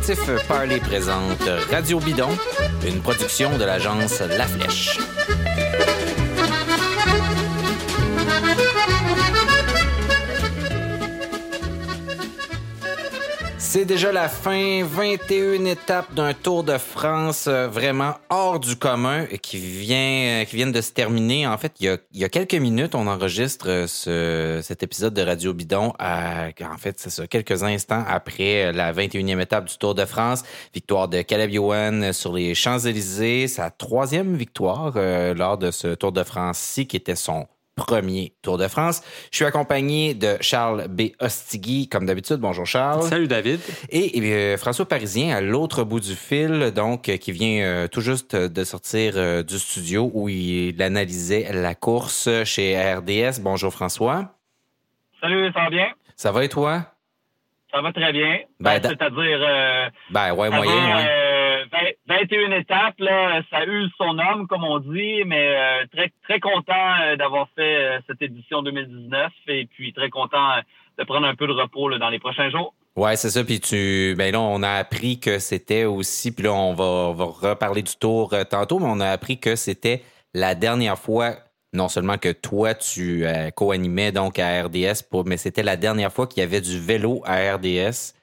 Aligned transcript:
Collectif 0.00 0.46
Parler 0.48 0.80
présente 0.80 1.42
Radio 1.70 2.00
Bidon, 2.00 2.30
une 2.86 3.02
production 3.02 3.58
de 3.58 3.64
l'agence 3.64 4.20
La 4.20 4.46
Flèche. 4.46 4.98
C'est 13.72 13.84
déjà 13.84 14.10
la 14.10 14.28
fin, 14.28 14.82
21 14.82 15.64
étapes 15.64 16.12
d'un 16.12 16.34
Tour 16.34 16.64
de 16.64 16.76
France 16.76 17.46
euh, 17.46 17.68
vraiment 17.68 18.14
hors 18.28 18.58
du 18.58 18.74
commun 18.74 19.26
qui 19.26 19.58
vient, 19.58 20.40
euh, 20.40 20.44
qui 20.44 20.56
viennent 20.56 20.72
de 20.72 20.80
se 20.80 20.90
terminer. 20.90 21.46
En 21.46 21.56
fait, 21.56 21.74
il 21.78 21.96
y 22.12 22.24
a, 22.24 22.28
quelques 22.28 22.56
minutes, 22.56 22.96
on 22.96 23.06
enregistre 23.06 23.68
euh, 23.68 23.86
ce, 23.86 24.60
cet 24.64 24.82
épisode 24.82 25.14
de 25.14 25.22
Radio 25.22 25.54
Bidon. 25.54 25.92
En 26.00 26.78
fait, 26.78 26.98
c'est 26.98 27.10
ça, 27.10 27.28
quelques 27.28 27.62
instants 27.62 28.02
après 28.08 28.72
la 28.72 28.92
21e 28.92 29.40
étape 29.40 29.66
du 29.66 29.78
Tour 29.78 29.94
de 29.94 30.04
France. 30.04 30.42
Victoire 30.74 31.06
de 31.06 31.22
Caleb 31.22 31.54
Ewan 31.54 32.12
sur 32.12 32.32
les 32.32 32.56
Champs-Élysées. 32.56 33.46
Sa 33.46 33.70
troisième 33.70 34.34
victoire 34.34 34.94
lors 35.36 35.58
de 35.58 35.70
ce 35.70 35.94
Tour 35.94 36.10
de 36.10 36.24
France-ci, 36.24 36.88
qui 36.88 36.96
était 36.96 37.14
son 37.14 37.46
premier 37.80 38.34
Tour 38.42 38.58
de 38.58 38.68
France. 38.68 39.02
Je 39.30 39.36
suis 39.36 39.44
accompagné 39.44 40.14
de 40.14 40.36
Charles 40.40 40.86
B. 40.88 41.12
Ostigui, 41.18 41.88
comme 41.88 42.06
d'habitude. 42.06 42.36
Bonjour 42.36 42.66
Charles. 42.66 43.02
Salut 43.04 43.26
David. 43.26 43.60
Et, 43.88 44.20
euh, 44.20 44.56
François 44.56 44.86
Parisien 44.86 45.34
à 45.34 45.40
l'autre 45.40 45.84
bout 45.84 46.00
du 46.00 46.14
fil, 46.14 46.72
donc 46.74 47.08
euh, 47.08 47.16
qui 47.16 47.32
vient 47.32 47.62
euh, 47.62 47.88
tout 47.88 48.02
juste 48.02 48.36
de 48.36 48.64
sortir 48.64 49.44
du 49.44 49.58
studio 49.58 50.10
où 50.12 50.28
il 50.28 50.80
analysait 50.82 51.50
la 51.52 51.74
course 51.74 52.28
chez 52.44 52.76
RDS. 52.78 53.40
Bonjour 53.40 53.72
François. 53.72 54.34
Salut, 55.20 55.50
ça 55.52 55.60
va 55.60 55.70
bien? 55.70 55.86
Ça 56.16 56.32
va 56.32 56.44
et 56.44 56.48
toi? 56.48 56.84
Ça 57.72 57.80
va 57.80 57.92
très 57.92 58.12
bien. 58.12 58.40
Ben, 58.58 58.80
C'est-à-dire... 58.82 59.90
ben 60.10 60.34
ouais, 60.34 60.50
moyen, 60.50 60.96
ouais. 60.96 61.29
21 62.06 62.50
étapes, 62.52 62.98
là, 62.98 63.42
ça 63.50 63.64
use 63.64 63.90
son 63.96 64.18
homme, 64.18 64.46
comme 64.48 64.64
on 64.64 64.78
dit, 64.80 65.24
mais 65.26 65.56
euh, 65.56 65.86
très, 65.92 66.12
très 66.24 66.40
content 66.40 66.94
euh, 67.02 67.16
d'avoir 67.16 67.48
fait 67.54 67.76
euh, 67.76 67.98
cette 68.06 68.20
édition 68.22 68.62
2019 68.62 69.32
et 69.48 69.66
puis 69.66 69.92
très 69.92 70.10
content 70.10 70.48
de 70.98 71.04
prendre 71.04 71.26
un 71.26 71.34
peu 71.34 71.46
de 71.46 71.52
repos 71.52 71.96
dans 71.98 72.08
les 72.08 72.18
prochains 72.18 72.50
jours. 72.50 72.74
Ouais, 72.96 73.16
c'est 73.16 73.30
ça. 73.30 73.44
Puis 73.44 73.60
tu, 73.60 74.14
ben 74.18 74.32
là, 74.32 74.40
on 74.40 74.62
a 74.62 74.70
appris 74.70 75.20
que 75.20 75.38
c'était 75.38 75.84
aussi, 75.84 76.34
puis 76.34 76.44
là, 76.44 76.52
on 76.52 76.74
va, 76.74 77.12
va 77.12 77.24
reparler 77.24 77.82
du 77.82 77.94
tour 77.96 78.34
tantôt, 78.50 78.78
mais 78.78 78.88
on 78.88 79.00
a 79.00 79.08
appris 79.08 79.38
que 79.38 79.54
c'était 79.56 80.02
la 80.34 80.54
dernière 80.54 80.98
fois, 80.98 81.36
non 81.72 81.88
seulement 81.88 82.18
que 82.18 82.32
toi, 82.32 82.74
tu 82.74 83.24
co-animais 83.54 84.12
donc 84.12 84.38
à 84.38 84.62
RDS, 84.64 85.04
pour, 85.08 85.24
mais 85.24 85.36
c'était 85.36 85.62
la 85.62 85.76
dernière 85.76 86.12
fois 86.12 86.26
qu'il 86.26 86.40
y 86.40 86.44
avait 86.44 86.60
du 86.60 86.80
vélo 86.80 87.22
à 87.24 87.54
RDS 87.54 88.19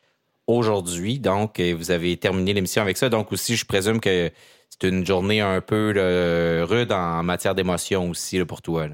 aujourd'hui. 0.48 1.20
Donc, 1.20 1.60
vous 1.60 1.92
avez 1.92 2.18
terminé 2.18 2.54
l'émission 2.54 2.82
avec 2.82 2.98
ça. 2.98 3.10
Donc 3.10 3.32
aussi, 3.32 3.56
je 3.56 3.66
présume 3.66 4.00
que 4.00 4.32
c'est 4.70 4.88
une 4.88 5.06
journée 5.06 5.42
un 5.42 5.62
peu 5.62 5.94
rude 6.68 6.92
en 6.92 7.24
matière 7.24 7.56
d'émotion 7.56 8.10
aussi 8.10 8.44
pour 8.46 8.62
toi. 8.62 8.88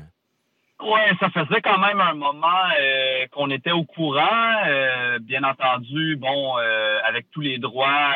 Oui, 0.85 0.99
ça 1.17 1.29
faisait 1.29 1.61
quand 1.61 1.77
même 1.77 2.01
un 2.01 2.13
moment 2.13 2.47
euh, 2.77 3.25
qu'on 3.31 3.49
était 3.51 3.71
au 3.71 3.85
courant. 3.85 4.53
Euh, 4.67 5.17
bien 5.19 5.43
entendu, 5.45 6.17
bon, 6.17 6.57
euh, 6.57 6.99
avec 7.05 7.31
tous 7.31 7.39
les 7.39 7.57
droits, 7.57 8.11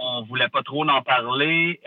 on 0.00 0.22
voulait 0.22 0.48
pas 0.48 0.62
trop 0.62 0.88
en 0.88 1.02
parler, 1.02 1.80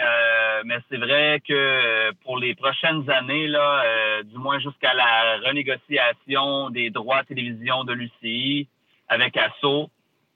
mais 0.65 0.77
c'est 0.89 0.97
vrai 0.97 1.41
que 1.47 2.11
pour 2.23 2.37
les 2.37 2.53
prochaines 2.53 3.09
années, 3.09 3.47
là, 3.47 4.21
du 4.23 4.37
moins 4.37 4.59
jusqu'à 4.59 4.93
la 4.93 5.37
renégociation 5.47 6.69
des 6.69 6.91
droits 6.91 7.23
télévision 7.23 7.83
de 7.83 7.93
l'UCI 7.93 8.67
avec 9.07 9.35
ASSO, 9.37 9.89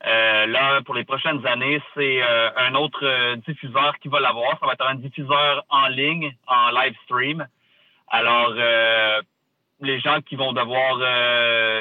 euh, 0.06 0.46
là, 0.46 0.82
pour 0.84 0.94
les 0.94 1.04
prochaines 1.04 1.46
années, 1.48 1.82
c'est 1.96 2.22
euh, 2.22 2.50
un 2.58 2.76
autre 2.76 3.04
euh, 3.04 3.36
diffuseur 3.38 3.98
qui 4.00 4.08
va 4.08 4.20
l'avoir. 4.20 4.60
Ça 4.60 4.68
va 4.68 4.74
être 4.74 4.88
un 4.88 4.96
diffuseur 4.96 5.66
en 5.70 5.88
ligne, 5.88 6.32
en 6.48 6.70
live 6.70 6.96
stream. 7.06 7.48
Alors, 8.08 8.54
les 9.82 10.00
gens 10.00 10.22
qui 10.22 10.36
vont 10.36 10.54
devoir 10.54 11.00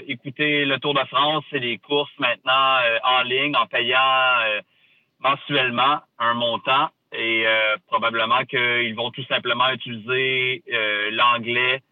écouter 0.09 0.65
le 0.65 0.79
Tour 0.79 0.95
de 0.95 1.05
France, 1.05 1.45
c'est 1.51 1.59
les 1.59 1.77
courses 1.77 2.19
maintenant 2.19 2.79
en 3.05 3.23
ligne, 3.23 3.55
en 3.55 3.67
payant 3.67 4.41
mensuellement 5.21 6.01
un 6.19 6.33
montant. 6.33 6.89
Et 7.13 7.45
probablement 7.89 8.43
qu'ils 8.47 8.97
vont 8.97 9.11
tout 9.11 9.25
simplement 9.25 9.69
utiliser 9.69 10.65
l'anglais 11.13 11.83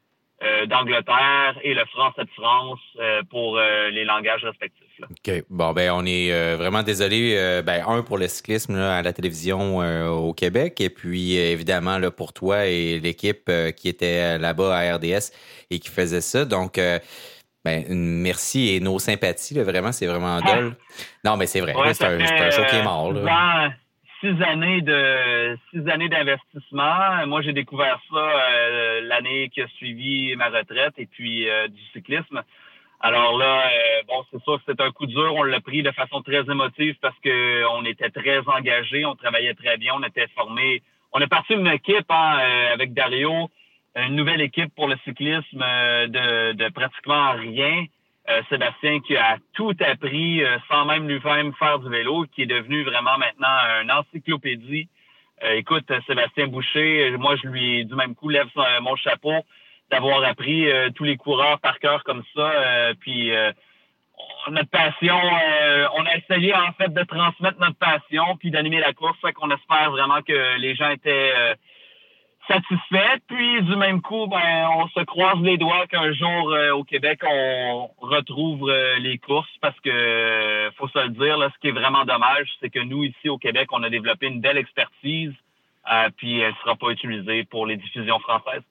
d'Angleterre 0.66 1.58
et 1.62 1.74
le 1.74 1.84
français 1.84 2.24
de 2.24 2.30
France 2.30 2.80
pour 3.28 3.58
les 3.58 4.04
langages 4.06 4.44
respectifs. 4.44 4.81
OK. 5.00 5.44
Bon, 5.50 5.72
ben, 5.72 5.90
on 5.92 6.04
est 6.04 6.32
euh, 6.32 6.56
vraiment 6.56 6.82
désolé, 6.82 7.34
euh, 7.36 7.62
ben, 7.62 7.84
un, 7.86 8.02
pour 8.02 8.18
le 8.18 8.28
cyclisme 8.28 8.76
à 8.76 9.02
la 9.02 9.12
télévision 9.12 9.82
euh, 9.82 10.08
au 10.08 10.32
Québec, 10.32 10.80
et 10.80 10.90
puis 10.90 11.34
évidemment 11.36 11.98
là, 11.98 12.10
pour 12.10 12.32
toi 12.32 12.66
et 12.66 12.98
l'équipe 13.00 13.50
qui 13.76 13.88
était 13.88 14.38
là-bas 14.38 14.76
à 14.76 14.96
RDS 14.96 15.32
et 15.70 15.78
qui 15.78 15.88
faisait 15.88 16.20
ça. 16.20 16.44
Donc, 16.44 16.78
ben, 17.64 17.84
merci 17.88 18.74
et 18.74 18.80
nos 18.80 18.98
sympathies, 18.98 19.58
vraiment, 19.60 19.92
c'est 19.92 20.06
vraiment 20.06 20.40
ah. 20.42 20.54
dole. 20.54 20.76
Non, 21.24 21.36
mais 21.36 21.46
c'est 21.46 21.60
vrai, 21.60 21.74
c'est 21.94 22.04
un, 22.04 22.50
show 22.50 22.62
qui 22.68 22.76
est 22.76 22.82
mort. 22.82 23.14
Six 24.20 24.40
années 24.40 24.82
de 24.82 25.58
six 25.70 25.88
années 25.90 26.08
d'investissement. 26.08 27.26
Moi, 27.26 27.42
j'ai 27.42 27.52
découvert 27.52 28.00
ça 28.08 29.00
l'année 29.02 29.50
qui 29.52 29.60
a 29.62 29.66
suivi 29.76 30.36
ma 30.36 30.48
retraite 30.48 30.94
et 30.96 31.06
puis 31.06 31.46
du 31.68 31.82
cyclisme. 31.92 32.42
Alors 33.04 33.36
là, 33.36 33.66
euh, 33.66 34.02
bon, 34.06 34.24
c'est 34.30 34.40
sûr 34.44 34.58
que 34.58 34.62
c'est 34.64 34.80
un 34.80 34.92
coup 34.92 35.06
dur. 35.06 35.34
On 35.34 35.42
l'a 35.42 35.60
pris 35.60 35.82
de 35.82 35.90
façon 35.90 36.22
très 36.22 36.42
émotive 36.48 36.94
parce 37.02 37.18
que 37.18 37.64
on 37.72 37.84
était 37.84 38.10
très 38.10 38.38
engagés, 38.46 39.04
on 39.04 39.16
travaillait 39.16 39.54
très 39.54 39.76
bien, 39.76 39.94
on 39.96 40.04
était 40.04 40.28
formés. 40.36 40.82
On 41.12 41.18
est 41.18 41.26
parti 41.26 41.56
d'une 41.56 41.66
équipe 41.66 42.08
hein, 42.10 42.38
euh, 42.40 42.72
avec 42.72 42.94
Dario, 42.94 43.50
une 43.96 44.14
nouvelle 44.14 44.40
équipe 44.40 44.72
pour 44.76 44.86
le 44.86 44.96
cyclisme 45.04 45.62
euh, 45.62 46.06
de, 46.06 46.52
de, 46.52 46.68
pratiquement 46.72 47.32
rien. 47.32 47.86
Sébastien 48.48 49.00
qui 49.00 49.16
a 49.16 49.38
tout 49.52 49.74
appris 49.80 50.40
sans 50.70 50.84
même 50.84 51.08
lui-même 51.08 51.52
faire 51.54 51.80
du 51.80 51.90
vélo, 51.90 52.24
qui 52.32 52.42
est 52.42 52.46
devenu 52.46 52.84
vraiment 52.84 53.18
maintenant 53.18 53.48
un 53.48 53.88
encyclopédie. 53.90 54.88
écoute, 55.42 55.92
Sébastien 56.06 56.46
Boucher, 56.46 57.16
moi 57.18 57.34
je 57.34 57.48
lui 57.48 57.84
du 57.84 57.96
même 57.96 58.14
coup 58.14 58.28
lève 58.28 58.46
mon 58.80 58.94
chapeau 58.94 59.42
d'avoir 59.92 60.24
appris 60.24 60.70
euh, 60.70 60.88
tous 60.90 61.04
les 61.04 61.18
coureurs 61.18 61.60
par 61.60 61.78
cœur 61.78 62.02
comme 62.02 62.22
ça. 62.34 62.50
Euh, 62.50 62.94
puis 62.98 63.30
euh, 63.30 63.52
notre 64.50 64.70
passion, 64.70 65.18
on 65.94 66.06
a 66.06 66.16
essayé 66.16 66.54
en 66.54 66.72
fait 66.72 66.92
de 66.92 67.02
transmettre 67.04 67.60
notre 67.60 67.76
passion 67.76 68.36
puis 68.38 68.50
d'animer 68.50 68.80
la 68.80 68.94
course. 68.94 69.18
Fait 69.20 69.32
qu'on 69.32 69.50
espère 69.50 69.90
vraiment 69.90 70.22
que 70.22 70.58
les 70.58 70.74
gens 70.74 70.90
étaient 70.90 71.32
satisfaits. 72.48 73.20
Puis 73.28 73.62
du 73.62 73.76
même 73.76 74.00
coup, 74.00 74.26
ben, 74.28 74.68
on 74.76 74.88
se 74.88 75.04
croise 75.04 75.40
les 75.42 75.58
doigts 75.58 75.86
qu'un 75.86 76.12
jour 76.12 76.56
au 76.74 76.84
Québec, 76.84 77.20
on 77.28 77.90
retrouve 78.00 78.72
les 78.98 79.18
courses 79.18 79.56
parce 79.60 79.78
que 79.80 80.70
faut 80.76 80.88
se 80.88 80.98
le 80.98 81.10
dire, 81.10 81.36
ce 81.54 81.60
qui 81.60 81.68
est 81.68 81.78
vraiment 81.78 82.04
dommage, 82.04 82.48
c'est 82.60 82.70
que 82.70 82.80
nous, 82.80 83.04
ici 83.04 83.28
au 83.28 83.38
Québec, 83.38 83.68
on 83.72 83.82
a 83.82 83.90
développé 83.90 84.26
une 84.28 84.40
belle 84.40 84.58
expertise, 84.58 85.34
puis 86.16 86.40
elle 86.40 86.50
ne 86.50 86.56
sera 86.62 86.76
pas 86.76 86.90
utilisée 86.90 87.44
pour 87.44 87.66
les 87.66 87.76
diffusions 87.76 88.18
françaises. 88.20 88.62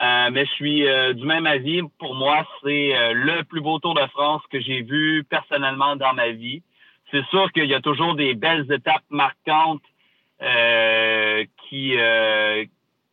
Mais 0.00 0.44
je 0.46 0.50
suis 0.52 0.84
du 1.14 1.24
même 1.26 1.46
avis. 1.46 1.82
Pour 1.98 2.14
moi, 2.14 2.46
c'est 2.62 2.94
le 3.14 3.42
plus 3.44 3.60
beau 3.60 3.78
Tour 3.78 3.94
de 3.94 4.06
France 4.08 4.42
que 4.50 4.60
j'ai 4.60 4.82
vu 4.82 5.24
personnellement 5.28 5.96
dans 5.96 6.12
ma 6.14 6.30
vie. 6.30 6.62
C'est 7.10 7.24
sûr 7.26 7.50
qu'il 7.52 7.66
y 7.66 7.74
a 7.74 7.80
toujours 7.80 8.14
des 8.14 8.34
belles 8.34 8.70
étapes 8.70 9.04
marquantes 9.10 9.82
qui 11.68 11.94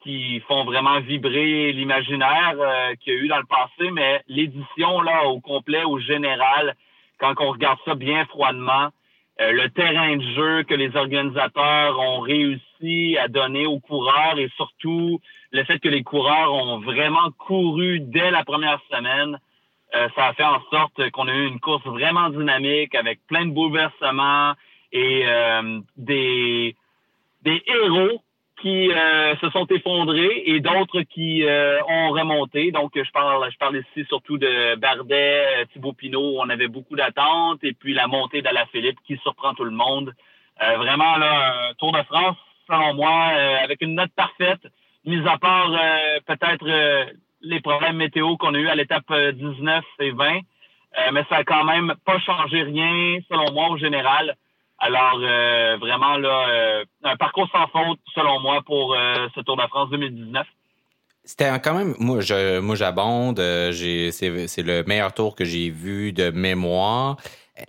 qui 0.02 0.40
font 0.42 0.66
vraiment 0.66 1.00
vibrer 1.00 1.72
l'imaginaire 1.72 2.56
qu'il 3.02 3.14
y 3.14 3.18
a 3.18 3.20
eu 3.20 3.28
dans 3.28 3.40
le 3.40 3.46
passé, 3.46 3.90
mais 3.92 4.22
l'édition 4.28 5.02
là 5.02 5.26
au 5.26 5.40
complet, 5.40 5.84
au 5.84 5.98
général, 5.98 6.76
quand 7.20 7.34
on 7.40 7.52
regarde 7.52 7.80
ça 7.86 7.96
bien 7.96 8.26
froidement, 8.26 8.90
euh, 9.42 9.52
le 9.52 9.70
terrain 9.70 10.16
de 10.16 10.24
jeu 10.34 10.64
que 10.64 10.74
les 10.74 10.96
organisateurs 10.96 12.00
ont 12.00 12.20
réussi 12.20 12.64
à 13.18 13.28
donner 13.28 13.66
aux 13.66 13.80
coureurs 13.80 14.38
et 14.38 14.50
surtout 14.56 15.20
le 15.52 15.64
fait 15.64 15.80
que 15.80 15.90
les 15.90 16.04
coureurs 16.04 16.54
ont 16.54 16.80
vraiment 16.80 17.32
couru 17.38 18.00
dès 18.00 18.32
la 18.32 18.44
première 18.44 18.80
semaine, 18.92 19.40
euh, 19.96 20.10
ça 20.16 20.28
a 20.28 20.34
fait 20.34 20.44
en 20.44 20.62
sorte 20.70 21.10
qu'on 21.12 21.28
a 21.28 21.34
eu 21.34 21.48
une 21.48 21.60
course 21.60 21.86
vraiment 21.86 22.30
dynamique 22.30 22.96
avec 22.96 23.20
plein 23.28 23.46
de 23.46 23.52
bouleversements 23.52 24.54
et 24.92 25.24
euh, 25.26 25.80
des, 25.96 26.76
des 27.44 27.64
héros 27.66 28.22
qui 28.62 28.92
euh, 28.92 29.36
se 29.38 29.50
sont 29.52 29.68
effondrés 29.68 30.44
et 30.46 30.60
d'autres 30.60 31.02
qui 31.02 31.46
ont 31.46 32.10
remonté. 32.10 32.72
Donc, 32.72 32.92
je 32.96 33.12
parle, 33.12 33.50
je 33.52 33.58
parle 33.58 33.78
ici 33.78 34.06
surtout 34.08 34.38
de 34.38 34.76
Bardet, 34.76 35.66
Thibaut 35.72 35.94
Pinot, 35.94 36.40
on 36.40 36.50
avait 36.50 36.68
beaucoup 36.68 36.96
d'attentes, 36.96 37.64
et 37.64 37.74
puis 37.74 37.94
la 37.94 38.08
montée 38.08 38.42
Philippe 38.72 39.00
qui 39.06 39.18
surprend 39.18 39.54
tout 39.54 39.66
le 39.66 39.72
monde. 39.72 40.14
vraiment, 40.60 41.18
là, 41.18 41.70
un 41.70 41.74
Tour 41.76 41.92
de 41.92 42.02
France, 42.04 42.38
selon 42.68 42.94
moi, 42.94 43.28
avec 43.64 43.82
une 43.82 43.96
note 43.96 44.12
parfaite, 44.16 44.62
mis 45.06 45.26
à 45.28 45.38
part 45.38 45.72
peut-être 46.26 46.66
les 47.42 47.60
problèmes 47.62 47.98
météo 47.98 48.38
qu'on 48.38 48.54
a 48.56 48.58
eu 48.58 48.68
à 48.68 48.76
l'étape 48.76 49.12
19 49.14 49.84
et 50.00 50.12
20. 50.12 50.40
mais 51.14 51.24
ça 51.30 51.38
a 51.38 51.44
quand 51.44 51.64
même 51.64 51.94
pas 52.06 52.20
changé 52.20 52.64
rien, 52.64 53.20
selon 53.30 53.52
moi, 53.54 53.70
au 53.70 53.78
général. 53.78 54.36
Alors, 54.80 55.20
euh, 55.22 55.78
vraiment, 55.80 56.18
là, 56.18 56.50
euh, 56.50 56.86
un 57.04 57.16
parcours 57.16 57.48
sans 57.52 57.68
faute, 57.68 58.00
selon 58.14 58.40
moi, 58.42 58.62
pour 58.66 58.94
euh, 58.94 59.28
ce 59.34 59.42
Tour 59.42 59.56
de 59.58 59.64
France 59.64 59.90
2019. 59.90 60.46
C'était 61.24 61.60
quand 61.60 61.74
même, 61.74 61.96
moi, 61.98 62.20
je, 62.20 62.60
moi, 62.60 62.76
j'abonde. 62.76 63.38
C'est 63.38 64.64
le 64.64 64.84
meilleur 64.84 65.14
tour 65.14 65.36
que 65.36 65.46
j'ai 65.46 65.70
vu 65.70 66.14
de 66.14 66.30
mémoire 66.30 67.18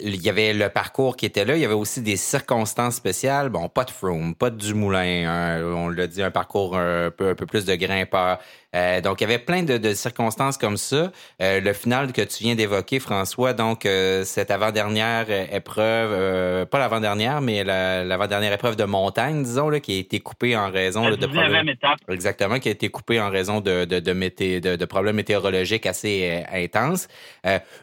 il 0.00 0.21
y 0.21 0.29
avait 0.29 0.53
le 0.53 0.69
parcours 0.69 1.17
qui 1.17 1.27
était 1.27 1.44
là. 1.44 1.56
Il 1.56 1.61
y 1.61 1.65
avait 1.65 1.75
aussi 1.75 2.03
des 2.03 2.17
circonstances 2.17 2.97
spéciales. 2.97 3.50
Bon, 3.50 3.69
pas 3.69 3.85
de 3.85 3.91
Froome, 3.91 4.35
pas 4.35 4.50
de 4.50 4.56
Dumoulin. 4.56 5.62
On 5.62 5.88
l'a 5.88 6.06
dit, 6.06 6.23
un 6.23 6.31
parcours 6.31 6.77
un 6.77 7.11
peu, 7.11 7.31
un 7.31 7.35
peu 7.35 7.47
plus 7.47 7.65
de 7.65 7.75
grimpeur. 7.77 8.38
Euh, 8.76 9.00
donc, 9.00 9.20
il 9.20 9.25
y 9.25 9.26
avait 9.26 9.38
plein 9.38 9.62
de, 9.62 9.94
circonstances 9.94 10.58
comme 10.58 10.76
ça. 10.76 11.11
Euh, 11.40 11.61
le 11.61 11.73
final 11.73 12.12
que 12.12 12.23
tu 12.23 12.44
viens 12.44 12.55
d'évoquer, 12.55 13.00
François, 13.00 13.52
donc 13.52 13.87
euh, 13.87 14.25
cette 14.25 14.50
avant-dernière 14.50 15.26
épreuve, 15.52 16.67
pas 16.67 16.78
l'avant-dernière, 16.78 17.40
mais 17.40 17.64
l'avant-dernière 17.64 18.52
épreuve 18.52 18.76
de 18.76 18.84
montagne, 18.84 19.43
disons, 19.43 19.69
là, 19.69 19.81
qui 19.81 19.96
a 19.96 19.99
été 19.99 20.20
coupée 20.20 20.56
en 20.56 20.70
raison 20.70 21.08
de 21.08 21.17
problèmes. 21.26 21.70
Exactement, 22.08 22.58
qui 22.58 22.69
a 22.69 22.73
été 22.73 22.88
coupée 22.88 23.20
en 23.20 23.31
raison 23.31 23.61
de, 23.61 23.84
de, 23.84 24.00
de, 24.00 24.76
de 24.76 24.84
problèmes 24.84 25.17
météorologiques 25.17 25.87
assez 25.87 26.44
intenses. 26.52 27.08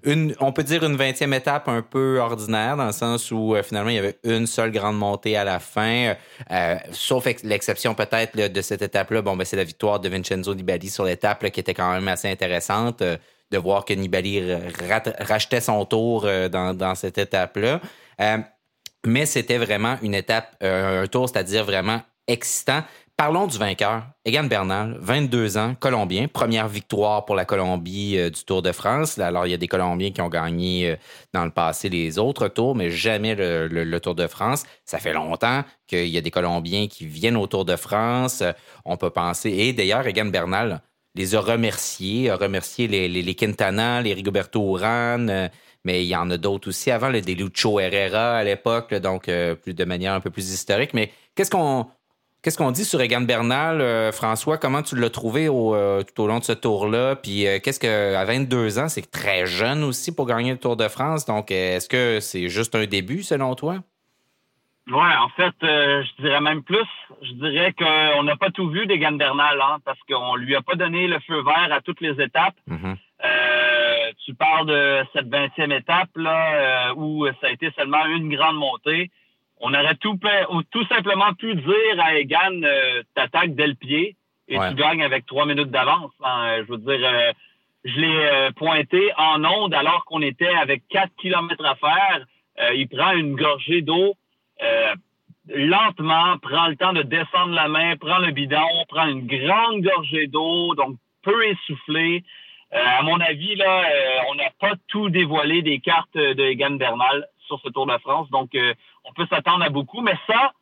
une, 0.04 0.36
on 0.40 0.52
peut 0.52 0.64
dire 0.64 0.84
une 0.84 0.96
vingtième 0.96 1.34
étape 1.34 1.68
un 1.68 1.82
peu 1.82 2.20
ordinaire, 2.20 2.78
dans 2.78 2.88
le 2.88 2.92
sens 2.92 3.32
où 3.32 3.56
finalement, 3.64 3.90
il 3.90 3.96
y 3.96 4.00
avait 4.00 4.18
une 4.24 4.46
seule 4.48 4.72
grande 4.72 4.98
montée 4.98 5.36
à 5.38 5.44
la 5.44 5.60
fin, 5.60 6.16
sauf 6.92 7.26
l'exception 7.44 7.96
peut-être 7.96 8.38
de 8.38 8.62
cette 8.62 8.82
étape-là. 8.82 9.22
Bon, 9.22 9.36
ben, 9.36 9.46
c'est 9.46 9.58
la 9.58 9.64
victoire 9.64 10.00
de 10.00 10.10
Vincenzo 10.10 10.54
Nibali 10.54 10.83
sur 10.90 11.06
l'étape 11.06 11.50
qui 11.50 11.60
était 11.60 11.74
quand 11.74 11.92
même 11.92 12.08
assez 12.08 12.30
intéressante 12.30 13.02
euh, 13.02 13.18
de 13.52 13.58
voir 13.58 13.86
que 13.86 13.94
Nibali 13.94 14.42
rachetait 15.20 15.62
son 15.62 15.86
tour 15.86 16.26
euh, 16.26 16.50
dans, 16.50 16.96
cette 16.96 17.18
étape-là. 17.18 17.82
Euh, 18.20 18.38
mais 19.06 19.26
c'était 19.26 19.58
vraiment 19.58 19.98
une 20.02 20.16
étape, 20.16 20.56
un 20.62 21.06
tour, 21.08 21.30
c'est-à-dire 21.30 21.66
vraiment 21.66 22.02
excitant. 22.28 22.84
Parlons 23.16 23.46
du 23.48 23.58
vainqueur, 23.58 24.08
Egan 24.26 24.46
Bernal, 24.46 24.98
22 25.00 25.58
ans, 25.58 25.76
Colombien, 25.80 26.28
première 26.28 26.68
victoire 26.68 27.26
pour 27.26 27.36
la 27.36 27.46
Colombie 27.46 28.18
du 28.32 28.44
Tour 28.44 28.62
de 28.62 28.72
France. 28.72 29.20
Alors, 29.20 29.46
il 29.46 29.52
y 29.52 29.54
a 29.54 29.58
des 29.58 29.68
Colombiens 29.68 30.12
qui 30.12 30.22
ont 30.22 30.30
gagné 30.30 30.98
dans 31.32 31.46
le 31.46 31.52
passé 31.52 31.90
les 31.90 32.18
autres 32.18 32.48
tours, 32.48 32.76
mais 32.76 32.90
jamais 32.90 33.36
le, 33.36 34.00
Tour 34.00 34.16
de 34.16 34.26
France. 34.26 34.64
Ça 34.84 34.98
fait 34.98 35.14
longtemps 35.14 35.64
qu'il 35.88 36.08
y 36.08 36.18
a 36.18 36.22
des 36.22 36.32
Colombiens 36.32 36.88
qui 36.88 37.06
viennent 37.06 37.38
au 37.38 37.46
Tour 37.46 37.66
de 37.66 37.76
France. 37.76 38.44
On 38.84 38.98
peut 38.98 39.12
penser, 39.12 39.52
et 39.52 39.74
d'ailleurs, 39.74 40.08
Egan 40.08 40.26
Bernal 40.26 40.82
les 41.16 41.36
a 41.36 41.40
remerciés, 41.40 42.30
a 42.30 42.36
remercié 42.36 42.88
les, 42.88 43.36
Quintana, 43.36 44.02
les 44.02 44.14
Rigoberto 44.14 44.76
Urán, 44.76 45.30
euh, 45.30 45.48
mais 45.84 46.04
il 46.04 46.08
y 46.08 46.16
en 46.16 46.30
a 46.32 46.38
d'autres 46.38 46.70
aussi 46.70 46.92
avant, 46.92 47.10
le 47.10 47.22
des 47.22 47.36
Lucho 47.36 47.80
Herrera 47.80 48.38
à 48.38 48.44
l'époque, 48.44 48.94
donc 48.96 49.30
euh, 49.30 49.56
plus 49.56 49.74
de 49.74 49.86
manière 49.86 50.14
un 50.14 50.22
peu 50.22 50.32
plus 50.32 50.52
historique. 50.52 50.94
Mais 50.94 51.12
qu'est-ce 51.36 51.52
qu'on 51.52 51.88
Qu'est-ce 52.44 52.58
qu'on 52.58 52.72
dit 52.72 52.84
sur 52.84 53.02
Egan 53.02 53.22
Bernal, 53.22 53.82
euh, 53.82 54.12
François? 54.12 54.58
Comment 54.58 54.84
tu 54.84 54.96
l'as 54.96 55.10
trouvé 55.10 55.48
au, 55.48 55.76
tout 56.04 56.24
au 56.24 56.28
long 56.28 56.40
de 56.40 56.44
ce 56.44 56.52
tour-là? 56.52 57.16
Puis 57.16 57.46
qu'est-ce 57.64 57.80
que, 57.80 58.16
à 58.16 58.26
22 58.26 58.80
ans, 58.80 58.90
c'est 58.90 59.10
très 59.10 59.46
jeune 59.46 59.84
aussi 59.84 60.14
pour 60.14 60.28
gagner 60.28 60.52
le 60.52 60.60
Tour 60.60 60.76
de 60.76 60.88
France. 60.90 61.26
Donc, 61.26 61.52
est-ce 61.52 61.88
que 61.88 62.20
c'est 62.20 62.50
juste 62.50 62.76
un 62.76 62.86
début 62.86 63.24
selon 63.24 63.56
toi? 63.56 63.80
Ouais, 64.90 65.16
en 65.18 65.30
fait, 65.30 65.54
euh, 65.64 66.04
je 66.04 66.24
dirais 66.24 66.42
même 66.42 66.62
plus. 66.62 66.88
Je 67.22 67.32
dirais 67.34 67.74
qu'on 67.74 68.24
n'a 68.24 68.36
pas 68.36 68.50
tout 68.50 68.70
vu 68.70 68.86
des 68.86 68.98
Bernal, 68.98 69.62
hein, 69.62 69.78
parce 69.86 70.00
qu'on 70.10 70.36
lui 70.36 70.56
a 70.56 70.62
pas 70.62 70.76
donné 70.76 71.08
le 71.08 71.20
feu 71.22 71.42
vert 71.42 71.70
à 71.72 71.80
toutes 71.80 72.02
les 72.02 72.22
étapes. 72.22 72.56
Mm-hmm. 72.70 72.96
Euh, 73.24 74.12
tu 74.26 74.34
parles 74.34 74.68
de 74.68 75.06
cette 75.14 75.28
20e 75.28 75.72
étape 75.78 76.10
là 76.18 76.90
euh, 76.90 76.94
où 76.96 77.26
ça 77.40 77.48
a 77.48 77.52
été 77.52 77.72
seulement 77.78 78.06
une 78.08 78.36
grande 78.36 78.58
montée. 78.58 79.10
On 79.66 79.74
aurait 79.74 79.96
tout, 79.96 80.20
tout 80.72 80.86
simplement 80.88 81.34
pu 81.34 81.56
dire 81.56 82.00
à 82.00 82.16
Egan, 82.16 82.62
t'attaques 83.16 83.56
dès 83.56 83.68
le 83.68 83.76
pied 83.76 84.16
et 84.50 84.60
tu 84.60 84.76
gagnes 84.76 85.04
avec 85.04 85.26
trois 85.26 85.46
minutes 85.46 85.72
d'avance. 85.72 86.12
Hein. 86.24 86.64
Je 86.68 86.72
veux 86.72 86.78
dire, 86.78 87.34
je 87.86 88.00
l'ai 88.00 88.50
pointé 88.58 89.12
en 89.18 89.44
onde 89.46 89.74
alors 89.74 90.04
qu'on 90.06 90.22
était 90.22 90.54
avec 90.54 90.84
4 90.90 91.10
kilomètres 91.16 91.66
à 91.66 91.76
faire. 91.76 92.74
il 92.76 92.90
prend 92.90 93.14
une 93.14 93.36
gorgée 93.36 93.82
d'eau 93.82 94.16
euh, 94.62 94.96
lentement, 95.48 96.38
prend 96.38 96.68
le 96.68 96.76
temps 96.78 96.94
de 96.94 97.02
descendre 97.02 97.54
la 97.54 97.68
main, 97.68 97.98
prend 97.98 98.20
le 98.20 98.32
bidon, 98.32 98.86
prend 98.88 99.08
une 99.08 99.28
grande 99.28 99.82
gorgée 99.82 100.28
d'eau, 100.28 100.74
donc 100.76 100.96
peu 101.22 101.46
essoufflé. 101.48 102.24
Euh, 102.74 102.80
à 102.82 103.04
mon 103.04 103.20
avis, 103.20 103.56
là, 103.56 103.84
euh, 103.84 104.20
on 104.32 104.36
n'a 104.36 104.50
pas 104.60 104.76
tout 104.88 105.10
dévoilé 105.10 105.62
des 105.62 105.80
cartes 105.80 106.16
de 106.18 106.44
Egan 106.44 106.72
Bernal 106.72 107.28
sur 107.46 107.60
ce 107.60 107.70
Tour 107.70 107.86
de 107.88 107.98
France, 108.00 108.30
donc 108.30 108.52
on 109.06 109.14
peut 109.14 109.28
s'attendre 109.30 109.64
à 109.64 109.70
beaucoup, 109.70 110.02
mais 110.02 110.18
ça, 110.28 110.54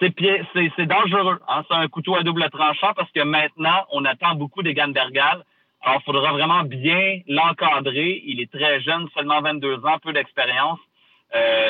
c'est 0.00 0.86
dangereux. 0.86 1.40
Hein? 1.48 1.62
C'est 1.68 1.76
un 1.76 1.88
couteau 1.88 2.16
à 2.16 2.22
double 2.22 2.48
tranchant 2.50 2.92
parce 2.94 3.10
que 3.12 3.20
maintenant, 3.20 3.86
on 3.90 4.04
attend 4.04 4.34
beaucoup 4.34 4.62
d'Egan 4.62 4.88
Bernal. 4.88 5.44
Alors, 5.82 6.00
il 6.00 6.04
faudra 6.04 6.32
vraiment 6.32 6.62
bien 6.64 7.20
l'encadrer. 7.28 8.22
Il 8.24 8.40
est 8.40 8.50
très 8.50 8.80
jeune, 8.80 9.08
seulement 9.14 9.40
22 9.40 9.84
ans, 9.84 9.98
peu 10.02 10.12
d'expérience. 10.12 10.80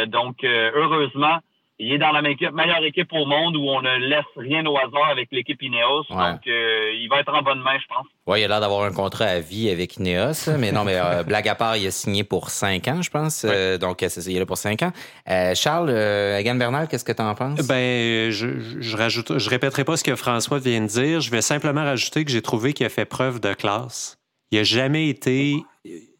donc, 0.06 0.44
heureusement, 0.44 1.40
il 1.78 1.92
est 1.92 1.98
dans 1.98 2.12
la 2.12 2.22
meilleure 2.22 2.84
équipe 2.84 3.12
au 3.12 3.26
monde 3.26 3.56
où 3.56 3.68
on 3.68 3.82
ne 3.82 3.96
laisse 3.96 4.24
rien 4.36 4.64
au 4.64 4.76
hasard 4.76 5.10
avec 5.10 5.28
l'équipe 5.32 5.60
Ineos. 5.60 6.04
Donc, 6.08 6.46
euh, 6.46 6.92
il 6.94 7.08
va 7.10 7.18
être 7.18 7.34
en 7.34 7.42
bonne 7.42 7.58
main, 7.60 7.76
je 7.80 7.86
pense. 7.88 8.06
Oui, 8.28 8.40
il 8.40 8.44
a 8.44 8.48
l'air 8.48 8.60
d'avoir 8.60 8.84
un 8.84 8.92
contrat 8.92 9.24
à 9.24 9.40
vie 9.40 9.68
avec 9.68 9.96
Ineos. 9.96 10.56
mais 10.56 10.70
non, 10.70 10.84
mais 10.84 10.94
euh, 10.96 11.22
blague 11.26 11.48
à 11.48 11.56
part, 11.56 11.76
il 11.76 11.86
a 11.88 11.90
signé 11.90 12.22
pour 12.22 12.50
cinq 12.50 12.86
ans, 12.86 13.02
je 13.02 13.10
pense. 13.10 13.44
Euh, 13.44 13.76
donc, 13.76 14.02
il 14.02 14.36
est 14.36 14.38
là 14.38 14.46
pour 14.46 14.56
cinq 14.56 14.82
ans. 14.82 14.92
Charles, 15.54 15.90
Egan 15.90 16.54
Bernal, 16.54 16.86
qu'est-ce 16.86 17.04
que 17.04 17.12
tu 17.12 17.22
en 17.22 17.34
penses? 17.34 17.66
Ben, 17.66 18.30
je, 18.30 18.80
je, 18.80 18.96
rajoute, 18.96 19.38
je 19.38 19.50
répéterai 19.50 19.84
pas 19.84 19.96
ce 19.96 20.04
que 20.04 20.14
François 20.14 20.60
vient 20.60 20.80
de 20.80 20.86
dire. 20.86 21.20
Je 21.20 21.30
vais 21.30 21.42
simplement 21.42 21.82
rajouter 21.82 22.24
que 22.24 22.30
j'ai 22.30 22.42
trouvé 22.42 22.72
qu'il 22.72 22.86
a 22.86 22.90
fait 22.90 23.04
preuve 23.04 23.40
de 23.40 23.52
classe. 23.52 24.16
Il 24.52 24.58
n'a 24.58 24.64
jamais 24.64 25.08
été. 25.08 25.56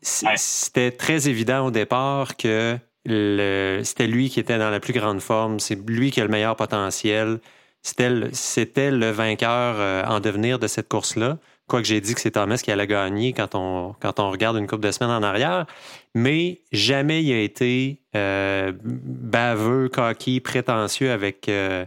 C'était 0.03 0.91
très 0.91 1.29
évident 1.29 1.67
au 1.67 1.71
départ 1.71 2.37
que 2.37 2.77
c'était 3.07 4.07
lui 4.07 4.31
qui 4.31 4.41
était 4.41 4.59
dans 4.59 4.71
la 4.71 4.81
plus 4.81 4.93
grande 4.93 5.21
forme, 5.21 5.61
c'est 5.61 5.79
lui 5.89 6.11
qui 6.11 6.21
a 6.21 6.25
le 6.25 6.31
meilleur 6.31 6.57
potentiel. 6.57 7.41
C'était 7.83 8.91
le, 8.91 9.11
vainqueur 9.11 9.77
euh, 9.79 10.05
en 10.07 10.21
devenir 10.21 10.59
de 10.59 10.67
cette 10.67 10.89
course-là. 10.89 11.37
Quoique 11.67 11.87
j'ai 11.87 12.01
dit 12.01 12.15
que 12.15 12.21
c'est 12.21 12.31
Thomas 12.31 12.57
qui 12.57 12.71
allait 12.71 12.87
gagner 12.87 13.35
quand 13.35 13.55
on, 13.55 13.95
regarde 14.31 14.57
une 14.57 14.67
couple 14.67 14.85
de 14.85 14.91
semaines 14.91 15.11
en 15.11 15.23
arrière. 15.23 15.67
Mais 16.15 16.63
jamais 16.73 17.23
il 17.23 17.33
a 17.33 17.41
été 17.41 18.01
euh, 18.17 18.73
baveux, 18.83 19.91
coquille, 19.91 20.41
prétentieux 20.41 21.11
avec, 21.11 21.49
euh, 21.51 21.85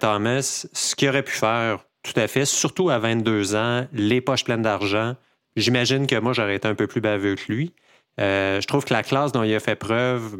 Thomas. 0.00 0.66
Ce 0.72 0.94
qu'il 0.94 1.08
aurait 1.08 1.24
pu 1.24 1.32
faire, 1.32 1.80
tout 2.04 2.18
à 2.18 2.28
fait, 2.28 2.44
surtout 2.44 2.88
à 2.88 2.98
22 2.98 3.56
ans, 3.56 3.86
les 3.92 4.20
poches 4.20 4.44
pleines 4.44 4.62
d'argent. 4.62 5.16
J'imagine 5.56 6.06
que 6.06 6.16
moi, 6.16 6.32
j'aurais 6.32 6.56
été 6.56 6.68
un 6.68 6.76
peu 6.76 6.86
plus 6.86 7.00
baveux 7.00 7.34
que 7.34 7.52
lui. 7.52 7.72
Euh, 8.20 8.60
je 8.60 8.66
trouve 8.66 8.84
que 8.84 8.92
la 8.92 9.02
classe 9.02 9.32
dont 9.32 9.42
il 9.42 9.54
a 9.54 9.60
fait 9.60 9.76
preuve 9.76 10.36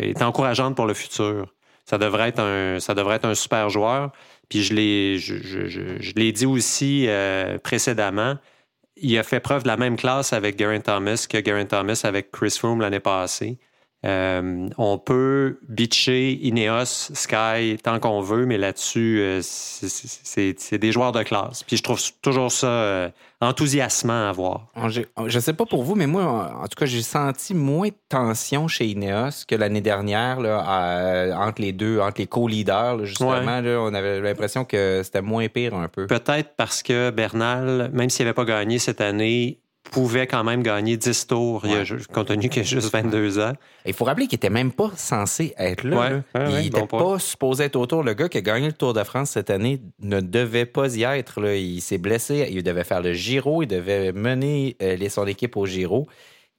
est 0.00 0.22
encourageante 0.22 0.76
pour 0.76 0.86
le 0.86 0.94
futur. 0.94 1.46
Ça 1.84 1.98
devrait 1.98 2.28
être 2.28 2.38
un, 3.24 3.34
super 3.34 3.68
joueur. 3.68 4.12
Puis 4.48 4.62
je, 4.62 4.74
l'ai 4.74 6.32
dit 6.32 6.46
aussi 6.46 7.06
euh, 7.08 7.58
précédemment, 7.58 8.36
il 8.96 9.16
a 9.18 9.22
fait 9.22 9.40
preuve 9.40 9.62
de 9.62 9.68
la 9.68 9.76
même 9.76 9.96
classe 9.96 10.32
avec 10.32 10.56
Garen 10.56 10.82
Thomas 10.82 11.26
que 11.28 11.38
Garen 11.38 11.66
Thomas 11.66 12.00
avec 12.04 12.30
Chris 12.30 12.56
Froome 12.58 12.80
l'année 12.80 13.00
passée. 13.00 13.58
Euh, 14.06 14.68
on 14.78 14.96
peut 14.96 15.58
bitcher 15.68 16.32
Ineos, 16.42 17.12
Sky 17.12 17.76
tant 17.82 17.98
qu'on 18.00 18.22
veut, 18.22 18.46
mais 18.46 18.56
là-dessus, 18.56 19.18
euh, 19.20 19.40
c'est 19.42 20.78
des 20.78 20.92
joueurs 20.92 21.12
de 21.12 21.22
classe. 21.22 21.62
Puis 21.64 21.76
je 21.76 21.82
trouve 21.82 22.00
toujours 22.22 22.50
ça 22.50 22.66
euh, 22.66 23.10
enthousiasmant 23.42 24.28
à 24.28 24.32
voir. 24.32 24.68
Je 24.88 25.38
sais 25.38 25.52
pas 25.52 25.66
pour 25.66 25.82
vous, 25.82 25.96
mais 25.96 26.06
moi, 26.06 26.50
en 26.62 26.66
tout 26.66 26.78
cas, 26.78 26.86
j'ai 26.86 27.02
senti 27.02 27.52
moins 27.52 27.88
de 27.88 27.94
tension 28.08 28.68
chez 28.68 28.86
Ineos 28.86 29.44
que 29.46 29.54
l'année 29.54 29.82
dernière 29.82 30.40
là, 30.40 31.36
entre 31.38 31.60
les 31.60 31.72
deux, 31.72 32.00
entre 32.00 32.20
les 32.20 32.26
co-leaders. 32.26 33.04
Justement, 33.04 33.60
on 33.62 33.92
avait 33.92 34.20
l'impression 34.20 34.64
que 34.64 35.02
c'était 35.04 35.22
moins 35.22 35.48
pire 35.48 35.74
un 35.74 35.88
peu. 35.88 36.06
Peut-être 36.06 36.54
parce 36.56 36.82
que 36.82 37.10
Bernal, 37.10 37.90
même 37.92 38.08
s'il 38.08 38.24
n'avait 38.24 38.34
pas 38.34 38.46
gagné 38.46 38.78
cette 38.78 39.02
année, 39.02 39.59
pouvait 39.82 40.26
quand 40.26 40.44
même 40.44 40.62
gagner 40.62 40.96
10 40.96 41.26
tours, 41.26 41.64
compte 42.12 42.28
tenu 42.28 42.48
qu'il 42.48 42.62
a 42.62 42.64
juste 42.64 42.92
22 42.92 43.38
ans. 43.40 43.52
Il 43.86 43.94
faut 43.94 44.04
rappeler 44.04 44.26
qu'il 44.26 44.36
était 44.36 44.50
même 44.50 44.72
pas 44.72 44.90
censé 44.96 45.54
être 45.58 45.84
là. 45.84 46.22
il 46.34 46.64
n'était 46.64 46.86
pas 46.86 47.18
supposé 47.18 47.64
être 47.64 47.76
autour. 47.76 48.02
Le 48.02 48.14
gars 48.14 48.28
qui 48.28 48.38
a 48.38 48.42
gagné 48.42 48.66
le 48.66 48.72
Tour 48.72 48.92
de 48.92 49.02
France 49.02 49.30
cette 49.30 49.50
année 49.50 49.80
ne 50.00 50.20
devait 50.20 50.66
pas 50.66 50.94
y 50.96 51.02
être. 51.02 51.40
Là. 51.40 51.56
Il 51.56 51.80
s'est 51.80 51.98
blessé. 51.98 52.48
Il 52.50 52.62
devait 52.62 52.84
faire 52.84 53.02
le 53.02 53.12
Giro. 53.12 53.62
Il 53.62 53.66
devait 53.66 54.12
mener 54.12 54.76
euh, 54.82 55.08
son 55.08 55.26
équipe 55.26 55.56
au 55.56 55.66
Giro. 55.66 56.06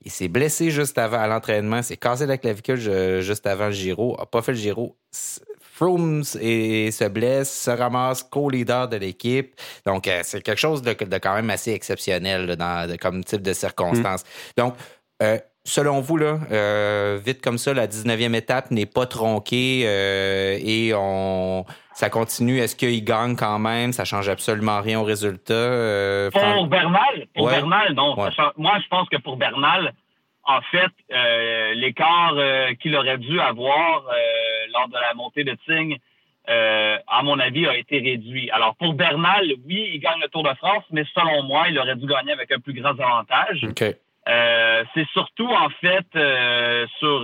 Il 0.03 0.11
s'est 0.11 0.27
blessé 0.27 0.71
juste 0.71 0.97
avant 0.97 1.19
à 1.19 1.27
l'entraînement, 1.27 1.83
s'est 1.83 1.97
cassé 1.97 2.25
la 2.25 2.37
clavicule 2.39 3.21
juste 3.21 3.45
avant 3.45 3.67
le 3.67 3.71
Giro, 3.71 4.19
a 4.19 4.25
pas 4.25 4.41
fait 4.41 4.53
le 4.53 4.57
Giro. 4.57 4.97
Froome 5.81 6.21
et 6.39 6.91
se 6.91 7.05
blesse, 7.05 7.63
se 7.63 7.71
ramasse 7.71 8.21
co-leader 8.21 8.87
de 8.87 8.97
l'équipe. 8.97 9.55
Donc, 9.83 10.07
euh, 10.07 10.19
c'est 10.21 10.41
quelque 10.43 10.59
chose 10.59 10.83
de, 10.83 10.93
quand 10.93 11.33
même 11.33 11.49
assez 11.49 11.71
exceptionnel 11.71 12.55
dans, 12.55 12.95
comme 12.99 13.23
type 13.23 13.41
de 13.41 13.51
circonstance. 13.51 14.23
Mm. 14.23 14.61
Donc, 14.61 14.75
euh, 15.23 15.39
selon 15.65 15.99
vous, 15.99 16.17
là, 16.17 16.37
euh, 16.51 17.19
vite 17.25 17.41
comme 17.41 17.57
ça, 17.57 17.73
la 17.73 17.87
19e 17.87 18.35
étape 18.35 18.69
n'est 18.69 18.85
pas 18.85 19.07
tronquée 19.07 19.81
et 19.81 20.93
on 20.95 21.65
ça 21.93 22.09
continue. 22.11 22.59
Est-ce 22.59 22.75
qu'il 22.75 23.03
gagne 23.03 23.35
quand 23.35 23.57
même? 23.57 23.91
Ça 23.91 24.05
change 24.05 24.29
absolument 24.29 24.81
rien 24.81 24.99
au 24.99 25.03
résultat? 25.03 26.29
pour 26.31 26.67
Bernal? 26.67 27.27
Pour 27.35 27.47
Bernal, 27.47 27.93
non. 27.95 28.15
moi, 28.15 28.29
je 28.83 28.87
pense 28.87 29.09
que 29.09 29.17
pour 29.17 29.35
Bernal, 29.35 29.93
en 30.43 30.61
fait, 30.61 30.91
l'écart 31.75 32.35
qu'il 32.81 32.95
aurait 32.95 33.17
dû 33.17 33.39
avoir 33.39 34.03
lors 34.73 34.87
de 34.87 34.93
la 34.93 35.13
montée 35.13 35.43
de 35.43 35.55
Tignes, 35.65 35.97
euh, 36.49 36.97
à 37.07 37.21
mon 37.23 37.39
avis, 37.39 37.67
a 37.67 37.77
été 37.77 37.99
réduit. 37.99 38.49
Alors, 38.51 38.75
pour 38.75 38.93
Bernal, 38.93 39.45
oui, 39.65 39.91
il 39.93 39.99
gagne 39.99 40.19
le 40.21 40.27
Tour 40.27 40.43
de 40.43 40.53
France, 40.55 40.83
mais 40.91 41.03
selon 41.13 41.43
moi, 41.43 41.65
il 41.69 41.77
aurait 41.77 41.95
dû 41.95 42.07
gagner 42.07 42.31
avec 42.31 42.51
un 42.51 42.59
plus 42.59 42.73
grand 42.73 42.99
avantage. 42.99 43.61
Euh, 44.27 44.83
c'est 44.93 45.07
surtout, 45.09 45.47
en 45.47 45.69
fait, 45.69 46.05
euh, 46.15 46.87
sur 46.99 47.21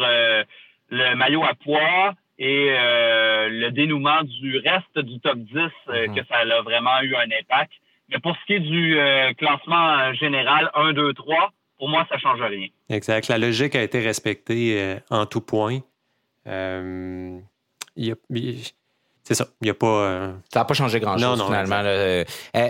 le 0.90 1.16
maillot 1.16 1.44
à 1.44 1.54
poids 1.56 2.14
et 2.40 2.70
le 2.70 3.70
dénouement 3.70 4.22
du 4.24 4.60
reste 4.60 5.00
du 5.00 5.20
top 5.20 5.38
10 5.38 5.56
mhm. 5.56 6.16
que 6.16 6.24
ça 6.26 6.38
a 6.38 6.62
vraiment 6.62 7.02
eu 7.02 7.16
un 7.16 7.26
impact. 7.26 7.72
Mais 8.10 8.20
pour 8.20 8.38
ce 8.38 8.46
qui 8.46 8.54
est 8.54 8.60
du 8.60 8.98
classement 9.38 10.14
général 10.14 10.70
1, 10.76 10.94
2, 10.94 11.14
3, 11.14 11.50
pour 11.78 11.90
moi, 11.90 12.06
ça 12.10 12.16
ne 12.16 12.20
change 12.22 12.42
rien. 12.42 12.68
Exact. 12.90 13.28
La 13.28 13.38
logique 13.38 13.76
a 13.76 13.84
été 13.84 14.00
respectée 14.00 14.98
en 15.10 15.26
tout 15.26 15.42
point. 15.42 15.80
Euh, 16.48 17.40
c'est 19.24 19.34
ça. 19.34 19.48
Il 19.62 19.68
y 19.68 19.70
a 19.70 19.74
pas. 19.74 19.88
Euh, 19.88 20.34
ça 20.52 20.60
n'a 20.60 20.66
pas 20.66 20.74
changé 20.74 21.00
grand-chose 21.00 21.44
finalement. 21.44 21.82
Il 21.82 21.88
euh, 21.88 22.24
eh, 22.54 22.70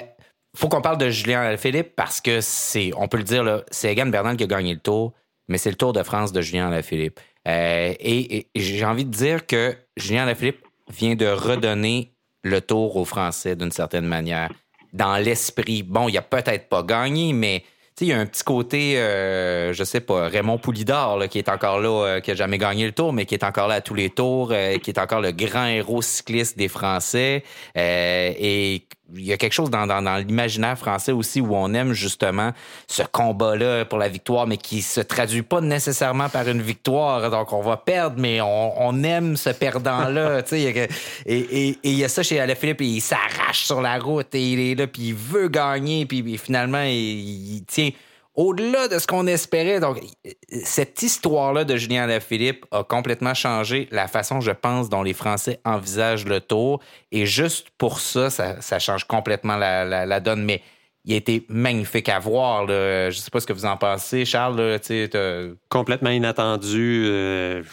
faut 0.55 0.69
qu'on 0.69 0.81
parle 0.81 0.97
de 0.97 1.09
Julien 1.09 1.55
Philippe 1.57 1.95
parce 1.95 2.21
que 2.21 2.41
c'est, 2.41 2.91
on 2.97 3.07
peut 3.07 3.17
le 3.17 3.23
dire, 3.23 3.63
c'est 3.69 3.91
Egan 3.91 4.07
Bernal 4.07 4.37
qui 4.37 4.43
a 4.43 4.47
gagné 4.47 4.73
le 4.73 4.79
tour, 4.79 5.13
mais 5.47 5.57
c'est 5.57 5.69
le 5.69 5.75
Tour 5.75 5.93
de 5.93 6.03
France 6.03 6.31
de 6.31 6.41
Julien 6.41 6.67
Alaphilippe. 6.67 7.19
et, 7.45 8.47
j'ai 8.55 8.85
envie 8.85 9.05
de 9.05 9.11
dire 9.11 9.45
que 9.45 9.75
Julien 9.95 10.23
Alaphilippe 10.23 10.65
vient 10.89 11.15
de 11.15 11.27
redonner 11.27 12.13
le 12.43 12.61
tour 12.61 12.95
aux 12.95 13.05
Français 13.05 13.55
d'une 13.55 13.71
certaine 13.71 14.05
manière. 14.05 14.49
Dans 14.93 15.17
l'esprit, 15.17 15.83
bon, 15.83 16.07
il 16.07 16.17
a 16.17 16.21
peut-être 16.21 16.69
pas 16.69 16.81
gagné, 16.81 17.33
mais 17.33 17.63
il 18.05 18.07
y 18.09 18.13
a 18.13 18.19
un 18.19 18.25
petit 18.25 18.43
côté, 18.43 18.99
euh, 18.99 19.73
je 19.73 19.83
sais 19.83 20.01
pas, 20.01 20.27
Raymond 20.27 20.59
Poulidor, 20.59 21.27
qui 21.29 21.39
est 21.39 21.49
encore 21.49 21.79
là, 21.79 21.89
euh, 21.89 22.19
qui 22.19 22.31
a 22.31 22.35
jamais 22.35 22.57
gagné 22.57 22.85
le 22.85 22.91
tour, 22.91 23.11
mais 23.11 23.25
qui 23.25 23.33
est 23.33 23.43
encore 23.43 23.67
là 23.67 23.75
à 23.75 23.81
tous 23.81 23.95
les 23.95 24.09
tours, 24.09 24.49
euh, 24.51 24.77
qui 24.77 24.91
est 24.91 24.99
encore 24.99 25.21
le 25.21 25.31
grand 25.31 25.65
héros 25.65 26.01
cycliste 26.01 26.57
des 26.57 26.67
Français. 26.67 27.43
et 27.75 28.83
il 29.15 29.25
y 29.25 29.31
a 29.31 29.37
quelque 29.37 29.53
chose 29.53 29.69
dans, 29.69 29.87
dans, 29.87 30.17
l'imaginaire 30.17 30.77
français 30.77 31.11
aussi 31.11 31.39
où 31.39 31.55
on 31.55 31.73
aime 31.73 31.93
justement 31.93 32.51
ce 32.87 33.03
combat-là 33.03 33.85
pour 33.85 33.97
la 33.99 34.09
victoire, 34.09 34.47
mais 34.47 34.57
qui 34.57 34.81
se 34.81 34.99
traduit 34.99 35.43
pas 35.43 35.61
nécessairement 35.61 36.29
par 36.29 36.47
une 36.47 36.61
victoire. 36.61 37.29
Donc, 37.29 37.53
on 37.53 37.61
va 37.61 37.77
perdre, 37.77 38.17
mais 38.19 38.41
on, 38.41 38.81
on 38.81 39.03
aime 39.03 39.37
ce 39.37 39.49
perdant-là. 39.49 40.41
et 40.51 41.79
il 41.83 41.93
y 41.93 42.03
a 42.03 42.09
ça 42.09 42.23
chez 42.23 42.39
Alaphilippe, 42.39 42.81
il 42.81 43.01
s'arrache 43.01 43.65
sur 43.65 43.81
la 43.81 43.97
route 43.97 44.33
et 44.35 44.51
il 44.51 44.59
est 44.59 44.75
là, 44.75 44.87
puis 44.87 45.09
il 45.09 45.15
veut 45.15 45.47
gagner, 45.47 46.05
puis, 46.05 46.37
finalement, 46.37 46.83
il, 46.83 47.63
tient 47.67 47.91
au-delà 48.37 48.87
de 48.87 48.99
ce 48.99 49.07
qu'on 49.07 49.27
espérait. 49.27 49.79
Donc, 49.79 49.99
cette 50.63 51.01
histoire-là 51.01 51.65
de 51.65 51.75
Julien 51.75 52.03
Alaphilippe 52.03 52.65
a 52.71 52.83
complètement 52.83 53.33
changé 53.33 53.89
la 53.91 54.07
façon, 54.07 54.39
je 54.39 54.51
pense, 54.51 54.89
dont 54.89 55.01
les 55.01 55.13
Français 55.13 55.59
envisagent 55.65 56.25
le 56.25 56.39
tour. 56.39 56.79
Et 57.11 57.25
juste 57.25 57.71
pour 57.79 57.99
ça, 57.99 58.29
ça, 58.29 58.79
change 58.79 59.05
complètement 59.05 59.57
la, 59.57 60.19
donne. 60.19 60.45
Mais 60.45 60.61
il 61.03 61.13
a 61.13 61.17
été 61.17 61.45
magnifique 61.49 62.09
à 62.09 62.19
voir. 62.19 62.67
Je 62.67 63.07
ne 63.07 63.11
sais 63.11 63.31
pas 63.31 63.39
ce 63.39 63.47
que 63.47 63.53
vous 63.53 63.65
en 63.65 63.75
pensez, 63.75 64.23
Charles. 64.23 64.79
Complètement 65.69 66.11
inattendu. 66.11 67.05
Euh, 67.07 67.63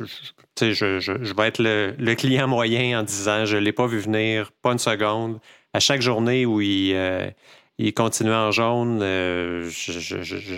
je, 0.00 0.98
je, 0.98 1.34
vais 1.34 1.46
être 1.46 1.62
le, 1.62 2.14
client 2.14 2.48
moyen 2.48 3.00
en 3.00 3.02
disant 3.04 3.44
je 3.44 3.56
ne 3.56 3.62
l'ai 3.62 3.72
pas 3.72 3.86
vu 3.86 4.00
venir, 4.00 4.50
pas 4.62 4.72
une 4.72 4.78
seconde. 4.78 5.38
À 5.72 5.80
chaque 5.80 6.00
journée 6.00 6.44
où 6.44 6.60
il, 6.60 6.94
euh, 6.94 7.30
il 7.78 7.94
continuait 7.94 8.34
en 8.34 8.50
jaune. 8.50 9.00
Euh, 9.02 9.68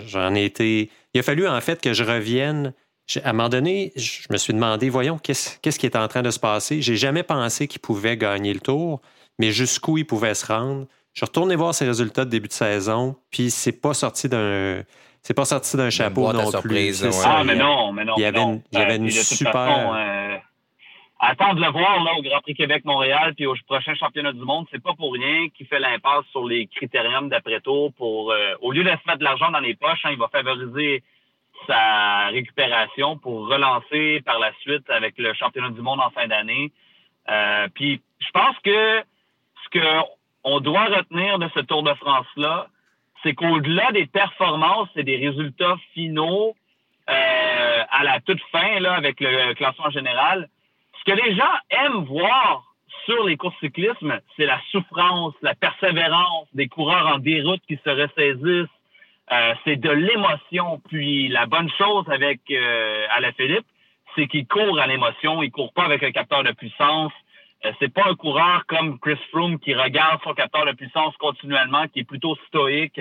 j'en 0.07 0.35
ai 0.35 0.45
été. 0.45 0.89
Il 1.13 1.19
a 1.19 1.23
fallu 1.23 1.47
en 1.47 1.61
fait 1.61 1.81
que 1.81 1.93
je 1.93 2.03
revienne. 2.03 2.73
À 3.23 3.29
un 3.29 3.33
moment 3.33 3.49
donné, 3.49 3.91
je 3.95 4.21
me 4.29 4.37
suis 4.37 4.53
demandé, 4.53 4.89
voyons, 4.89 5.17
qu'est-ce 5.17 5.59
qui 5.59 5.85
est 5.85 5.95
en 5.97 6.07
train 6.07 6.21
de 6.21 6.31
se 6.31 6.39
passer? 6.39 6.81
J'ai 6.81 6.95
jamais 6.95 7.23
pensé 7.23 7.67
qu'il 7.67 7.81
pouvait 7.81 8.15
gagner 8.15 8.53
le 8.53 8.61
tour, 8.61 9.01
mais 9.37 9.51
jusqu'où 9.51 9.97
il 9.97 10.05
pouvait 10.05 10.33
se 10.33 10.45
rendre? 10.45 10.87
Je 11.13 11.19
suis 11.19 11.25
retourné 11.25 11.57
voir 11.57 11.75
ses 11.75 11.85
résultats 11.85 12.23
de 12.23 12.29
début 12.29 12.47
de 12.47 12.53
saison, 12.53 13.17
puis 13.29 13.51
c'est 13.51 13.73
pas 13.73 13.93
sorti 13.93 14.29
d'un. 14.29 14.83
C'est 15.23 15.33
pas 15.33 15.45
sorti 15.45 15.75
d'un 15.77 15.89
chapeau 15.89 16.31
non 16.31 16.51
plus. 16.51 17.03
Ah, 17.23 17.43
mais 17.43 17.55
non, 17.55 17.91
mais 17.91 18.05
non. 18.05 18.13
Il 18.17 18.21
y 18.21 18.25
avait, 18.25 18.41
une, 18.41 18.61
il 18.71 18.79
y 18.79 18.81
avait 18.81 18.95
une 18.95 19.11
super. 19.11 19.93
Euh, 19.93 20.37
attendre 21.21 21.55
de 21.55 21.61
le 21.61 21.71
voir 21.71 22.03
là, 22.03 22.15
au 22.17 22.21
Grand 22.23 22.39
Prix 22.41 22.55
Québec-Montréal 22.55 23.33
puis 23.35 23.45
au 23.45 23.55
prochain 23.67 23.93
championnat 23.93 24.33
du 24.33 24.41
monde, 24.41 24.65
c'est 24.71 24.81
pas 24.81 24.93
pour 24.93 25.13
rien 25.13 25.49
qu'il 25.49 25.67
fait 25.67 25.79
l'impasse 25.79 26.25
sur 26.31 26.45
les 26.45 26.65
critériums 26.67 27.29
d'après-tour 27.29 27.93
pour 27.93 28.31
euh, 28.31 28.55
au 28.61 28.71
lieu 28.71 28.83
de 28.83 28.89
se 28.89 29.07
mettre 29.07 29.19
de 29.19 29.23
l'argent 29.23 29.51
dans 29.51 29.59
les 29.59 29.75
poches, 29.75 30.03
hein, 30.03 30.09
il 30.11 30.17
va 30.17 30.27
favoriser 30.29 31.03
sa 31.67 32.27
récupération 32.27 33.17
pour 33.17 33.47
relancer 33.47 34.21
par 34.25 34.39
la 34.39 34.51
suite 34.61 34.89
avec 34.89 35.13
le 35.19 35.33
championnat 35.35 35.69
du 35.69 35.81
monde 35.81 35.99
en 35.99 36.09
fin 36.09 36.27
d'année. 36.27 36.71
Euh, 37.29 37.67
puis 37.75 38.01
je 38.19 38.31
pense 38.31 38.57
que 38.63 39.03
ce 39.63 39.69
que 39.69 39.85
on 40.43 40.59
doit 40.59 40.85
retenir 40.85 41.37
de 41.37 41.47
ce 41.53 41.59
Tour 41.59 41.83
de 41.83 41.93
France-là, 41.93 42.65
c'est 43.21 43.35
qu'au-delà 43.35 43.91
des 43.91 44.07
performances 44.07 44.89
et 44.95 45.03
des 45.03 45.17
résultats 45.17 45.77
finaux 45.93 46.55
euh, 47.07 47.83
à 47.91 48.03
la 48.03 48.19
toute 48.21 48.41
fin, 48.51 48.79
là, 48.79 48.93
avec 48.93 49.19
le 49.19 49.53
classement 49.53 49.91
général, 49.91 50.49
ce 51.01 51.11
que 51.11 51.17
les 51.17 51.35
gens 51.35 51.51
aiment 51.69 52.05
voir 52.05 52.63
sur 53.05 53.23
les 53.25 53.35
courses 53.35 53.57
cyclisme, 53.59 54.19
c'est 54.37 54.45
la 54.45 54.59
souffrance, 54.71 55.33
la 55.41 55.55
persévérance 55.55 56.47
des 56.53 56.67
coureurs 56.67 57.07
en 57.07 57.17
déroute 57.17 57.61
qui 57.67 57.79
se 57.83 57.89
ressaisissent. 57.89 58.69
Euh, 59.31 59.55
c'est 59.63 59.77
de 59.77 59.89
l'émotion. 59.89 60.81
Puis 60.87 61.27
la 61.29 61.45
bonne 61.45 61.69
chose 61.77 62.05
avec 62.09 62.41
euh, 62.51 63.07
Philippe, 63.37 63.65
c'est 64.15 64.27
qu'il 64.27 64.45
court 64.45 64.79
à 64.79 64.87
l'émotion. 64.87 65.41
Il 65.41 65.51
court 65.51 65.73
pas 65.73 65.85
avec 65.85 66.03
un 66.03 66.11
capteur 66.11 66.43
de 66.43 66.51
puissance. 66.51 67.13
Euh, 67.65 67.71
c'est 67.79 67.93
pas 67.93 68.07
un 68.07 68.15
coureur 68.15 68.65
comme 68.67 68.99
Chris 68.99 69.19
Froome 69.31 69.59
qui 69.59 69.73
regarde 69.73 70.21
son 70.23 70.33
capteur 70.33 70.65
de 70.65 70.73
puissance 70.73 71.15
continuellement, 71.17 71.87
qui 71.87 71.99
est 71.99 72.03
plutôt 72.03 72.35
stoïque. 72.47 72.99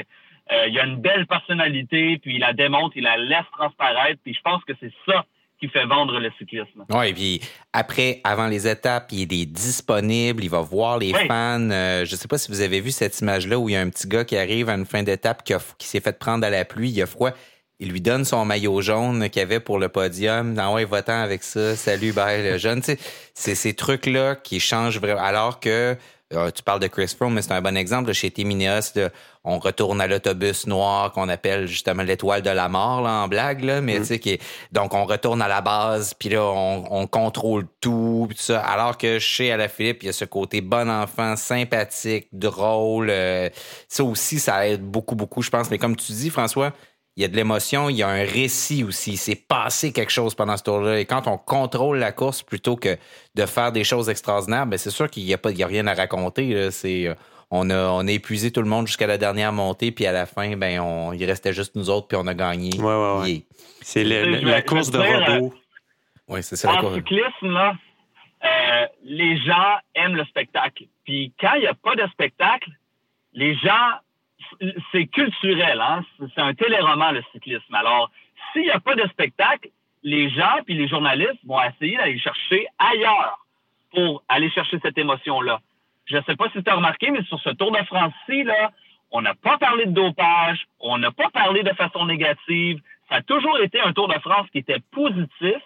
Euh, 0.52 0.66
il 0.68 0.78
a 0.78 0.84
une 0.84 1.00
belle 1.00 1.26
personnalité, 1.26 2.18
puis 2.18 2.36
il 2.36 2.40
la 2.40 2.52
démontre, 2.52 2.96
il 2.96 3.04
la 3.04 3.16
laisse 3.16 3.50
transparaître, 3.52 4.20
puis 4.22 4.34
je 4.34 4.40
pense 4.40 4.64
que 4.64 4.72
c'est 4.80 4.92
ça 5.06 5.24
qui 5.60 5.68
fait 5.68 5.84
vendre 5.84 6.18
le 6.18 6.30
cyclisme. 6.38 6.84
Oui, 6.90 7.08
et 7.08 7.12
puis 7.12 7.40
après, 7.72 8.20
avant 8.24 8.46
les 8.46 8.66
étapes, 8.66 9.10
il 9.12 9.32
est 9.32 9.46
disponible, 9.46 10.42
il 10.42 10.48
va 10.48 10.60
voir 10.60 10.98
les 10.98 11.12
fans. 11.12 11.70
Euh, 11.70 12.04
je 12.04 12.16
sais 12.16 12.28
pas 12.28 12.38
si 12.38 12.50
vous 12.50 12.62
avez 12.62 12.80
vu 12.80 12.90
cette 12.90 13.18
image-là 13.20 13.58
où 13.58 13.68
il 13.68 13.72
y 13.72 13.76
a 13.76 13.80
un 13.80 13.90
petit 13.90 14.08
gars 14.08 14.24
qui 14.24 14.36
arrive 14.36 14.70
à 14.70 14.74
une 14.74 14.86
fin 14.86 15.02
d'étape 15.02 15.44
qui, 15.44 15.52
qui 15.78 15.86
s'est 15.86 16.00
fait 16.00 16.18
prendre 16.18 16.46
à 16.46 16.50
la 16.50 16.64
pluie, 16.64 16.90
il 16.90 17.02
a 17.02 17.06
froid. 17.06 17.30
Il 17.78 17.90
lui 17.90 18.00
donne 18.00 18.26
son 18.26 18.44
maillot 18.44 18.80
jaune 18.82 19.30
qu'il 19.30 19.40
avait 19.40 19.60
pour 19.60 19.78
le 19.78 19.88
podium. 19.88 20.54
Ah 20.58 20.72
ouais, 20.72 20.84
va-t'en 20.84 21.20
avec 21.20 21.42
ça. 21.42 21.76
Salut, 21.76 22.12
bye, 22.12 22.42
le 22.42 22.58
jeune. 22.58 22.82
c'est 22.82 23.54
ces 23.54 23.74
trucs-là 23.74 24.36
qui 24.36 24.60
changent 24.60 24.98
vraiment. 24.98 25.22
Alors 25.22 25.60
que 25.60 25.96
euh, 26.32 26.50
tu 26.50 26.62
parles 26.62 26.80
de 26.80 26.86
Chris 26.86 27.12
Froome, 27.16 27.34
mais 27.34 27.42
c'est 27.42 27.52
un 27.52 27.60
bon 27.60 27.76
exemple. 27.76 28.12
chez 28.12 28.30
Timineos, 28.30 28.92
on 29.42 29.58
retourne 29.58 30.00
à 30.00 30.06
l'autobus 30.06 30.66
noir 30.66 31.10
qu'on 31.12 31.28
appelle 31.28 31.66
justement 31.66 32.02
l'étoile 32.02 32.42
de 32.42 32.50
la 32.50 32.68
mort 32.68 33.02
là, 33.02 33.22
en 33.22 33.28
blague. 33.28 33.64
Là, 33.64 33.80
mais 33.80 33.98
mm. 33.98 34.06
tu 34.06 34.20
sais, 34.22 34.38
donc 34.70 34.94
on 34.94 35.06
retourne 35.06 35.42
à 35.42 35.48
la 35.48 35.60
base, 35.60 36.14
puis 36.14 36.28
là, 36.28 36.42
on, 36.44 37.06
contrôle 37.06 37.66
tout, 37.80 38.28
tout 38.30 38.36
ça. 38.36 38.60
Alors 38.60 38.96
que 38.96 39.18
chez 39.18 39.50
Alaphilippe, 39.50 40.02
il 40.02 40.06
y 40.06 40.08
a 40.10 40.12
ce 40.12 40.24
côté 40.24 40.60
bon 40.60 40.88
enfant, 40.88 41.34
sympathique, 41.36 42.28
drôle. 42.32 43.08
Euh, 43.10 43.48
ça 43.88 44.04
aussi, 44.04 44.38
ça 44.38 44.68
aide 44.68 44.82
beaucoup, 44.82 45.16
beaucoup, 45.16 45.42
je 45.42 45.50
pense. 45.50 45.70
Mais 45.70 45.78
comme 45.78 45.96
tu 45.96 46.12
dis, 46.12 46.30
François, 46.30 46.72
il 47.16 47.22
y 47.22 47.24
a 47.24 47.28
de 47.28 47.36
l'émotion, 47.36 47.90
il 47.90 47.96
y 47.96 48.02
a 48.02 48.08
un 48.08 48.24
récit 48.24 48.84
aussi. 48.84 49.16
C'est 49.16 49.36
passé 49.36 49.92
quelque 49.92 50.12
chose 50.12 50.34
pendant 50.34 50.56
ce 50.56 50.62
tour-là. 50.62 51.00
Et 51.00 51.04
quand 51.04 51.26
on 51.26 51.36
contrôle 51.36 51.98
la 51.98 52.12
course 52.12 52.42
plutôt 52.42 52.76
que 52.76 52.96
de 53.34 53.46
faire 53.46 53.72
des 53.72 53.84
choses 53.84 54.08
extraordinaires, 54.08 54.66
ben 54.66 54.78
c'est 54.78 54.90
sûr 54.90 55.10
qu'il 55.10 55.24
n'y 55.24 55.34
a, 55.34 55.38
pas, 55.38 55.50
a 55.50 55.66
rien 55.66 55.86
à 55.86 55.94
raconter. 55.94 56.70
C'est, 56.70 57.08
euh, 57.08 57.14
on, 57.50 57.68
a, 57.68 57.88
on 57.90 58.06
a 58.06 58.10
épuisé 58.10 58.52
tout 58.52 58.62
le 58.62 58.68
monde 58.68 58.86
jusqu'à 58.86 59.06
la 59.06 59.18
dernière 59.18 59.52
montée, 59.52 59.90
puis 59.90 60.06
à 60.06 60.12
la 60.12 60.24
fin, 60.24 60.56
ben 60.56 60.80
on, 60.80 61.12
il 61.12 61.24
restait 61.24 61.52
juste 61.52 61.74
nous 61.74 61.90
autres, 61.90 62.06
puis 62.06 62.16
on 62.16 62.26
a 62.26 62.34
gagné. 62.34 62.70
Ouais, 62.78 62.84
ouais, 62.84 63.20
ouais. 63.20 63.42
C'est 63.82 64.04
la 64.04 64.62
course 64.62 64.90
de 64.90 64.98
robot. 64.98 65.52
Oui, 66.28 66.42
c'est 66.42 66.56
ça. 66.56 66.72
En 66.72 66.94
cyclisme, 66.94 67.50
là, 67.50 67.74
euh, 68.44 68.86
les 69.02 69.36
gens 69.38 69.76
aiment 69.94 70.14
le 70.14 70.24
spectacle. 70.26 70.84
Puis 71.04 71.34
quand 71.40 71.54
il 71.54 71.62
n'y 71.62 71.66
a 71.66 71.74
pas 71.74 71.96
de 71.96 72.06
spectacle, 72.12 72.70
les 73.32 73.56
gens 73.56 73.98
c'est 74.92 75.06
culturel, 75.06 75.80
hein? 75.80 76.04
C'est 76.18 76.40
un 76.40 76.54
téléroman, 76.54 77.12
le 77.12 77.22
cyclisme. 77.32 77.74
Alors, 77.74 78.10
s'il 78.52 78.62
n'y 78.62 78.70
a 78.70 78.80
pas 78.80 78.94
de 78.94 79.06
spectacle, 79.08 79.68
les 80.02 80.30
gens 80.30 80.58
puis 80.64 80.74
les 80.74 80.88
journalistes 80.88 81.44
vont 81.44 81.60
essayer 81.62 81.96
d'aller 81.96 82.18
chercher 82.18 82.66
ailleurs 82.78 83.38
pour 83.92 84.22
aller 84.28 84.50
chercher 84.50 84.78
cette 84.82 84.98
émotion-là. 84.98 85.60
Je 86.06 86.16
ne 86.16 86.22
sais 86.22 86.36
pas 86.36 86.48
si 86.50 86.62
tu 86.62 86.70
as 86.70 86.74
remarqué, 86.74 87.10
mais 87.10 87.22
sur 87.24 87.40
ce 87.40 87.50
Tour 87.50 87.72
de 87.72 87.84
France-ci, 87.84 88.44
là, 88.44 88.70
on 89.10 89.22
n'a 89.22 89.34
pas 89.34 89.58
parlé 89.58 89.86
de 89.86 89.92
dopage, 89.92 90.66
on 90.78 90.98
n'a 90.98 91.10
pas 91.10 91.30
parlé 91.30 91.62
de 91.62 91.72
façon 91.74 92.06
négative. 92.06 92.80
Ça 93.08 93.16
a 93.16 93.22
toujours 93.22 93.58
été 93.60 93.80
un 93.80 93.92
Tour 93.92 94.08
de 94.08 94.18
France 94.20 94.46
qui 94.52 94.58
était 94.58 94.80
positif. 94.92 95.56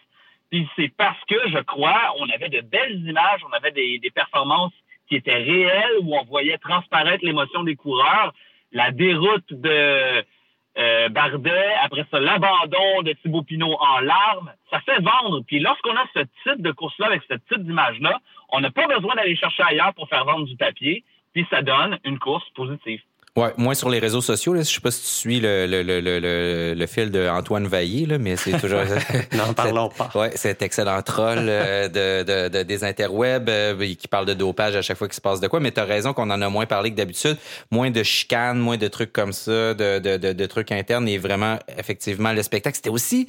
Puis 0.50 0.68
c'est 0.76 0.92
parce 0.96 1.22
que, 1.26 1.36
je 1.48 1.58
crois, 1.58 2.14
on 2.18 2.28
avait 2.28 2.48
de 2.48 2.60
belles 2.60 3.06
images, 3.06 3.40
on 3.48 3.52
avait 3.52 3.72
des, 3.72 3.98
des 3.98 4.10
performances 4.10 4.72
qui 5.08 5.16
étaient 5.16 5.32
réelles, 5.34 5.98
où 6.02 6.16
on 6.16 6.24
voyait 6.24 6.58
transparaître 6.58 7.24
l'émotion 7.24 7.62
des 7.62 7.76
coureurs 7.76 8.32
la 8.74 8.90
déroute 8.90 9.50
de 9.50 10.24
euh, 10.76 11.08
Bardet, 11.08 11.74
après 11.82 12.04
ça, 12.10 12.18
l'abandon 12.18 13.02
de 13.02 13.12
Thibaut 13.22 13.42
Pinot 13.42 13.76
en 13.78 14.00
larmes, 14.00 14.52
ça 14.70 14.80
fait 14.80 15.00
vendre. 15.00 15.42
Puis 15.46 15.60
lorsqu'on 15.60 15.96
a 15.96 16.04
ce 16.12 16.20
type 16.42 16.60
de 16.60 16.72
course-là, 16.72 17.06
avec 17.06 17.22
ce 17.30 17.34
type 17.34 17.64
d'image-là, 17.64 18.20
on 18.50 18.60
n'a 18.60 18.70
pas 18.70 18.86
besoin 18.88 19.14
d'aller 19.14 19.36
chercher 19.36 19.62
ailleurs 19.62 19.94
pour 19.94 20.08
faire 20.08 20.24
vendre 20.24 20.46
du 20.46 20.56
papier, 20.56 21.04
puis 21.32 21.46
ça 21.48 21.62
donne 21.62 21.98
une 22.04 22.18
course 22.18 22.48
positive. 22.50 23.00
Ouais, 23.36 23.52
moi 23.56 23.74
sur 23.74 23.90
les 23.90 23.98
réseaux 23.98 24.20
sociaux, 24.20 24.54
là, 24.54 24.62
je 24.62 24.70
sais 24.72 24.80
pas 24.80 24.92
si 24.92 25.00
tu 25.02 25.08
suis 25.08 25.40
le, 25.40 25.66
le, 25.66 25.82
le, 25.82 25.98
le, 26.00 26.74
le 26.76 26.86
fil 26.86 27.10
de 27.10 27.28
Antoine 27.28 27.66
Vaillé, 27.66 28.06
là, 28.06 28.16
mais 28.16 28.36
c'est 28.36 28.56
toujours. 28.60 28.82
N'en 29.32 29.52
parlons 29.54 29.88
pas. 29.88 30.08
Ouais, 30.14 30.30
cet 30.36 30.62
excellent 30.62 31.02
troll 31.02 31.38
euh, 31.40 31.88
de, 31.88 32.22
de, 32.22 32.48
de, 32.48 32.62
des 32.62 32.84
interwebs 32.84 33.48
euh, 33.48 33.94
qui 33.96 34.06
parle 34.06 34.26
de 34.26 34.34
dopage 34.34 34.76
à 34.76 34.82
chaque 34.82 34.96
fois 34.96 35.08
qu'il 35.08 35.16
se 35.16 35.20
passe 35.20 35.40
de 35.40 35.48
quoi. 35.48 35.58
Mais 35.58 35.72
tu 35.72 35.80
as 35.80 35.84
raison 35.84 36.12
qu'on 36.12 36.30
en 36.30 36.40
a 36.40 36.48
moins 36.48 36.66
parlé 36.66 36.92
que 36.92 36.96
d'habitude. 36.96 37.36
Moins 37.72 37.90
de 37.90 38.04
chicanes, 38.04 38.58
moins 38.58 38.76
de 38.76 38.86
trucs 38.86 39.12
comme 39.12 39.32
ça, 39.32 39.74
de, 39.74 39.98
de, 39.98 40.16
de, 40.16 40.32
de 40.32 40.46
trucs 40.46 40.70
internes 40.70 41.08
et 41.08 41.18
vraiment, 41.18 41.58
effectivement, 41.76 42.32
le 42.32 42.42
spectacle. 42.44 42.76
C'était 42.76 42.90
aussi 42.90 43.26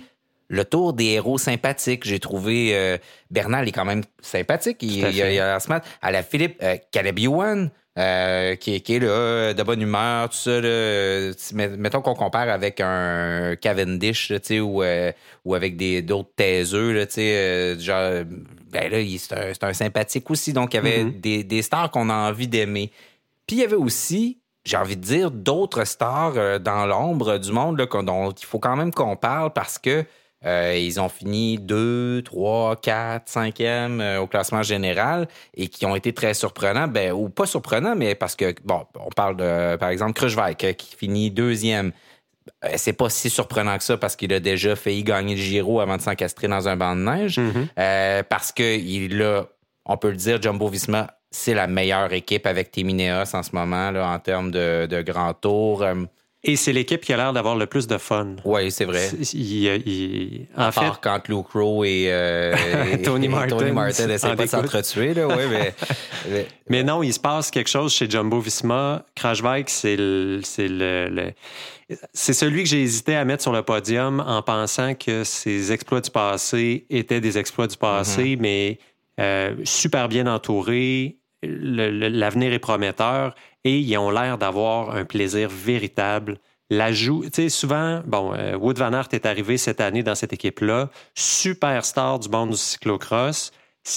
le 0.48 0.66
tour 0.66 0.94
des 0.94 1.06
héros 1.06 1.38
sympathiques. 1.38 2.06
J'ai 2.06 2.20
trouvé 2.20 2.72
euh, 2.74 2.98
Bernal 3.32 3.68
est 3.68 3.72
quand 3.72 3.86
même 3.86 4.04
sympathique. 4.22 4.78
Il, 4.82 4.98
il, 4.98 5.16
il, 5.16 5.22
a, 5.22 5.32
il, 5.32 5.82
à 6.02 6.12
la 6.12 6.24
Philippe 6.24 6.62
euh, 6.62 6.78
Ewan, 7.18 7.72
euh, 7.98 8.56
qui, 8.56 8.82
qui, 8.82 8.96
est 8.96 9.00
là, 9.00 9.54
de 9.54 9.64
bonne 9.64 9.82
humeur, 9.82 10.28
tout 10.28 10.36
ça. 10.36 10.60
Là, 10.60 11.32
mettons 11.54 12.02
qu'on 12.02 12.14
compare 12.14 12.50
avec 12.50 12.82
un 12.82 13.56
Cavendish, 13.56 14.34
ou, 14.52 14.84
euh, 14.84 15.14
ou 15.46 15.56
avec 15.56 15.78
des 15.78 16.02
d'autres 16.02 16.32
taiseux, 16.36 16.92
là, 16.92 17.06
euh, 17.18 17.80
genre, 17.80 18.26
ben 18.70 18.92
là, 18.92 18.98
c'est 19.18 19.64
un, 19.64 19.70
un, 19.70 19.74
sympathique 19.74 20.30
aussi. 20.30 20.52
Donc, 20.52 20.74
il 20.74 20.76
y 20.76 20.80
avait 20.80 21.04
mm-hmm. 21.06 21.22
des, 21.22 21.44
des, 21.46 21.62
stars 21.62 21.90
qu'on 21.90 22.10
a 22.10 22.14
envie 22.14 22.50
d'aimer. 22.50 22.92
Puis, 23.48 23.56
il 23.56 23.60
y 23.60 23.64
avait 23.64 23.76
aussi, 23.76 24.40
j'ai 24.66 24.76
envie 24.76 24.98
de 24.98 25.02
dire, 25.02 25.32
d'autres 25.32 25.86
stars 25.86 26.60
dans 26.60 26.86
l'ombre 26.86 27.38
du 27.38 27.54
monde 27.54 27.80
là, 27.80 27.86
dont 28.04 28.32
il 28.32 28.46
faut 28.46 28.60
quand 28.60 28.76
même 28.76 28.94
qu'on 28.94 29.16
parle 29.16 29.54
parce 29.54 29.80
que 29.80 30.04
euh, 30.45 30.78
ils 30.78 31.00
ont 31.00 31.10
fini 31.10 31.58
2, 31.58 32.21
3, 32.24 32.76
4, 32.78 33.28
5e 33.28 34.17
au 34.17 34.28
classement 34.28 34.62
général 34.62 35.28
et 35.56 35.67
qui 35.67 35.86
ont 35.86 35.95
été 35.95 36.13
très 36.13 36.34
surprenants, 36.34 36.88
ben, 36.88 37.12
ou 37.13 37.30
pas 37.30 37.45
surprenants, 37.45 37.95
mais 37.95 38.15
parce 38.15 38.36
que, 38.36 38.54
bon, 38.63 38.86
on 39.00 39.10
parle 39.10 39.38
de, 39.38 39.76
par 39.78 39.89
exemple, 39.89 40.13
Krushvik 40.13 40.63
euh, 40.63 40.74
qui 40.74 40.95
finit 40.95 41.32
deuxième. 41.32 41.91
Euh, 42.63 42.69
c'est 42.76 42.93
pas 42.93 43.10
si 43.10 43.30
surprenant 43.30 43.78
que 43.78 43.84
ça 43.84 43.98
parce 43.98 44.15
qu'il 44.15 44.32
a 44.34 44.39
déjà 44.39 44.76
failli 44.76 45.04
gagner 45.04 45.36
le 45.36 45.41
Giro 45.41 45.80
avant 45.80 45.98
de 45.98 46.02
s'encastrer 46.02 46.48
dans 46.48 46.67
un 46.67 46.76
banc 46.76 46.95
de 46.95 47.02
neige. 47.02 47.39
Mm-hmm. 47.39 48.24
parce 48.26 48.52
que 48.52 48.78
il 48.78 49.21
a, 49.24 49.45
on 49.86 49.98
peut 49.98 50.12
le 50.12 50.17
dire, 50.17 50.39
Jumbo 50.39 50.67
Visma, 50.67 51.17
c'est 51.32 51.56
la 51.56 51.65
meilleure 51.65 52.13
équipe 52.13 52.45
avec 52.45 52.71
Temineos 52.71 53.36
en 53.36 53.41
ce 53.41 53.50
moment 53.54 53.89
là, 53.89 54.08
en 54.08 54.19
termes 54.19 54.52
de, 54.52 54.86
de 54.86 55.02
grand 55.02 55.34
tour. 55.34 55.84
Et 56.48 56.56
c'est 56.58 56.74
l'équipe 56.74 57.02
qui 57.02 57.12
a 57.12 57.18
l'air 57.18 57.34
d'avoir 57.34 57.56
le 57.56 57.66
plus 57.66 57.88
de 57.88 57.98
fun. 57.98 58.36
Oui, 58.46 58.72
c'est 58.72 58.86
vrai. 58.86 59.10
Il, 59.34 60.46
en 60.56 60.72
fait, 60.72 60.92
quand 61.02 61.28
Luke 61.28 61.48
Crow 61.50 61.84
et, 61.84 62.06
euh, 62.10 62.56
Tony, 63.04 63.28
Martin, 63.28 63.58
Tony 63.58 63.72
Martin 63.72 64.10
essaient 64.10 64.36
pas 64.36 64.44
de 64.44 64.50
s'entretuer, 64.50 65.14
ouais, 65.26 65.48
mais, 66.30 66.48
mais, 66.70 66.84
non, 66.84 67.02
il 67.02 67.12
se 67.12 67.20
passe 67.20 67.50
quelque 67.50 67.70
chose 67.70 67.94
chez 67.94 68.08
Jumbo 68.08 68.40
Visma. 68.40 69.04
Crashbike, 69.16 69.72
c'est 69.72 69.96
le, 69.96 70.42
c'est 70.44 70.68
le, 70.68 71.34
c'est 72.14 72.34
celui 72.34 72.62
que 72.62 72.70
j'ai 72.70 72.84
hésité 72.84 73.16
à 73.16 73.26
mettre 73.26 73.42
sur 73.42 73.52
le 73.52 73.64
podium 73.64 74.20
en 74.20 74.44
pensant 74.44 74.94
que 74.94 75.24
ses 75.24 75.72
exploits 75.72 76.02
du 76.02 76.12
passé 76.12 76.86
étaient 76.92 77.22
des 77.22 77.40
exploits 77.40 77.68
du 77.68 77.78
passé, 77.78 78.36
mm-hmm. 78.36 78.40
mais 78.40 78.80
euh, 79.20 79.56
super 79.64 80.10
bien 80.10 80.28
entouré. 80.28 81.18
L'avenir 81.42 82.54
est 82.54 82.60
prometteur 82.60 83.34
et 83.65 83.80
ils 83.80 83.97
ont 83.97 84.12
l'air 84.12 84.38
d'avoir 84.38 84.95
un 84.95 85.04
plaisir 85.04 85.49
véritable. 85.49 86.38
L'ajout, 86.69 87.23
tu 87.25 87.32
sais, 87.34 87.49
souvent, 87.49 88.01
bon, 88.06 88.34
euh, 88.34 88.56
Wood 88.56 88.78
Van 88.78 88.93
Aert 88.93 89.10
est 89.12 89.25
arrivé 89.25 89.58
cette 89.58 89.82
année 89.82 90.04
dans 90.04 90.15
cette 90.15 90.34
équipe-là, 90.34 90.89
superstar 91.15 92.19
du 92.19 92.30
monde 92.30 92.51
du 92.51 92.58
cyclocross. 92.58 93.51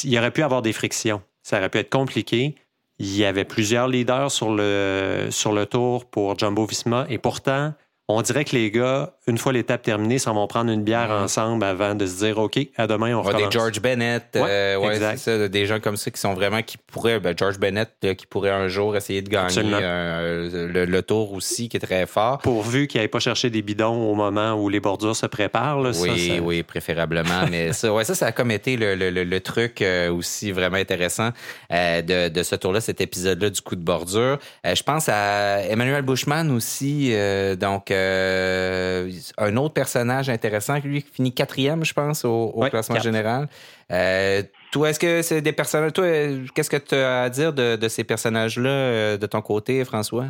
Il 0.05 0.19
aurait 0.19 0.31
pu 0.31 0.43
avoir 0.43 0.63
des 0.63 0.73
frictions. 0.73 1.23
Ça 1.43 1.59
aurait 1.59 1.69
pu 1.69 1.79
être 1.79 1.91
compliqué. 1.91 2.57
Il 2.99 3.15
y 3.15 3.25
avait 3.25 3.45
plusieurs 3.45 3.89
leaders 3.89 4.31
sur 4.31 4.53
le, 4.53 5.29
sur 5.31 5.53
le 5.53 5.67
tour 5.67 6.07
pour 6.07 6.37
Jumbo 6.39 6.67
Visma 6.67 7.07
et 7.09 7.19
pourtant, 7.19 7.75
on 8.09 8.23
dirait 8.23 8.45
que 8.45 8.57
les 8.57 8.71
gars, 8.71 9.15
une 9.29 9.39
fois 9.39 9.53
l'étape 9.53 9.83
terminée, 9.83 10.19
s'en 10.19 10.35
vont 10.35 10.47
prendre 10.47 10.71
une 10.71 10.83
bière 10.83 11.11
ensemble 11.11 11.65
avant 11.65 11.95
de 11.95 12.07
se 12.07 12.25
dire 12.25 12.39
OK, 12.39 12.59
à 12.77 12.87
demain 12.87 13.15
on 13.15 13.23
recommence. 13.23 13.49
Des 13.49 13.59
George 13.59 13.81
Bennett, 13.81 14.25
ouais, 14.35 14.43
euh, 14.43 15.17
ça, 15.17 15.49
des 15.49 15.67
gens 15.67 15.81
comme 15.81 15.97
ça 15.97 16.11
qui 16.11 16.21
sont 16.21 16.35
vraiment 16.35 16.63
qui 16.63 16.79
pourraient, 16.79 17.21
ben 17.21 17.35
George 17.37 17.59
Bennett 17.59 17.91
qui 18.01 18.27
pourrait 18.27 18.51
un 18.51 18.69
jour 18.69 18.97
essayer 18.97 19.23
de 19.23 19.29
gagner 19.29 19.63
euh, 19.65 20.87
le, 20.87 21.03
tour 21.03 21.33
aussi, 21.33 21.69
qui 21.69 21.77
est 21.77 21.81
très 21.81 22.07
fort. 22.07 22.39
Pourvu 22.39 22.87
qu'il 22.87 23.01
n'aille 23.01 23.09
pas 23.09 23.21
chercher 23.21 23.51
des 23.51 23.63
bidons 23.63 24.11
au 24.11 24.15
moment 24.15 24.55
où 24.55 24.69
les 24.69 24.81
bordures 24.81 25.17
se 25.17 25.27
préparent. 25.27 25.81
Là, 25.81 25.91
oui, 26.01 26.41
oui, 26.43 26.63
préférablement. 26.63 27.47
mais 27.51 27.73
ça, 27.75 27.93
ouais, 27.93 28.05
ça, 28.05 28.15
ça 28.15 28.27
a 28.27 28.33
comme 28.33 28.51
été 28.51 28.77
le, 28.77 28.95
le, 28.95 29.11
le 29.11 29.41
truc 29.41 29.83
euh, 29.83 30.11
aussi 30.11 30.53
vraiment 30.53 30.77
intéressant 30.77 31.31
de, 31.71 32.29
de 32.29 32.43
ce 32.43 32.57
tour-là, 32.57 32.81
cet 32.81 33.01
épisode-là 33.01 33.51
du 33.51 33.61
coup 33.61 33.77
de 33.77 33.85
bordure. 33.85 34.39
je 34.65 34.83
pense 34.83 35.09
à 35.09 35.63
Emmanuel 35.63 36.03
Bushman 36.03 36.51
aussi, 36.51 37.15
donc 37.59 37.91
euh, 37.91 39.11
un 39.39 39.57
autre 39.57 39.75
personnage 39.75 40.29
intéressant, 40.29 40.79
lui 40.83 41.03
qui 41.03 41.11
finit 41.11 41.35
quatrième, 41.35 41.85
je 41.85 41.93
pense, 41.93 42.25
au, 42.25 42.53
classement 42.71 43.01
général. 43.01 43.49
Euh, 43.91 44.43
toi, 44.73 44.91
est-ce 44.91 45.01
que 45.01 45.23
c'est 45.23 45.41
des 45.41 45.53
personnages. 45.53 45.93
Toi, 45.93 46.07
qu'est-ce 46.55 46.71
que 46.71 46.77
tu 46.77 46.95
as 46.95 47.23
à 47.23 47.31
dire 47.31 47.53
de, 47.53 47.89
ces 47.89 48.05
personnages-là 48.05 48.71
euh, 48.71 49.17
de 49.17 49.27
ton 49.27 49.41
côté, 49.41 49.85
François? 49.85 50.27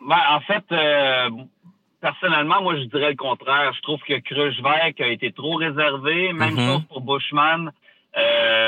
Ben, 0.00 0.20
en 0.30 0.40
fait, 0.40 0.64
personnellement, 2.00 2.62
moi, 2.62 2.76
je 2.76 2.84
dirais 2.84 3.10
le 3.10 3.16
contraire. 3.16 3.72
Je 3.74 3.82
trouve 3.82 4.00
que 4.00 4.18
Krujvek 4.20 5.00
a 5.00 5.08
été 5.08 5.32
trop 5.32 5.56
réservé. 5.56 6.32
Même 6.32 6.56
chose 6.56 6.82
pour 6.88 7.00
Bushman. 7.02 7.70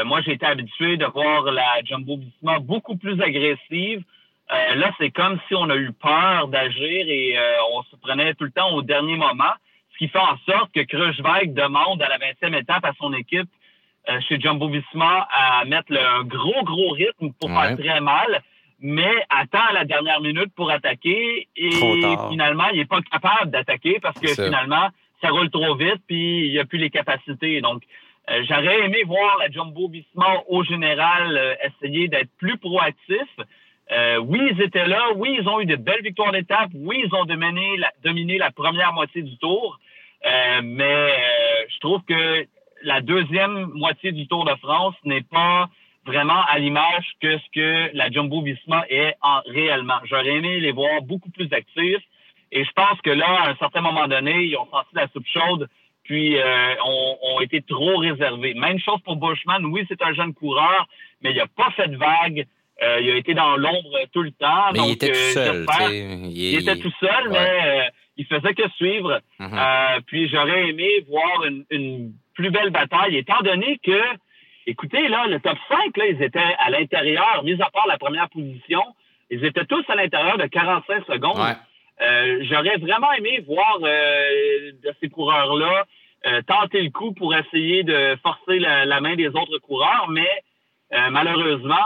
moi, 0.04 0.20
j'ai 0.22 0.32
été 0.32 0.46
habitué 0.46 0.96
de 0.96 1.06
voir 1.06 1.44
la 1.44 1.82
Jumbo 1.84 2.16
Visma 2.16 2.58
beaucoup 2.58 2.96
plus 2.96 3.20
agressive. 3.20 4.04
Là, 4.74 4.92
c'est 4.98 5.10
comme 5.10 5.38
si 5.48 5.54
on 5.54 5.68
a 5.70 5.76
eu 5.76 5.92
peur 5.92 6.48
d'agir 6.48 7.06
et 7.08 7.36
on 7.72 7.82
se 7.84 7.96
prenait 7.96 8.34
tout 8.34 8.44
le 8.44 8.50
temps 8.50 8.72
au 8.74 8.82
dernier 8.82 9.16
moment, 9.16 9.52
ce 9.92 9.98
qui 9.98 10.08
fait 10.08 10.18
en 10.18 10.36
sorte 10.46 10.72
que 10.72 10.80
Krushwijk 10.80 11.54
demande 11.54 12.02
à 12.02 12.08
la 12.08 12.18
20e 12.18 12.58
étape 12.58 12.84
à 12.84 12.92
son 12.98 13.12
équipe 13.12 13.48
chez 14.28 14.40
Jumbo 14.40 14.68
Visma 14.68 15.28
à 15.30 15.64
mettre 15.64 15.92
un 15.96 16.24
gros, 16.24 16.64
gros 16.64 16.90
rythme 16.90 17.32
pour 17.40 17.50
faire 17.50 17.76
très 17.76 18.00
mal 18.00 18.42
mais 18.82 19.24
attend 19.30 19.64
à 19.70 19.72
la 19.72 19.84
dernière 19.84 20.20
minute 20.20 20.52
pour 20.56 20.70
attaquer 20.70 21.48
et 21.56 21.70
finalement, 21.70 22.68
il 22.72 22.78
n'est 22.78 22.84
pas 22.84 23.00
capable 23.00 23.50
d'attaquer 23.50 24.00
parce 24.02 24.18
que 24.18 24.28
finalement, 24.28 24.88
ça 25.22 25.28
roule 25.30 25.50
trop 25.50 25.76
vite 25.76 26.02
puis 26.06 26.46
il 26.46 26.50
n'y 26.50 26.58
a 26.58 26.64
plus 26.64 26.78
les 26.78 26.90
capacités. 26.90 27.60
Donc, 27.60 27.84
euh, 28.28 28.42
j'aurais 28.48 28.84
aimé 28.84 29.04
voir 29.06 29.38
la 29.38 29.50
Jumbo 29.50 29.88
Visma 29.88 30.42
au 30.48 30.64
général 30.64 31.36
euh, 31.36 31.54
essayer 31.64 32.08
d'être 32.08 32.30
plus 32.38 32.58
proactif. 32.58 33.28
Euh, 33.90 34.18
oui, 34.18 34.40
ils 34.52 34.62
étaient 34.62 34.86
là. 34.86 35.08
Oui, 35.16 35.36
ils 35.38 35.48
ont 35.48 35.60
eu 35.60 35.66
de 35.66 35.76
belles 35.76 36.02
victoires 36.02 36.32
d'étape. 36.32 36.70
Oui, 36.74 37.02
ils 37.04 37.14
ont 37.14 37.24
dominé 37.24 38.38
la, 38.38 38.50
première 38.50 38.92
moitié 38.92 39.22
du 39.22 39.36
tour. 39.38 39.78
mais 40.62 41.08
je 41.68 41.78
trouve 41.80 42.02
que 42.04 42.46
la 42.84 43.00
deuxième 43.00 43.66
moitié 43.74 44.12
du 44.12 44.26
Tour 44.26 44.44
de 44.44 44.54
France 44.56 44.94
n'est 45.04 45.22
pas 45.22 45.68
vraiment 46.04 46.42
à 46.48 46.58
l'image 46.58 47.06
que 47.20 47.38
ce 47.38 47.44
que 47.54 47.96
la 47.96 48.10
Jumbo 48.10 48.42
Visma 48.42 48.84
est 48.88 49.14
en, 49.22 49.40
réellement. 49.46 49.98
J'aurais 50.04 50.34
aimé 50.34 50.60
les 50.60 50.72
voir 50.72 51.02
beaucoup 51.02 51.30
plus 51.30 51.52
actifs. 51.52 52.02
Et 52.50 52.64
je 52.64 52.70
pense 52.72 53.00
que 53.02 53.10
là, 53.10 53.44
à 53.44 53.50
un 53.50 53.56
certain 53.56 53.80
moment 53.80 54.06
donné, 54.08 54.44
ils 54.44 54.56
ont 54.56 54.68
senti 54.70 54.94
la 54.94 55.08
soupe 55.08 55.26
chaude, 55.26 55.68
puis 56.04 56.36
euh, 56.36 56.74
ont, 56.84 57.40
été 57.40 57.62
trop 57.62 57.96
réservés. 57.96 58.54
Même 58.54 58.78
chose 58.78 59.00
pour 59.04 59.16
Bushman. 59.16 59.64
Oui, 59.66 59.84
c'est 59.88 60.02
un 60.02 60.12
jeune 60.12 60.34
coureur, 60.34 60.86
mais 61.22 61.30
il 61.30 61.36
n'a 61.36 61.46
pas 61.46 61.70
fait 61.70 61.88
de 61.88 61.96
vague. 61.96 62.46
Euh, 62.82 63.00
il 63.00 63.10
a 63.10 63.16
été 63.16 63.34
dans 63.34 63.56
l'ombre 63.56 63.98
tout 64.12 64.22
le 64.22 64.32
temps. 64.32 64.72
Mais 64.72 64.80
il 64.86 64.92
était 64.92 65.12
tout 65.12 65.38
euh, 65.38 65.66
seul. 65.66 65.96
Il, 66.30 66.58
était 66.58 66.76
tout 66.76 66.92
seul, 66.98 67.30
mais 67.30 67.90
il 68.16 68.26
faisait 68.26 68.54
que 68.54 68.68
suivre. 68.76 69.20
Mm-hmm. 69.40 70.02
puis 70.06 70.28
j'aurais 70.28 70.68
aimé 70.68 70.88
voir 71.08 71.44
une, 71.44 71.64
une, 71.70 72.12
plus 72.34 72.50
belle 72.50 72.70
bataille, 72.70 73.16
étant 73.16 73.40
donné 73.42 73.78
que 73.84 74.00
Écoutez, 74.66 75.08
là, 75.08 75.26
le 75.26 75.40
top 75.40 75.58
5, 75.68 75.96
là, 75.96 76.06
ils 76.06 76.22
étaient 76.22 76.38
à 76.38 76.70
l'intérieur, 76.70 77.42
mis 77.42 77.60
à 77.60 77.68
part 77.70 77.86
la 77.88 77.98
première 77.98 78.28
position, 78.28 78.82
ils 79.30 79.44
étaient 79.44 79.64
tous 79.64 79.84
à 79.88 79.96
l'intérieur 79.96 80.38
de 80.38 80.46
45 80.46 81.04
secondes. 81.06 81.56
Euh, 82.00 82.38
j'aurais 82.42 82.76
vraiment 82.78 83.12
aimé 83.12 83.42
voir 83.46 83.78
euh, 83.82 84.72
de 84.84 84.94
ces 85.00 85.08
coureurs-là 85.08 85.84
euh, 86.26 86.42
tenter 86.42 86.82
le 86.82 86.90
coup 86.90 87.12
pour 87.12 87.34
essayer 87.34 87.82
de 87.82 88.16
forcer 88.22 88.58
la, 88.58 89.00
main 89.00 89.16
des 89.16 89.28
autres 89.28 89.58
coureurs, 89.58 90.06
mais 90.08 90.28
malheureusement, 91.10 91.84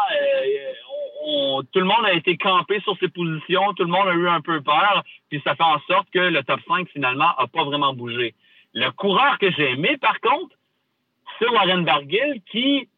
tout 1.72 1.80
le 1.80 1.84
monde 1.84 2.04
a 2.04 2.12
été 2.12 2.36
campé 2.36 2.80
sur 2.80 2.96
ses 2.98 3.08
positions, 3.08 3.72
tout 3.74 3.84
le 3.84 3.90
monde 3.90 4.08
a 4.08 4.14
eu 4.14 4.28
un 4.28 4.40
peu 4.40 4.60
peur, 4.60 5.02
puis 5.28 5.40
ça 5.44 5.56
fait 5.56 5.64
en 5.64 5.80
sorte 5.88 6.08
que 6.10 6.18
le 6.18 6.42
top 6.44 6.60
5 6.68 6.88
finalement 6.90 7.30
a 7.36 7.46
pas 7.46 7.64
vraiment 7.64 7.92
bougé. 7.94 8.34
Le 8.74 8.90
coureur 8.90 9.38
que 9.38 9.50
j'ai 9.50 9.72
aimé, 9.72 9.96
par 10.00 10.20
contre, 10.20 10.54
c'est 11.38 11.48
Warren 11.48 11.84
Barguil 11.84 12.42
qui, 12.50 12.88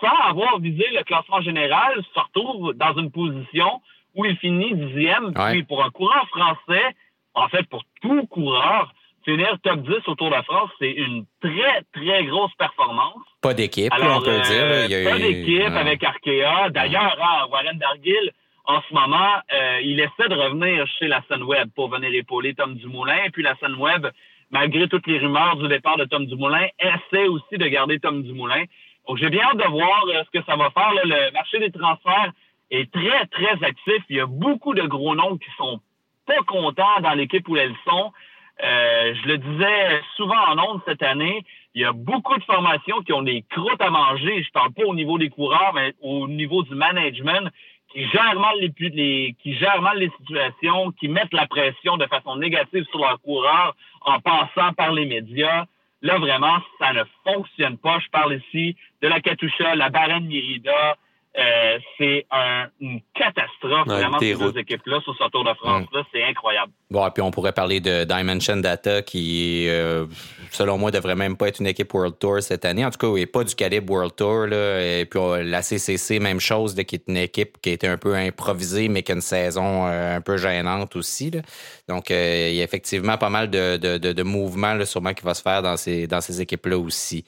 sans 0.00 0.30
avoir 0.30 0.58
visé 0.60 0.84
le 0.92 1.02
classement 1.04 1.42
général, 1.42 2.02
se 2.14 2.20
retrouve 2.20 2.72
dans 2.74 2.94
une 2.94 3.10
position 3.10 3.82
où 4.14 4.24
il 4.24 4.36
finit 4.38 4.74
dixième. 4.74 5.34
Puis 5.34 5.64
pour 5.64 5.84
un 5.84 5.90
coureur 5.90 6.26
français, 6.28 6.94
en 7.34 7.48
fait 7.48 7.68
pour 7.68 7.82
tout 8.00 8.26
coureur, 8.26 8.94
finir 9.24 9.56
top 9.62 9.80
10 9.80 10.06
au 10.06 10.14
Tour 10.14 10.30
de 10.30 10.42
France, 10.42 10.70
c'est 10.78 10.90
une 10.90 11.24
très, 11.40 11.82
très 11.92 12.24
grosse 12.24 12.54
performance. 12.58 13.22
Pas 13.40 13.54
d'équipe, 13.54 13.92
on 13.92 14.20
peut 14.20 14.40
dire. 14.40 14.86
Il 14.88 15.04
pas 15.04 15.18
d'équipe 15.18 15.74
avec 15.74 16.02
Arkea. 16.02 16.70
D'ailleurs, 16.70 17.18
hein, 17.20 17.46
Warren 17.50 17.78
Dargill, 17.78 18.32
en 18.66 18.80
ce 18.88 18.94
moment, 18.94 19.34
euh, 19.52 19.80
il 19.82 20.00
essaie 20.00 20.28
de 20.28 20.34
revenir 20.34 20.86
chez 20.98 21.06
la 21.06 21.22
Sunweb 21.30 21.70
pour 21.74 21.88
venir 21.90 22.12
épauler 22.14 22.54
Tom 22.54 22.74
Dumoulin. 22.74 23.24
Et 23.26 23.30
puis 23.30 23.42
la 23.42 23.54
Sunweb 23.56 24.06
malgré 24.54 24.88
toutes 24.88 25.06
les 25.08 25.18
rumeurs 25.18 25.56
du 25.56 25.68
départ 25.68 25.96
de 25.96 26.04
Tom 26.04 26.26
Dumoulin, 26.26 26.66
essaie 26.78 27.26
aussi 27.26 27.58
de 27.58 27.66
garder 27.66 27.98
Tom 27.98 28.22
Dumoulin. 28.22 28.64
Donc, 29.06 29.18
j'ai 29.18 29.28
bien 29.28 29.42
hâte 29.42 29.56
de 29.56 29.68
voir 29.68 30.04
euh, 30.08 30.22
ce 30.24 30.38
que 30.38 30.44
ça 30.46 30.56
va 30.56 30.70
faire. 30.70 30.92
Le 31.04 31.32
marché 31.32 31.58
des 31.58 31.72
transferts 31.72 32.32
est 32.70 32.90
très, 32.90 33.26
très 33.26 33.66
actif. 33.66 34.02
Il 34.08 34.16
y 34.16 34.20
a 34.20 34.26
beaucoup 34.26 34.72
de 34.74 34.82
gros 34.82 35.14
noms 35.14 35.36
qui 35.36 35.50
sont 35.58 35.80
pas 36.26 36.42
contents 36.46 37.00
dans 37.02 37.14
l'équipe 37.14 37.46
où 37.48 37.56
elles 37.56 37.74
sont. 37.86 38.12
Euh, 38.62 39.14
je 39.22 39.28
le 39.28 39.38
disais 39.38 40.00
souvent 40.16 40.38
en 40.48 40.58
ondes 40.58 40.80
cette 40.86 41.02
année, 41.02 41.44
il 41.74 41.82
y 41.82 41.84
a 41.84 41.92
beaucoup 41.92 42.38
de 42.38 42.44
formations 42.44 43.02
qui 43.02 43.12
ont 43.12 43.22
des 43.22 43.42
croûtes 43.50 43.80
à 43.80 43.90
manger. 43.90 44.42
Je 44.42 44.50
parle 44.52 44.72
pas 44.72 44.84
au 44.84 44.94
niveau 44.94 45.18
des 45.18 45.28
coureurs, 45.28 45.72
mais 45.74 45.94
au 46.00 46.28
niveau 46.28 46.62
du 46.62 46.74
management 46.74 47.50
qui 47.92 48.06
gèrent 48.08 48.38
mal 48.38 48.56
les, 48.60 48.72
les, 48.90 49.36
qui 49.42 49.54
gèrent 49.54 49.82
mal 49.82 49.98
les 49.98 50.10
situations, 50.18 50.92
qui 50.92 51.08
mettent 51.08 51.32
la 51.32 51.46
pression 51.46 51.96
de 51.96 52.06
façon 52.06 52.36
négative 52.36 52.84
sur 52.90 52.98
leurs 52.98 53.20
coureurs 53.20 53.74
en 54.02 54.20
passant 54.20 54.72
par 54.76 54.92
les 54.92 55.06
médias. 55.06 55.64
Là, 56.02 56.18
vraiment, 56.18 56.58
ça 56.78 56.92
ne 56.92 57.02
fonctionne 57.24 57.78
pas. 57.78 57.98
Je 57.98 58.08
parle 58.10 58.34
ici 58.34 58.76
de 59.00 59.08
la 59.08 59.20
Katusha, 59.20 59.74
la 59.74 59.88
Barène 59.88 60.26
Mérida, 60.26 60.96
euh, 61.36 61.78
c'est 61.98 62.26
un, 62.30 62.68
une 62.80 63.00
catastrophe, 63.12 63.86
vraiment, 63.86 64.20
ces 64.20 64.34
deux 64.34 64.56
équipes-là 64.56 65.00
sur 65.00 65.16
ce 65.16 65.28
Tour 65.30 65.42
de 65.42 65.52
France-là. 65.54 66.04
C'est 66.12 66.22
incroyable. 66.22 66.70
Bon, 66.90 67.04
et 67.04 67.10
puis 67.10 67.22
on 67.22 67.32
pourrait 67.32 67.52
parler 67.52 67.80
de 67.80 68.04
Dimension 68.04 68.56
Data 68.58 69.02
qui, 69.02 69.66
euh, 69.68 70.06
selon 70.52 70.78
moi, 70.78 70.92
devrait 70.92 71.16
même 71.16 71.36
pas 71.36 71.48
être 71.48 71.58
une 71.58 71.66
équipe 71.66 71.92
World 71.92 72.20
Tour 72.20 72.40
cette 72.40 72.64
année. 72.64 72.84
En 72.84 72.90
tout 72.90 72.98
cas, 72.98 73.08
il 73.08 73.20
n'est 73.20 73.26
pas 73.26 73.42
du 73.42 73.52
calibre 73.56 73.92
World 73.92 74.14
Tour. 74.14 74.46
Là. 74.46 75.00
Et 75.00 75.06
puis 75.06 75.18
la 75.42 75.62
CCC, 75.62 76.20
même 76.20 76.38
chose, 76.38 76.76
qui 76.76 76.94
est 76.94 77.04
une 77.08 77.16
équipe 77.16 77.60
qui 77.60 77.70
a 77.70 77.72
été 77.72 77.88
un 77.88 77.98
peu 77.98 78.14
improvisée, 78.14 78.88
mais 78.88 79.02
qui 79.02 79.10
a 79.10 79.16
une 79.16 79.20
saison 79.20 79.88
euh, 79.88 80.16
un 80.16 80.20
peu 80.20 80.36
gênante 80.36 80.94
aussi. 80.94 81.32
Là. 81.32 81.40
Donc, 81.88 82.10
il 82.10 82.16
y 82.54 82.60
a 82.60 82.64
effectivement 82.64 83.18
pas 83.18 83.30
mal 83.30 83.50
de, 83.50 83.76
de, 83.76 83.98
de, 83.98 84.22
mouvements 84.22 84.74
là, 84.74 84.86
sûrement 84.86 85.14
qui 85.14 85.24
va 85.24 85.34
se 85.34 85.42
faire 85.42 85.62
dans 85.62 85.76
ces, 85.76 86.06
dans 86.06 86.20
ces 86.20 86.40
équipes-là 86.40 86.78
aussi. 86.78 87.24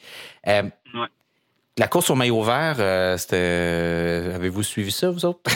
Ouais. 0.47 0.63
La 1.79 1.89
course 1.89 2.09
au 2.09 2.15
maillot 2.15 2.43
vert, 2.43 2.77
euh, 2.79 3.19
c'était. 3.19 3.37
Euh, 3.37 4.35
avez-vous 4.35 4.63
suivi 4.63 4.91
ça, 4.91 5.11
vous 5.11 5.27
autres? 5.27 5.41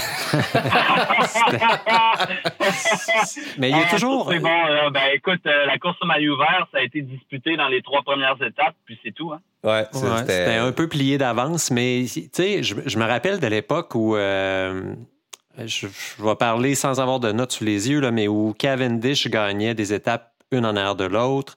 Mais 3.56 3.70
il 3.70 3.76
y 3.76 3.80
a 3.80 3.86
toujours. 3.86 4.28
C'est 4.30 4.38
bon, 4.38 4.90
ben 4.92 5.14
écoute, 5.14 5.40
euh, 5.46 5.64
la 5.64 5.78
course 5.78 5.96
au 6.02 6.06
maillot 6.06 6.36
vert, 6.36 6.66
ça 6.72 6.78
a 6.80 6.82
été 6.82 7.00
disputé 7.00 7.56
dans 7.56 7.68
les 7.68 7.80
trois 7.80 8.02
premières 8.02 8.36
étapes, 8.42 8.74
puis 8.84 9.00
c'est 9.02 9.12
tout. 9.12 9.32
Hein? 9.32 9.40
Ouais, 9.64 9.86
c'était 9.92 10.56
un 10.56 10.72
peu 10.72 10.88
plié 10.88 11.16
d'avance, 11.16 11.70
mais 11.70 12.04
tu 12.12 12.28
sais, 12.32 12.62
je, 12.62 12.98
me 12.98 13.04
rappelle 13.06 13.40
de 13.40 13.46
l'époque 13.46 13.94
où. 13.94 14.14
je, 14.14 14.96
je, 15.58 15.86
vais 16.22 16.36
parler 16.36 16.74
sans 16.74 17.00
avoir 17.00 17.20
de 17.20 17.32
notes 17.32 17.52
sous 17.52 17.64
les 17.64 17.88
yeux, 17.88 18.00
là, 18.00 18.10
mais 18.10 18.28
où 18.28 18.54
Cavendish 18.58 19.26
gagnait 19.28 19.72
des 19.72 19.94
étapes 19.94 20.34
une 20.50 20.66
en 20.66 20.76
arrière 20.76 20.96
de 20.96 21.04
l'autre. 21.04 21.56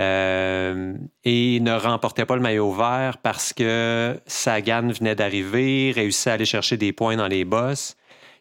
Euh, 0.00 0.94
et 1.24 1.60
ne 1.60 1.72
remportait 1.72 2.24
pas 2.24 2.34
le 2.34 2.40
maillot 2.40 2.72
vert 2.72 3.18
parce 3.18 3.52
que 3.52 4.18
Sagan 4.26 4.88
venait 4.88 5.14
d'arriver, 5.14 5.92
réussissait 5.94 6.30
à 6.30 6.32
aller 6.34 6.46
chercher 6.46 6.78
des 6.78 6.92
points 6.92 7.16
dans 7.16 7.28
les 7.28 7.44
bosses. 7.44 7.96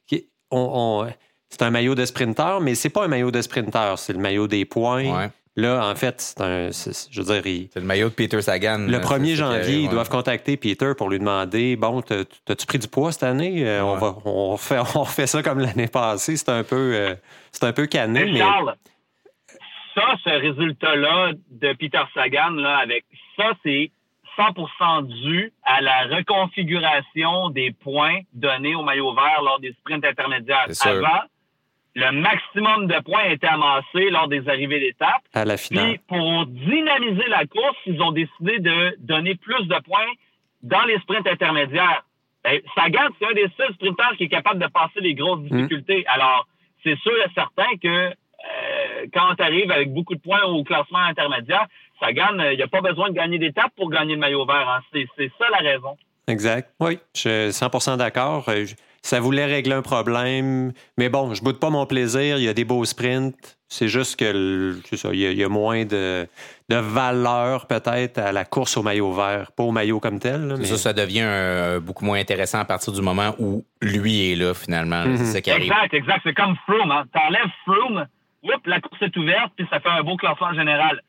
c'est 0.09 1.61
un 1.61 1.69
maillot 1.69 1.95
de 1.95 2.05
sprinter, 2.05 2.61
mais 2.61 2.75
c'est 2.75 2.89
pas 2.89 3.03
un 3.03 3.09
maillot 3.09 3.31
de 3.31 3.41
sprinter, 3.41 3.95
c'est 3.97 4.13
le 4.13 4.19
maillot 4.19 4.47
des 4.47 4.63
points. 4.63 5.29
Là, 5.57 5.85
en 5.85 5.95
fait, 5.95 6.21
c'est 6.21 6.39
un. 6.39 6.69
je 6.71 7.21
veux 7.21 7.41
dire. 7.41 7.67
C'est 7.73 7.81
le 7.81 7.85
maillot 7.85 8.07
de 8.07 8.13
Peter 8.13 8.41
Sagan. 8.41 8.87
Le 8.87 8.99
1er 8.99 9.35
janvier, 9.35 9.81
ils 9.81 9.89
doivent 9.89 10.09
contacter 10.09 10.55
Peter 10.55 10.93
pour 10.97 11.09
lui 11.09 11.19
demander 11.19 11.75
Bon, 11.75 12.01
t'as-tu 12.01 12.65
pris 12.65 12.79
du 12.79 12.87
poids 12.87 13.11
cette 13.11 13.23
année? 13.23 13.67
Euh, 13.67 13.83
on, 13.83 13.97
va, 13.97 14.15
on, 14.23 14.55
fait, 14.55 14.79
on 14.95 15.03
fait 15.03 15.27
ça 15.27 15.43
comme 15.43 15.59
l'année 15.59 15.87
passée. 15.87 16.37
C'est 16.37 16.49
un 16.49 16.63
peu, 16.63 16.93
euh, 16.95 17.15
c'est 17.51 17.65
un 17.65 17.73
peu 17.73 17.85
cané. 17.85 18.31
Mais, 18.31 18.41
ça, 19.95 20.15
ce 20.23 20.29
résultat-là 20.29 21.33
de 21.49 21.73
Peter 21.73 22.01
Sagan, 22.13 22.51
là, 22.51 22.77
avec 22.77 23.05
ça, 23.37 23.51
c'est 23.63 23.91
100% 24.37 25.07
dû 25.07 25.51
à 25.63 25.81
la 25.81 26.03
reconfiguration 26.03 27.49
des 27.49 27.71
points 27.71 28.19
donnés 28.33 28.75
au 28.75 28.83
maillot 28.83 29.13
vert 29.13 29.41
lors 29.43 29.59
des 29.59 29.73
sprints 29.73 30.05
intermédiaires. 30.05 30.67
Avant, 30.81 31.21
le 31.95 32.11
maximum 32.11 32.87
de 32.87 32.99
points 33.01 33.25
était 33.25 33.47
amassé 33.47 34.09
lors 34.09 34.27
des 34.27 34.47
arrivées 34.47 34.79
d'étape. 34.79 35.23
À 35.33 35.43
la 35.43 35.57
finale. 35.57 35.87
Puis, 35.87 35.99
pour 36.07 36.45
dynamiser 36.45 37.27
la 37.27 37.45
course, 37.45 37.77
ils 37.85 38.01
ont 38.01 38.11
décidé 38.11 38.59
de 38.59 38.95
donner 38.99 39.35
plus 39.35 39.67
de 39.67 39.79
points 39.83 40.11
dans 40.63 40.83
les 40.83 40.97
sprints 40.99 41.27
intermédiaires. 41.27 42.03
Ben, 42.43 42.59
Sagan, 42.75 43.09
c'est 43.19 43.27
un 43.27 43.33
des 43.33 43.49
seuls 43.57 43.73
sprinteurs 43.73 44.15
qui 44.17 44.23
est 44.23 44.29
capable 44.29 44.59
de 44.59 44.67
passer 44.67 45.01
les 45.01 45.13
grosses 45.13 45.41
mmh. 45.41 45.49
difficultés. 45.49 46.05
Alors, 46.07 46.47
c'est 46.83 46.97
sûr 46.99 47.13
et 47.23 47.29
certain 47.35 47.77
que 47.81 48.13
euh, 48.41 49.05
quand 49.13 49.35
tu 49.35 49.43
arrives 49.43 49.71
avec 49.71 49.93
beaucoup 49.93 50.15
de 50.15 50.21
points 50.21 50.43
au 50.43 50.63
classement 50.63 50.99
intermédiaire, 50.99 51.67
ça 51.99 52.11
gagne. 52.11 52.41
Il 52.51 52.57
n'y 52.57 52.63
a 52.63 52.67
pas 52.67 52.81
besoin 52.81 53.09
de 53.09 53.15
gagner 53.15 53.39
d'étapes 53.39 53.71
pour 53.75 53.89
gagner 53.89 54.13
le 54.15 54.19
maillot 54.19 54.45
vert. 54.45 54.67
Hein. 54.69 54.81
C'est 54.93 55.31
ça 55.37 55.45
la 55.51 55.57
raison. 55.57 55.97
Exact. 56.27 56.69
Oui, 56.79 56.99
je 57.15 57.19
suis 57.19 57.65
100% 57.65 57.97
d'accord. 57.97 58.45
Euh, 58.49 58.65
ça 59.01 59.19
voulait 59.19 59.45
régler 59.45 59.73
un 59.73 59.81
problème. 59.81 60.73
Mais 60.97 61.09
bon, 61.09 61.33
je 61.33 61.43
boude 61.43 61.59
pas 61.59 61.69
mon 61.69 61.85
plaisir. 61.85 62.37
Il 62.37 62.43
y 62.43 62.47
a 62.47 62.53
des 62.53 62.65
beaux 62.65 62.85
sprints. 62.85 63.57
C'est 63.67 63.87
juste 63.87 64.17
que 64.19 64.75
ça, 64.95 65.09
il, 65.13 65.19
y 65.19 65.43
a, 65.43 65.49
moins 65.49 65.85
de, 65.85 66.27
de 66.69 66.75
valeur 66.75 67.67
peut-être 67.67 68.17
à 68.17 68.33
la 68.33 68.43
course 68.43 68.75
au 68.75 68.83
maillot 68.83 69.13
vert, 69.13 69.53
pas 69.53 69.63
au 69.63 69.71
maillot 69.71 70.01
comme 70.01 70.19
tel. 70.19 70.55
mais... 70.59 70.65
Ça, 70.65 70.77
ça 70.77 70.93
devient 70.93 71.79
beaucoup 71.81 72.03
moins 72.03 72.19
intéressant 72.19 72.59
à 72.59 72.65
partir 72.65 72.91
du 72.91 73.01
moment 73.01 73.33
où 73.39 73.63
lui 73.81 74.31
est 74.31 74.35
là 74.35 74.53
finalement. 74.53 75.05
C'est 75.15 75.25
ça 75.25 75.41
qui 75.41 75.51
arrive. 75.51 75.71
Exact, 75.71 75.93
exact. 75.93 76.19
C'est 76.25 76.33
comme 76.33 76.57
Froome. 76.67 76.91
Hein. 76.91 77.05
T'enlèves 77.13 77.49
Froome, 77.65 78.05
la 78.65 78.81
course 78.81 79.01
est 79.01 79.15
ouverte, 79.17 79.51
puis 79.55 79.67
ça 79.69 79.79
fait 79.79 79.89
un 79.89 80.03
beau 80.03 80.17
classement 80.17 80.53
général. 80.53 81.01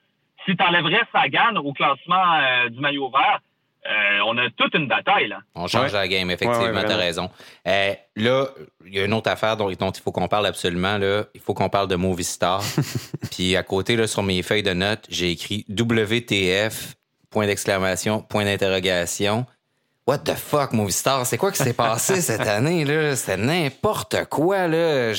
Si 0.44 0.56
t'enlèverais 0.56 1.02
Sagan 1.12 1.56
au 1.56 1.72
classement 1.72 2.34
euh, 2.34 2.68
du 2.68 2.80
maillot 2.80 3.10
vert, 3.10 3.40
euh, 3.84 4.20
on 4.26 4.38
a 4.38 4.48
toute 4.50 4.74
une 4.74 4.86
bataille. 4.86 5.28
Là. 5.28 5.40
On 5.54 5.66
change 5.66 5.92
la 5.92 6.06
game, 6.06 6.30
effectivement, 6.30 6.84
tu 6.84 6.92
as 6.92 6.96
raison. 6.96 7.30
Euh, 7.66 7.94
là, 8.14 8.46
il 8.86 8.94
y 8.94 9.00
a 9.00 9.04
une 9.04 9.12
autre 9.12 9.30
affaire 9.30 9.56
dont, 9.56 9.70
il 9.70 10.00
faut 10.00 10.12
qu'on 10.12 10.28
parle 10.28 10.46
absolument. 10.46 10.98
Là. 10.98 11.24
Il 11.34 11.40
faut 11.40 11.54
qu'on 11.54 11.68
parle 11.68 11.88
de 11.88 11.96
Movistar. 11.96 12.62
Puis 13.32 13.56
à 13.56 13.62
côté, 13.64 13.96
là, 13.96 14.06
sur 14.06 14.22
mes 14.22 14.42
feuilles 14.42 14.62
de 14.62 14.72
notes, 14.72 15.06
j'ai 15.08 15.32
écrit 15.32 15.64
WTF, 15.68 16.94
point 17.30 17.46
d'exclamation, 17.46 18.22
point 18.22 18.44
d'interrogation. 18.44 19.46
What 20.06 20.18
the 20.18 20.34
fuck, 20.34 20.72
Movistar? 20.72 21.24
C'est 21.26 21.38
quoi 21.38 21.52
qui 21.52 21.58
s'est 21.58 21.74
passé 21.74 22.20
cette 22.20 22.40
année? 22.40 22.84
là? 22.84 23.14
C'était 23.14 23.36
n'importe 23.36 24.24
quoi. 24.28 24.66
Là. 24.66 25.12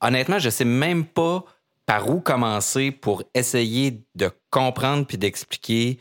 Honnêtement, 0.00 0.38
je 0.38 0.48
sais 0.48 0.64
même 0.64 1.04
pas 1.04 1.44
par 1.86 2.08
où 2.08 2.20
commencer 2.20 2.92
pour 2.92 3.22
essayer 3.34 4.00
de 4.14 4.30
comprendre 4.50 5.06
puis 5.06 5.18
d'expliquer 5.18 5.98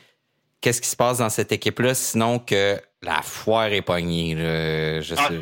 qu'est-ce 0.62 0.82
qui 0.82 0.88
se 0.88 0.96
passe 0.96 1.18
dans 1.18 1.30
cette 1.30 1.52
équipe-là, 1.52 1.94
sinon 1.94 2.40
que 2.40 2.80
la 3.02 3.22
foire 3.22 3.66
est 3.66 3.82
pognée. 3.82 4.36
je 4.38 5.14
ah, 5.18 5.28
sais. 5.28 5.42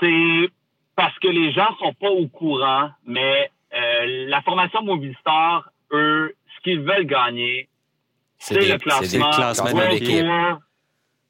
C'est 0.00 0.50
parce 0.96 1.16
que 1.18 1.28
les 1.28 1.52
gens 1.52 1.68
sont 1.78 1.94
pas 1.94 2.10
au 2.10 2.26
courant, 2.26 2.90
mais 3.06 3.50
euh, 3.74 4.26
la 4.28 4.42
formation 4.42 4.82
Movistar, 4.82 5.70
eux, 5.92 6.34
ce 6.56 6.62
qu'ils 6.62 6.80
veulent 6.80 7.06
gagner, 7.06 7.68
c'est 8.38 8.54
le 8.54 8.78
classement, 8.78 9.30
le 9.30 9.36
classement 9.36 9.72
de 9.72 9.90
l'équipe. 9.90 10.26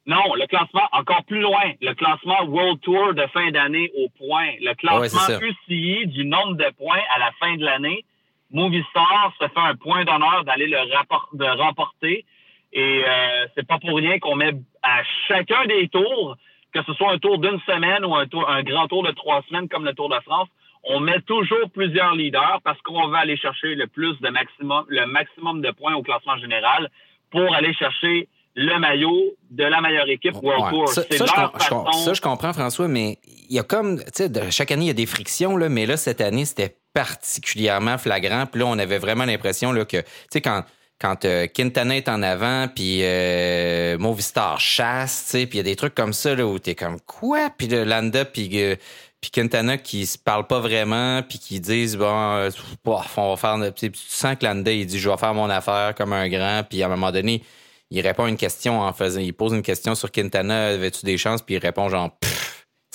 Non, 0.07 0.35
le 0.35 0.47
classement 0.47 0.87
encore 0.93 1.23
plus 1.25 1.41
loin. 1.41 1.73
Le 1.81 1.93
classement 1.93 2.41
World 2.45 2.79
Tour 2.79 3.13
de 3.13 3.27
fin 3.27 3.51
d'année 3.51 3.91
au 3.97 4.07
point. 4.17 4.51
Le 4.61 4.73
classement 4.73 5.39
UCI 5.39 6.07
du 6.07 6.23
nombre 6.23 6.55
de 6.55 6.69
points 6.77 7.03
à 7.13 7.19
la 7.19 7.31
fin 7.39 7.55
de 7.57 7.65
l'année. 7.65 8.05
Movistar 8.49 9.33
se 9.37 9.47
fait 9.49 9.59
un 9.59 9.75
point 9.75 10.05
d'honneur 10.05 10.45
d'aller 10.45 10.67
le 10.67 10.79
rapport, 10.95 11.27
de 11.33 11.43
remporter. 11.43 12.23
Et 12.71 13.03
euh, 13.05 13.47
c'est 13.53 13.67
pas 13.67 13.79
pour 13.79 13.97
rien 13.97 14.17
qu'on 14.19 14.35
met 14.35 14.53
à 14.81 15.03
chacun 15.27 15.65
des 15.65 15.89
tours, 15.89 16.37
que 16.73 16.81
ce 16.83 16.93
soit 16.93 17.11
un 17.11 17.17
tour 17.17 17.37
d'une 17.39 17.59
semaine 17.61 18.05
ou 18.05 18.15
un, 18.15 18.27
tour, 18.27 18.49
un 18.49 18.63
grand 18.63 18.87
tour 18.87 19.03
de 19.03 19.11
trois 19.11 19.41
semaines 19.49 19.67
comme 19.67 19.83
le 19.83 19.93
Tour 19.93 20.07
de 20.07 20.19
France, 20.21 20.47
on 20.83 21.01
met 21.01 21.19
toujours 21.21 21.69
plusieurs 21.73 22.15
leaders 22.15 22.61
parce 22.63 22.81
qu'on 22.81 23.07
va 23.09 23.19
aller 23.19 23.35
chercher 23.35 23.75
le 23.75 23.87
plus 23.87 24.17
de 24.21 24.29
maximum, 24.29 24.85
le 24.87 25.05
maximum 25.05 25.61
de 25.61 25.71
points 25.71 25.95
au 25.95 26.01
classement 26.01 26.37
général 26.37 26.89
pour 27.29 27.53
aller 27.53 27.73
chercher 27.73 28.29
le 28.57 28.79
maillot 28.79 29.35
de 29.51 29.63
la 29.63 29.79
meilleure 29.81 30.09
équipe 30.09 30.35
World 30.41 30.71
Tour. 30.71 30.89
Ça, 30.89 31.03
ça, 31.03 31.25
je, 31.25 32.03
ça, 32.03 32.13
je 32.13 32.21
comprends, 32.21 32.53
François, 32.53 32.87
mais 32.87 33.19
il 33.49 33.55
y 33.55 33.59
a 33.59 33.63
comme, 33.63 33.99
tu 33.99 34.25
sais, 34.25 34.51
chaque 34.51 34.71
année, 34.71 34.85
il 34.85 34.87
y 34.87 34.91
a 34.91 34.95
des 34.95 35.05
frictions, 35.05 35.57
là, 35.57 35.69
mais 35.69 35.85
là, 35.85 35.95
cette 35.95 36.21
année, 36.21 36.43
c'était 36.43 36.75
particulièrement 36.91 37.99
flagrant. 37.99 38.47
Puis 38.47 38.59
là, 38.59 38.65
on 38.65 38.79
avait 38.79 38.97
vraiment 38.97 39.25
l'impression 39.25 39.71
là, 39.71 39.85
que, 39.85 39.97
tu 39.97 40.07
sais, 40.31 40.41
quand, 40.41 40.63
quand 40.99 41.23
euh, 41.25 41.45
Quintana 41.45 41.97
est 41.97 42.09
en 42.09 42.23
avant, 42.23 42.67
puis 42.67 43.01
euh, 43.03 43.95
Movistar 43.99 44.59
chasse, 44.59 45.25
tu 45.25 45.29
sais, 45.29 45.45
puis 45.45 45.59
il 45.59 45.61
y 45.61 45.61
a 45.61 45.63
des 45.63 45.75
trucs 45.75 45.93
comme 45.93 46.13
ça, 46.13 46.33
là, 46.33 46.47
où 46.47 46.57
t'es 46.57 46.73
comme, 46.73 46.99
quoi? 47.01 47.51
Puis 47.55 47.67
le 47.67 47.83
Landa, 47.83 48.25
puis... 48.25 48.49
Euh, 48.55 48.75
puis 49.19 49.31
Quintana 49.31 49.79
qui 49.79 50.05
se 50.05 50.15
parle 50.15 50.45
pas 50.45 50.59
vraiment, 50.59 51.23
puis 51.23 51.39
qui 51.39 51.59
disent 51.59 51.97
bon, 51.97 52.05
euh, 52.05 52.51
on 52.85 53.31
va 53.31 53.35
faire. 53.35 53.57
Tu 53.73 53.91
sens 53.95 54.35
que 54.39 54.45
Landa 54.45 54.71
il 54.71 54.85
dit 54.85 54.99
je 54.99 55.09
vais 55.09 55.17
faire 55.17 55.33
mon 55.33 55.49
affaire 55.49 55.95
comme 55.95 56.13
un 56.13 56.29
grand, 56.29 56.61
puis 56.69 56.83
à 56.83 56.85
un 56.85 56.89
moment 56.89 57.11
donné 57.11 57.41
il 57.89 58.01
répond 58.01 58.25
à 58.25 58.29
une 58.29 58.37
question 58.37 58.81
en 58.81 58.93
faisant, 58.93 59.21
il 59.21 59.33
pose 59.33 59.53
une 59.53 59.61
question 59.61 59.95
sur 59.95 60.11
Quintana, 60.11 60.67
avais-tu 60.67 61.05
des 61.05 61.17
chances, 61.17 61.41
puis 61.41 61.55
il 61.55 61.59
répond 61.59 61.89
genre, 61.89 62.11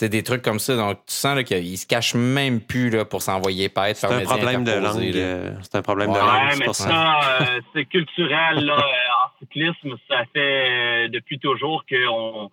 c'est 0.03 0.09
des 0.09 0.23
trucs 0.23 0.43
comme 0.43 0.59
ça. 0.59 0.75
Donc, 0.77 0.99
tu 1.07 1.15
sens 1.15 1.43
qu'il 1.45 1.79
se 1.79 1.87
cache 1.87 2.15
même 2.15 2.61
plus 2.61 2.91
là, 2.91 3.05
pour 3.05 3.23
s'envoyer 3.23 3.69
pète. 3.69 3.97
C'est 3.97 4.07
un, 4.07 4.25
problème 4.25 4.65
de 4.65 4.73
langue. 4.73 5.59
C'est 5.63 5.77
un 5.77 5.83
problème 5.83 6.13
de 6.13 6.19
langue. 6.19 6.59
mais 6.59 6.73
ça, 6.73 7.21
euh, 7.41 7.61
c'est 7.73 7.85
culturel. 7.85 8.65
Là, 8.65 8.75
euh, 8.75 8.79
en 8.79 9.39
cyclisme, 9.39 9.97
ça 10.09 10.25
fait 10.33 11.05
euh, 11.05 11.09
depuis 11.09 11.39
toujours 11.39 11.85
qu'on 11.89 12.51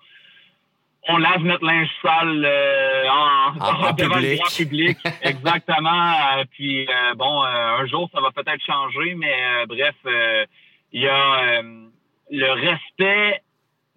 on 1.07 1.17
lave 1.17 1.43
notre 1.43 1.65
linge 1.65 1.89
sale 2.03 2.45
en, 3.09 3.93
devant 3.93 4.17
le 4.17 4.35
grand 4.35 4.55
public. 4.55 4.97
Exactement. 5.23 6.13
puis, 6.51 6.87
bon, 7.15 7.41
un 7.41 7.85
jour, 7.87 8.09
ça 8.13 8.21
va 8.21 8.29
peut-être 8.31 8.63
changer, 8.63 9.15
mais 9.15 9.65
bref, 9.65 9.95
il 10.91 11.01
y 11.01 11.07
a 11.07 11.63
le 12.29 12.51
respect 12.51 13.41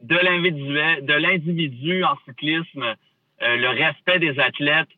de 0.02 0.16
l'individu, 0.16 1.02
de 1.02 1.12
l'individu 1.14 2.04
en 2.04 2.16
cyclisme, 2.24 2.82
euh, 3.42 3.56
le 3.56 3.68
respect 3.68 4.18
des 4.18 4.38
athlètes, 4.38 4.88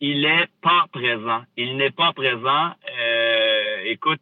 il 0.00 0.24
est 0.24 0.48
pas 0.62 0.86
présent. 0.92 1.42
Il 1.56 1.76
n'est 1.76 1.90
pas 1.90 2.12
présent. 2.12 2.72
Euh, 2.98 3.82
écoute, 3.84 4.20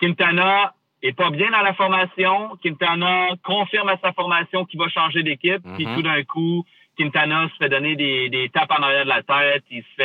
Quintana 0.00 0.74
est 1.02 1.12
pas 1.12 1.30
bien 1.30 1.50
dans 1.50 1.60
la 1.60 1.74
formation. 1.74 2.56
Quintana 2.62 3.28
confirme 3.44 3.88
à 3.90 3.98
sa 3.98 4.12
formation 4.12 4.64
qu'il 4.64 4.80
va 4.80 4.88
changer 4.88 5.22
d'équipe. 5.22 5.62
Puis 5.76 5.84
mm-hmm. 5.84 5.94
tout 5.94 6.02
d'un 6.02 6.22
coup, 6.24 6.64
Quintana 6.98 7.48
se 7.50 7.56
fait 7.56 7.68
donner 7.68 7.94
des, 7.94 8.30
des 8.30 8.48
tapes 8.48 8.70
en 8.70 8.82
arrière 8.82 9.04
de 9.04 9.10
la 9.10 9.22
tête. 9.22 9.64
Il 9.70 9.82
se 9.82 9.94
fait 9.96 10.02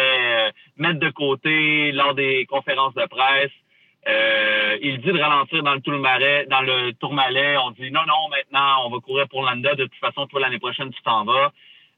euh, 0.48 0.52
mettre 0.78 1.00
de 1.00 1.10
côté 1.10 1.94
lors 1.94 2.14
des 2.14 2.46
conférences 2.48 2.94
de 2.94 3.06
presse. 3.06 3.52
Euh, 4.08 4.78
il 4.82 5.00
dit 5.00 5.12
de 5.12 5.20
ralentir 5.20 5.62
dans 5.64 5.76
le 5.76 5.82
tourmalet, 5.82 6.48
dans 6.48 6.62
le 6.62 6.92
tourmalet. 6.94 7.58
On 7.58 7.72
dit 7.72 7.92
non, 7.92 8.02
non, 8.08 8.30
maintenant, 8.30 8.88
on 8.88 8.90
va 8.90 9.00
courir 9.00 9.28
pour 9.28 9.44
Landa. 9.44 9.76
De 9.76 9.86
toute 9.86 10.00
façon, 10.00 10.26
toi, 10.28 10.40
l'année 10.40 10.60
prochaine, 10.60 10.92
tu 10.92 11.02
t'en 11.04 11.24
vas. 11.24 11.52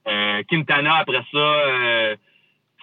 Euh, 0.08 0.44
Quintana, 0.50 0.96
après 0.96 1.22
ça, 1.32 1.38
euh, 1.38 2.16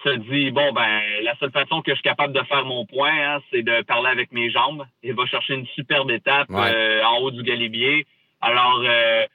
se 0.03 0.09
dit 0.09 0.49
bon 0.49 0.71
ben 0.73 1.01
la 1.21 1.35
seule 1.35 1.51
façon 1.51 1.83
que 1.83 1.91
je 1.91 1.95
suis 1.95 2.03
capable 2.03 2.33
de 2.33 2.41
faire 2.45 2.65
mon 2.65 2.85
point, 2.87 3.13
hein, 3.13 3.39
c'est 3.51 3.61
de 3.61 3.83
parler 3.83 4.09
avec 4.09 4.31
mes 4.31 4.49
jambes. 4.49 4.83
Il 5.03 5.13
va 5.13 5.27
chercher 5.27 5.53
une 5.53 5.67
superbe 5.67 6.09
étape 6.09 6.47
euh, 6.49 7.03
en 7.03 7.19
haut 7.19 7.29
du 7.29 7.43
galibier. 7.43 8.07
Alors 8.41 8.81
euh, 8.83 9.25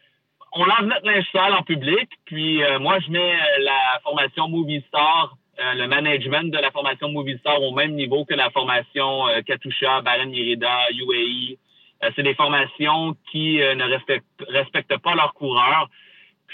on 0.52 0.64
lance 0.64 0.82
notre 0.82 1.06
linge 1.06 1.26
sale 1.30 1.54
en 1.54 1.62
public, 1.62 2.08
puis 2.24 2.60
moi 2.80 2.98
je 2.98 3.12
mets 3.12 3.36
la 3.60 4.00
formation 4.02 4.48
Movie 4.48 4.82
Star 4.88 5.36
euh, 5.58 5.74
le 5.74 5.88
management 5.88 6.52
de 6.52 6.58
la 6.58 6.70
formation 6.70 7.08
Movistar 7.10 7.62
au 7.62 7.72
même 7.72 7.92
niveau 7.92 8.26
que 8.26 8.34
la 8.34 8.50
formation 8.50 9.26
euh, 9.28 9.40
Katusha, 9.40 10.02
Baron 10.02 10.28
Yerida, 10.28 10.76
UAE. 10.92 11.56
Euh, 12.04 12.10
c'est 12.14 12.22
des 12.22 12.34
formations 12.34 13.16
qui 13.30 13.56
ne 13.56 13.84
respectent, 13.84 14.44
respectent 14.48 14.98
pas 14.98 15.14
leurs 15.14 15.32
coureurs. 15.32 15.88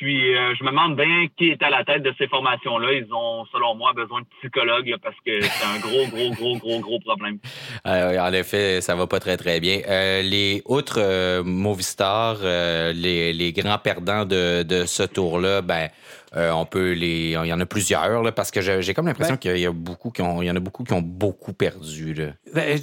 Puis 0.03 0.35
je 0.59 0.65
me 0.65 0.71
demande 0.71 0.97
bien 0.97 1.27
qui 1.37 1.51
est 1.51 1.63
à 1.63 1.71
la 1.71 1.85
tête 1.85 2.03
de 2.03 2.13
ces 2.19 2.27
formations-là. 2.27 2.93
Ils 2.93 3.15
ont, 3.15 3.45
selon 3.53 3.77
moi, 3.77 3.93
besoin 3.95 4.23
de 4.23 4.27
psychologues 4.39 4.97
parce 5.01 5.15
que 5.25 5.41
c'est 5.41 5.65
un 5.65 5.79
gros, 5.79 6.07
gros, 6.09 6.31
gros, 6.35 6.57
gros, 6.57 6.81
gros 6.81 6.99
problème. 6.99 7.39
en 7.85 8.33
effet, 8.33 8.81
ça 8.81 8.97
va 8.97 9.07
pas 9.07 9.21
très, 9.21 9.37
très 9.37 9.61
bien. 9.61 9.81
les 10.23 10.63
autres 10.65 11.43
Movistar, 11.43 12.39
les, 12.43 13.33
les, 13.33 13.53
grands 13.53 13.79
perdants 13.79 14.25
de, 14.25 14.65
de 14.65 14.87
ce 14.87 15.05
tour-là, 15.05 15.63
ben 15.63 15.89
euh, 16.35 16.51
on 16.53 16.65
peut 16.65 16.93
les, 16.93 17.37
il 17.43 17.47
y 17.47 17.53
en 17.53 17.61
a 17.61 17.67
plusieurs 17.67 18.23
là, 18.23 18.33
parce 18.33 18.51
que 18.51 18.61
j'ai 18.81 18.95
comme 18.95 19.07
l'impression 19.07 19.35
ben 19.35 19.39
qu'il 19.39 19.59
y 19.59 19.67
a 19.67 19.73
beaucoup 19.73 20.11
qui 20.11 20.23
ont, 20.23 20.41
il 20.41 20.47
y 20.47 20.51
en 20.51 20.57
a 20.57 20.61
beaucoup 20.61 20.83
qui 20.83 20.95
ont 20.95 21.03
beaucoup 21.03 21.53
perdu 21.53 22.15
là. 22.15 22.27
Ben, 22.55 22.81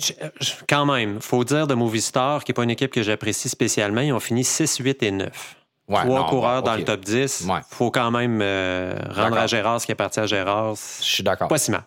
quand 0.67 0.85
même, 0.85 1.19
faut 1.19 1.43
dire 1.43 1.65
de 1.65 1.73
Movistar, 1.73 2.43
qui 2.43 2.51
est 2.51 2.53
pas 2.53 2.63
une 2.63 2.69
équipe 2.69 2.91
que 2.91 3.01
j'apprécie 3.01 3.49
spécialement, 3.49 4.01
ils 4.01 4.13
ont 4.13 4.19
fini 4.19 4.43
6, 4.43 4.77
8 4.77 5.03
et 5.03 5.11
9. 5.11 5.58
Trois 5.89 6.27
coureurs 6.27 6.63
dans 6.63 6.75
le 6.75 6.83
top 6.83 7.01
10. 7.01 7.45
Il 7.47 7.61
faut 7.69 7.91
quand 7.91 8.11
même 8.11 8.39
euh, 8.41 8.95
rendre 9.09 9.37
à 9.37 9.47
Gérard 9.47 9.81
ce 9.81 9.85
qui 9.85 9.91
est 9.91 9.95
parti 9.95 10.19
à 10.19 10.25
Gérard. 10.25 10.75
Je 10.75 11.05
suis 11.05 11.23
d'accord. 11.23 11.47
Pas 11.47 11.57
si 11.57 11.71
mal. 11.71 11.83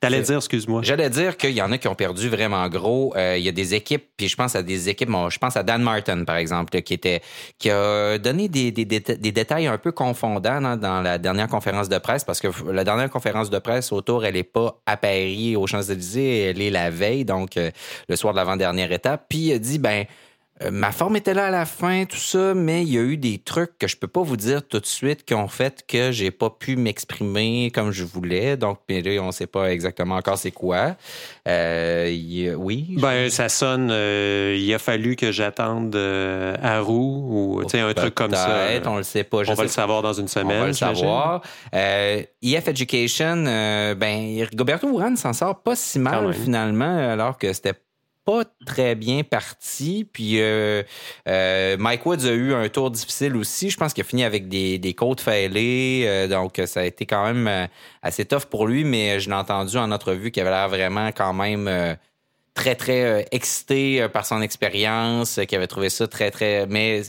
T'allais 0.00 0.22
dire, 0.22 0.36
excuse-moi. 0.36 0.80
J'allais 0.82 1.10
dire 1.10 1.36
qu'il 1.36 1.50
y 1.50 1.60
en 1.60 1.70
a 1.72 1.76
qui 1.76 1.86
ont 1.86 1.94
perdu 1.94 2.30
vraiment 2.30 2.66
gros. 2.70 3.12
Euh, 3.16 3.36
il 3.36 3.44
y 3.44 3.50
a 3.50 3.52
des 3.52 3.74
équipes, 3.74 4.06
puis 4.16 4.28
je 4.28 4.36
pense 4.36 4.56
à 4.56 4.62
des 4.62 4.88
équipes, 4.88 5.10
je 5.28 5.38
pense 5.38 5.58
à 5.58 5.62
Dan 5.62 5.82
Martin, 5.82 6.24
par 6.24 6.36
exemple, 6.36 6.80
qui 6.80 6.94
était 6.94 7.20
qui 7.58 7.70
a 7.70 8.16
donné 8.16 8.48
des, 8.48 8.72
des, 8.72 8.86
des, 8.86 9.32
détails 9.32 9.66
un 9.66 9.76
peu 9.76 9.92
confondants 9.92 10.78
dans 10.78 11.02
la 11.02 11.18
dernière 11.18 11.48
conférence 11.48 11.90
de 11.90 11.98
presse, 11.98 12.24
parce 12.24 12.40
que 12.40 12.48
la 12.72 12.82
dernière 12.82 13.10
conférence 13.10 13.50
de 13.50 13.58
presse 13.58 13.92
autour, 13.92 14.24
elle 14.24 14.36
est 14.36 14.42
pas 14.42 14.80
à 14.86 14.96
Paris, 14.96 15.54
aux 15.54 15.66
Champs-Élysées, 15.66 16.44
elle 16.44 16.62
est 16.62 16.70
la 16.70 16.88
veille, 16.88 17.26
donc 17.26 17.58
euh, 17.58 17.70
le 18.08 18.16
soir 18.16 18.32
de 18.32 18.38
l'avant-dernière 18.38 18.90
étape. 18.92 19.26
Puis 19.28 19.38
il 19.38 19.52
a 19.52 19.58
dit, 19.58 19.78
ben 19.78 20.06
euh, 20.62 20.70
ma 20.70 20.92
forme 20.92 21.16
était 21.16 21.32
là 21.32 21.46
à 21.46 21.50
la 21.50 21.64
fin, 21.64 22.04
tout 22.04 22.16
ça, 22.16 22.54
mais 22.54 22.82
il 22.82 22.92
y 22.92 22.98
a 22.98 23.00
eu 23.00 23.16
des 23.16 23.38
trucs 23.38 23.78
que 23.78 23.88
je 23.88 23.96
peux 23.96 24.08
pas 24.08 24.22
vous 24.22 24.36
dire 24.36 24.66
tout 24.66 24.80
de 24.80 24.86
suite 24.86 25.24
qui 25.24 25.34
ont 25.34 25.48
fait 25.48 25.84
que 25.86 26.12
j'ai 26.12 26.30
pas 26.30 26.50
pu 26.50 26.76
m'exprimer 26.76 27.70
comme 27.74 27.90
je 27.92 28.04
voulais. 28.04 28.56
Donc, 28.56 28.78
là, 28.88 29.22
on 29.22 29.32
sait 29.32 29.46
pas 29.46 29.72
exactement 29.72 30.16
encore 30.16 30.36
c'est 30.36 30.50
quoi. 30.50 30.96
Euh, 31.48 32.54
oui. 32.58 32.96
Ben, 32.98 33.30
ça 33.30 33.48
sonne. 33.48 33.90
Euh, 33.90 34.56
il 34.58 34.72
a 34.74 34.78
fallu 34.78 35.16
que 35.16 35.32
j'attende 35.32 35.96
à 35.96 36.80
roue 36.80 37.24
ou 37.30 37.60
un 37.60 37.94
truc 37.94 38.14
comme 38.14 38.34
ça. 38.34 38.68
On 38.86 38.96
le 38.96 39.02
sait 39.02 39.24
pas. 39.24 39.38
on 39.48 39.54
va 39.54 39.62
le 39.62 39.68
savoir 39.68 40.02
dans 40.02 40.12
une 40.12 40.28
semaine. 40.28 40.56
On 40.56 40.60
va 40.60 40.66
le 40.66 40.72
savoir. 40.74 41.42
EF 41.72 42.68
Education, 42.68 43.44
ben, 43.96 44.46
Roberto 44.56 44.88
Ouran 44.88 45.16
s'en 45.16 45.32
sort 45.32 45.62
pas 45.62 45.76
si 45.76 45.98
mal 45.98 46.32
finalement, 46.34 46.98
alors 46.98 47.38
que 47.38 47.52
c'était 47.52 47.74
très 48.66 48.94
bien 48.94 49.22
parti. 49.22 50.08
Puis 50.10 50.40
euh, 50.40 50.82
euh, 51.28 51.76
Mike 51.78 52.04
Woods 52.06 52.26
a 52.26 52.32
eu 52.32 52.54
un 52.54 52.68
tour 52.68 52.90
difficile 52.90 53.36
aussi. 53.36 53.70
Je 53.70 53.76
pense 53.76 53.92
qu'il 53.92 54.02
a 54.02 54.06
fini 54.06 54.24
avec 54.24 54.48
des, 54.48 54.78
des 54.78 54.94
côtes 54.94 55.20
failées. 55.20 56.04
Euh, 56.06 56.28
donc, 56.28 56.60
ça 56.66 56.80
a 56.80 56.84
été 56.84 57.06
quand 57.06 57.24
même 57.32 57.68
assez 58.02 58.24
tough 58.24 58.46
pour 58.50 58.66
lui. 58.66 58.84
Mais 58.84 59.20
je 59.20 59.28
l'ai 59.28 59.36
entendu 59.36 59.76
en 59.76 59.90
entrevue 59.90 60.30
qu'il 60.30 60.42
avait 60.42 60.50
l'air 60.50 60.68
vraiment 60.68 61.08
quand 61.08 61.32
même 61.32 61.96
très, 62.60 62.74
très 62.74 63.26
excité 63.32 64.06
par 64.12 64.26
son 64.26 64.42
expérience, 64.42 65.40
qu'il 65.48 65.56
avait 65.56 65.66
trouvé 65.66 65.88
ça 65.88 66.06
très, 66.06 66.30
très... 66.30 66.66
Mais, 66.66 67.00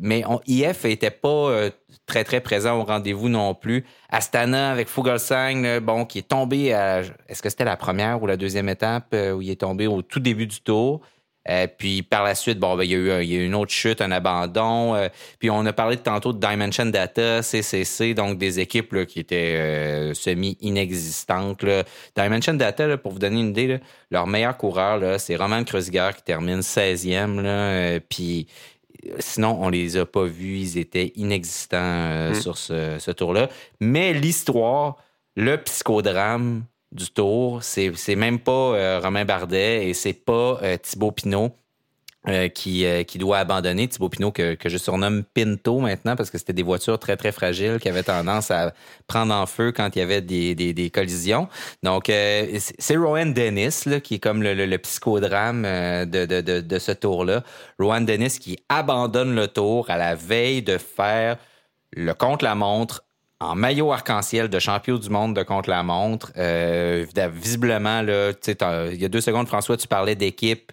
mais 0.00 0.24
IF 0.46 0.84
était 0.84 1.12
pas 1.12 1.70
très, 2.08 2.24
très 2.24 2.40
présent 2.40 2.80
au 2.80 2.84
rendez-vous 2.84 3.28
non 3.28 3.54
plus. 3.54 3.84
Astana 4.10 4.72
avec 4.72 4.88
Fuglsang, 4.88 5.80
bon, 5.80 6.04
qui 6.04 6.18
est 6.18 6.28
tombé 6.28 6.72
à, 6.72 7.02
est-ce 7.28 7.42
que 7.42 7.50
c'était 7.50 7.64
la 7.64 7.76
première 7.76 8.20
ou 8.20 8.26
la 8.26 8.36
deuxième 8.36 8.68
étape 8.68 9.08
euh, 9.12 9.32
où 9.32 9.42
il 9.42 9.50
est 9.50 9.60
tombé 9.60 9.86
au 9.86 10.02
tout 10.02 10.18
début 10.18 10.46
du 10.46 10.60
tour? 10.60 11.00
Euh, 11.48 11.66
puis 11.66 12.02
par 12.02 12.24
la 12.24 12.34
suite, 12.34 12.58
bon, 12.58 12.76
ben, 12.76 12.84
il, 12.84 12.90
y 12.90 12.94
a 12.94 12.98
eu, 12.98 13.22
il 13.22 13.32
y 13.32 13.36
a 13.36 13.40
eu 13.40 13.46
une 13.46 13.54
autre 13.54 13.72
chute, 13.72 14.00
un 14.00 14.10
abandon. 14.10 14.94
Euh, 14.94 15.08
puis 15.38 15.50
on 15.50 15.64
a 15.66 15.72
parlé 15.72 15.96
tantôt 15.96 16.32
de 16.32 16.44
Dimension 16.44 16.86
Data, 16.86 17.42
CCC, 17.42 18.14
donc 18.14 18.38
des 18.38 18.60
équipes 18.60 19.06
qui 19.06 19.20
étaient 19.20 20.12
semi-inexistantes. 20.14 21.64
Dimension 22.16 22.54
Data, 22.54 22.96
pour 22.96 23.12
vous 23.12 23.18
donner 23.18 23.40
une 23.40 23.50
idée, 23.50 23.80
leur 24.10 24.26
meilleur 24.26 24.56
coureur, 24.56 25.20
c'est 25.20 25.36
Roman 25.36 25.64
Kreuziger 25.64 26.10
qui 26.16 26.22
termine 26.22 26.60
16e. 26.60 28.00
puis 28.08 28.46
sinon, 29.18 29.58
on 29.60 29.68
les 29.68 29.96
a 29.96 30.06
pas 30.06 30.24
vus. 30.24 30.58
Ils 30.58 30.78
étaient 30.78 31.12
inexistants 31.16 31.78
euh, 31.80 32.30
mm. 32.30 32.34
sur 32.34 32.58
ce, 32.58 33.10
tour-là. 33.10 33.48
Mais 33.80 34.12
l'histoire, 34.12 34.96
le 35.36 35.56
psychodrame 35.56 36.64
du 36.92 37.10
tour, 37.10 37.62
c'est, 37.62 37.92
même 38.16 38.38
pas 38.38 38.52
euh, 38.52 39.00
Romain 39.02 39.24
Bardet 39.24 39.88
et 39.88 39.94
c'est 39.94 40.12
pas 40.12 40.58
euh, 40.62 40.76
Thibaut 40.76 41.12
Pinot. 41.12 41.52
Euh, 42.26 42.48
qui, 42.48 42.84
euh, 42.84 43.04
qui 43.04 43.16
doit 43.16 43.38
abandonner. 43.38 43.88
Thibaut 43.88 44.08
Pinot, 44.10 44.32
que, 44.32 44.54
que 44.54 44.68
je 44.68 44.76
surnomme 44.76 45.22
Pinto 45.22 45.78
maintenant, 45.78 46.14
parce 46.14 46.30
que 46.30 46.36
c'était 46.36 46.52
des 46.52 46.64
voitures 46.64 46.98
très, 46.98 47.16
très 47.16 47.32
fragiles 47.32 47.78
qui 47.80 47.88
avaient 47.88 48.02
tendance 48.02 48.50
à 48.50 48.74
prendre 49.06 49.32
en 49.32 49.46
feu 49.46 49.72
quand 49.72 49.94
il 49.94 50.00
y 50.00 50.02
avait 50.02 50.20
des, 50.20 50.54
des, 50.54 50.74
des 50.74 50.90
collisions. 50.90 51.48
Donc, 51.84 52.06
c'est 52.06 52.96
Rowan 52.96 53.32
Dennis, 53.32 53.84
là, 53.86 54.00
qui 54.00 54.16
est 54.16 54.18
comme 54.18 54.42
le, 54.42 54.52
le, 54.52 54.78
psychodrame 54.78 55.62
de, 55.62 56.26
de, 56.26 56.40
de, 56.42 56.60
de 56.60 56.78
ce 56.78 56.92
tour-là. 56.92 57.44
Rowan 57.78 58.04
Dennis 58.04 58.38
qui 58.40 58.58
abandonne 58.68 59.34
le 59.34 59.46
tour 59.46 59.88
à 59.88 59.96
la 59.96 60.14
veille 60.14 60.60
de 60.60 60.76
faire 60.76 61.38
le 61.92 62.12
contre-la-montre 62.12 63.04
en 63.40 63.54
maillot 63.54 63.92
arc-en-ciel 63.92 64.48
de 64.48 64.58
champion 64.58 64.98
du 64.98 65.10
monde 65.10 65.34
de 65.34 65.42
contre-la-montre. 65.42 66.32
visiblement, 67.32 68.02
là, 68.02 68.32
il 68.92 69.00
y 69.00 69.04
a 69.04 69.08
deux 69.08 69.20
secondes, 69.20 69.46
François, 69.46 69.76
tu 69.76 69.88
parlais 69.88 70.14
d'équipe 70.14 70.72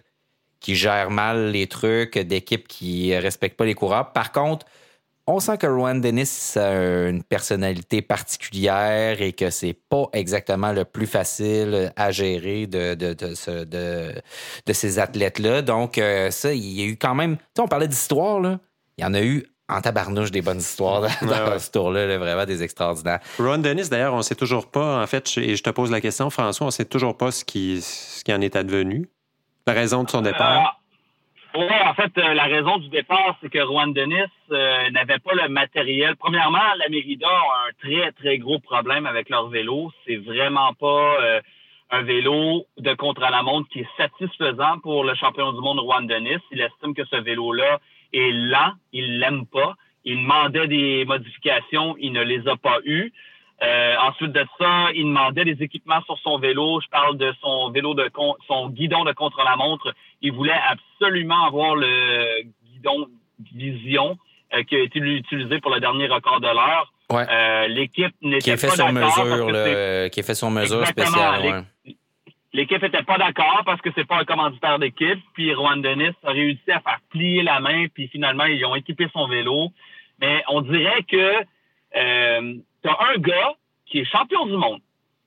qui 0.60 0.74
gère 0.74 1.10
mal 1.10 1.50
les 1.50 1.66
trucs, 1.66 2.18
d'équipes 2.18 2.66
qui 2.66 3.16
respectent 3.16 3.56
pas 3.56 3.66
les 3.66 3.74
coureurs. 3.74 4.12
Par 4.12 4.32
contre, 4.32 4.66
on 5.28 5.40
sent 5.40 5.58
que 5.58 5.66
Rowan 5.66 6.00
Dennis 6.00 6.54
a 6.56 7.08
une 7.08 7.22
personnalité 7.24 8.00
particulière 8.00 9.20
et 9.20 9.32
que 9.32 9.50
c'est 9.50 9.76
pas 9.88 10.08
exactement 10.12 10.72
le 10.72 10.84
plus 10.84 11.06
facile 11.06 11.92
à 11.96 12.12
gérer 12.12 12.66
de, 12.66 13.14
ces 14.72 14.98
athlètes-là. 14.98 15.62
Donc, 15.62 15.98
euh, 15.98 16.30
ça, 16.30 16.54
il 16.54 16.80
y 16.80 16.82
a 16.82 16.86
eu 16.86 16.96
quand 16.96 17.16
même. 17.16 17.36
Tu 17.54 17.60
on 17.60 17.66
parlait 17.66 17.88
d'histoire, 17.88 18.40
là. 18.40 18.60
Il 18.98 19.02
y 19.02 19.04
en 19.04 19.14
a 19.14 19.22
eu 19.22 19.46
en 19.68 19.80
tabarnouche 19.80 20.30
des 20.30 20.42
bonnes 20.42 20.58
histoires 20.58 21.02
dans, 21.22 21.58
ce 21.58 21.70
tour-là, 21.70 22.18
vraiment 22.18 22.44
des 22.44 22.62
extraordinaires. 22.62 23.20
Ron 23.38 23.58
Dennis, 23.58 23.88
d'ailleurs, 23.88 24.14
on 24.14 24.18
ne 24.18 24.22
sait 24.22 24.34
toujours 24.34 24.70
pas, 24.70 25.02
en 25.02 25.06
fait, 25.06 25.36
et 25.38 25.56
je 25.56 25.62
te 25.62 25.70
pose 25.70 25.90
la 25.90 26.00
question, 26.00 26.30
François, 26.30 26.66
on 26.66 26.68
ne 26.68 26.72
sait 26.72 26.84
toujours 26.84 27.16
pas 27.16 27.30
ce 27.30 27.44
qui, 27.44 27.80
ce 27.80 28.22
qui 28.22 28.32
en 28.32 28.40
est 28.40 28.56
advenu. 28.56 29.08
La 29.66 29.72
raison 29.72 30.04
de 30.04 30.10
son 30.10 30.22
départ? 30.22 30.80
Euh, 31.56 31.58
oui, 31.58 31.74
en 31.84 31.94
fait, 31.94 32.16
euh, 32.18 32.34
la 32.34 32.44
raison 32.44 32.78
du 32.78 32.88
départ, 32.88 33.36
c'est 33.40 33.48
que 33.48 33.58
Juan 33.64 33.92
Denis 33.92 34.14
euh, 34.52 34.90
n'avait 34.90 35.18
pas 35.18 35.32
le 35.34 35.48
matériel. 35.48 36.14
Premièrement, 36.16 36.58
la 36.78 36.88
Mérida 36.88 37.26
a 37.26 37.68
un 37.68 37.72
très, 37.82 38.12
très 38.12 38.38
gros 38.38 38.60
problème 38.60 39.06
avec 39.06 39.28
leur 39.28 39.48
vélo. 39.48 39.90
C'est 40.06 40.16
vraiment 40.16 40.72
pas 40.74 41.16
un 41.90 42.02
vélo 42.02 42.66
de 42.78 42.94
contre-la-montre 42.94 43.68
qui 43.70 43.80
est 43.80 43.88
satisfaisant 43.96 44.78
pour 44.82 45.02
le 45.02 45.14
champion 45.14 45.52
du 45.52 45.60
monde 45.60 45.80
Juan 45.80 46.06
Denis. 46.06 46.38
Il 46.52 46.60
estime 46.60 46.94
que 46.94 47.04
ce 47.04 47.16
vélo-là 47.16 47.80
est 48.18 48.32
lent, 48.32 48.72
il 48.92 49.18
l'aime 49.18 49.46
pas. 49.46 49.74
Il 50.04 50.18
demandait 50.18 50.68
des 50.68 51.04
modifications, 51.04 51.96
il 51.98 52.12
ne 52.12 52.22
les 52.22 52.46
a 52.48 52.56
pas 52.56 52.78
eues. 52.84 53.12
Euh, 53.62 53.94
ensuite 54.02 54.32
de 54.32 54.44
ça, 54.58 54.88
il 54.94 55.04
demandait 55.04 55.44
des 55.44 55.62
équipements 55.62 56.02
sur 56.02 56.18
son 56.18 56.38
vélo. 56.38 56.80
Je 56.80 56.88
parle 56.88 57.16
de 57.16 57.32
son 57.40 57.70
vélo 57.70 57.94
de 57.94 58.10
son 58.46 58.68
guidon 58.68 59.04
de 59.04 59.12
contre-la-montre. 59.12 59.94
Il 60.20 60.32
voulait 60.32 60.60
absolument 60.68 61.46
avoir 61.46 61.74
le 61.74 62.42
guidon 62.72 63.08
Vision 63.54 64.16
euh, 64.54 64.62
qui 64.62 64.76
a 64.76 64.80
été 64.80 64.98
utilisé 64.98 65.60
pour 65.60 65.74
le 65.74 65.80
dernier 65.80 66.06
record 66.06 66.40
de 66.40 66.46
l'heure. 66.46 66.92
Euh, 67.12 67.68
l'équipe 67.68 68.14
n'était 68.22 68.56
pas 68.56 68.68
d'accord. 68.68 70.10
Qui 70.10 70.20
est 70.20 70.22
fait 70.22 70.34
sur 70.34 70.50
mesure 70.50 70.86
spéciale. 70.86 71.66
L'équipe 72.56 72.80
n'était 72.80 73.02
pas 73.02 73.18
d'accord 73.18 73.64
parce 73.66 73.82
que 73.82 73.90
c'est 73.94 74.06
pas 74.06 74.18
un 74.18 74.24
commanditaire 74.24 74.78
d'équipe. 74.78 75.20
Puis 75.34 75.52
Juan 75.52 75.82
Denis 75.82 76.16
a 76.24 76.30
réussi 76.30 76.72
à 76.72 76.80
faire 76.80 77.00
plier 77.10 77.42
la 77.42 77.60
main. 77.60 77.86
Puis 77.92 78.08
finalement, 78.08 78.46
ils 78.46 78.64
ont 78.64 78.74
équipé 78.74 79.08
son 79.12 79.26
vélo. 79.28 79.68
Mais 80.22 80.42
on 80.48 80.62
dirait 80.62 81.02
que 81.02 81.42
tu 81.92 82.88
as 82.88 82.96
un 83.12 83.18
gars 83.18 83.52
qui 83.84 83.98
est 83.98 84.10
champion 84.10 84.46
du 84.46 84.56
monde. 84.56 84.80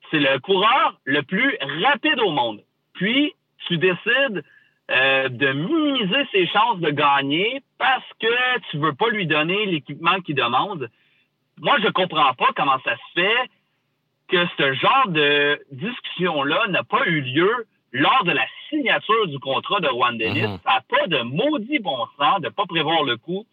C'est 0.10 0.20
le 0.20 0.40
coureur 0.40 1.00
le 1.06 1.22
plus 1.22 1.56
rapide 1.84 2.20
au 2.20 2.32
monde. 2.32 2.64
Puis, 2.94 3.34
tu 3.68 3.78
décides 3.78 4.44
euh, 4.90 5.30
de 5.30 5.52
minimiser 5.52 6.26
ses 6.32 6.48
chances 6.48 6.80
de 6.80 6.90
gagner 6.90 7.62
parce 7.78 8.10
que 8.20 8.60
tu 8.72 8.78
veux 8.80 8.94
pas 8.94 9.10
lui 9.10 9.28
donner 9.28 9.68
l'équipement 9.68 10.20
qu'il 10.22 10.34
demande. 10.34 10.90
Moi, 11.60 11.78
je 11.84 11.90
comprends 11.90 12.34
pas 12.34 12.50
comment 12.56 12.80
ça 12.84 12.96
se 12.96 13.22
fait 13.22 13.50
que 14.30 14.46
ce 14.58 14.74
genre 14.74 15.08
de 15.08 15.60
discussion-là 15.72 16.68
n'a 16.70 16.84
pas 16.84 17.06
eu 17.08 17.22
lieu 17.22 17.68
lors 17.92 18.24
de 18.24 18.32
la 18.32 18.46
signature 18.70 19.28
du 19.28 19.40
contrat 19.40 19.80
de 19.80 19.88
Juan 19.88 20.18
Dennis. 20.18 20.42
Mm-hmm. 20.42 20.62
Ça 20.64 20.74
n'a 20.76 20.82
pas 20.82 21.08
de 21.08 21.22
maudit 21.24 21.80
bon 21.80 22.06
sens 22.18 22.40
de 22.40 22.46
ne 22.46 22.50
pas 22.50 22.66
prévoir 22.66 23.04
le 23.04 23.18
coup. 23.18 23.46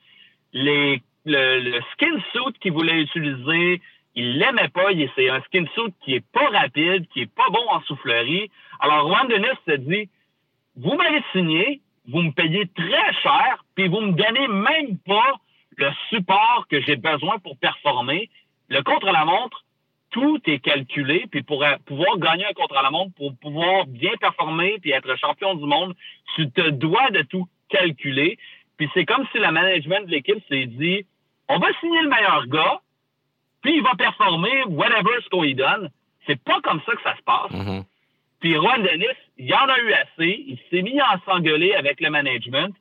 Les, 0.52 1.02
le, 1.24 1.60
le 1.60 1.80
skin 1.92 2.18
suit 2.32 2.52
qu'il 2.60 2.72
voulait 2.72 3.00
utiliser, 3.00 3.80
il 4.14 4.38
l'aimait 4.38 4.68
pas. 4.68 4.88
C'est 5.14 5.28
un 5.30 5.40
skin 5.42 5.64
suit 5.74 5.94
qui 6.02 6.14
est 6.14 6.24
pas 6.32 6.48
rapide, 6.50 7.08
qui 7.08 7.22
est 7.22 7.34
pas 7.34 7.48
bon 7.50 7.66
en 7.68 7.80
soufflerie. 7.82 8.50
Alors, 8.80 9.08
Juan 9.08 9.28
Denis 9.28 9.58
se 9.66 9.76
dit, 9.76 10.08
vous 10.76 10.94
m'avez 10.94 11.22
signé, 11.32 11.80
vous 12.08 12.22
me 12.22 12.32
payez 12.32 12.66
très 12.68 13.12
cher, 13.22 13.64
puis 13.74 13.88
vous 13.88 14.00
me 14.00 14.12
donnez 14.12 14.48
même 14.48 14.98
pas 15.06 15.32
le 15.76 15.90
support 16.10 16.66
que 16.70 16.80
j'ai 16.82 16.96
besoin 16.96 17.38
pour 17.38 17.56
performer. 17.58 18.30
Le 18.68 18.82
contre-la-montre, 18.82 19.64
tout 20.16 20.40
est 20.46 20.60
calculé, 20.60 21.26
puis 21.30 21.42
pour 21.42 21.62
pouvoir 21.84 22.16
gagner 22.16 22.46
un 22.46 22.54
contre-la-montre, 22.54 23.14
pour 23.16 23.36
pouvoir 23.36 23.84
bien 23.86 24.12
performer, 24.18 24.78
puis 24.80 24.92
être 24.92 25.14
champion 25.18 25.54
du 25.54 25.66
monde, 25.66 25.94
tu 26.34 26.50
te 26.50 26.70
dois 26.70 27.10
de 27.10 27.20
tout 27.20 27.46
calculer. 27.68 28.38
Puis 28.78 28.88
c'est 28.94 29.04
comme 29.04 29.26
si 29.30 29.38
le 29.38 29.52
management 29.52 30.06
de 30.06 30.10
l'équipe 30.10 30.42
s'est 30.48 30.64
dit, 30.64 31.04
on 31.50 31.58
va 31.58 31.68
signer 31.80 32.00
le 32.00 32.08
meilleur 32.08 32.46
gars, 32.46 32.80
puis 33.60 33.76
il 33.76 33.82
va 33.82 33.94
performer 33.94 34.64
whatever 34.68 35.20
ce 35.22 35.28
qu'on 35.28 35.42
lui 35.42 35.54
donne. 35.54 35.90
C'est 36.26 36.42
pas 36.42 36.62
comme 36.62 36.80
ça 36.86 36.92
que 36.94 37.02
ça 37.02 37.14
se 37.14 37.22
passe. 37.22 37.52
Mm-hmm. 37.52 37.84
Puis 38.40 38.56
Ron 38.56 38.78
Dennis, 38.78 39.18
il 39.36 39.54
en 39.54 39.68
a 39.68 39.78
eu 39.80 39.92
assez. 39.92 40.44
Il 40.48 40.58
s'est 40.70 40.80
mis 40.80 40.98
à 40.98 41.20
s'engueuler 41.26 41.74
avec 41.74 42.00
le 42.00 42.08
management. 42.08 42.74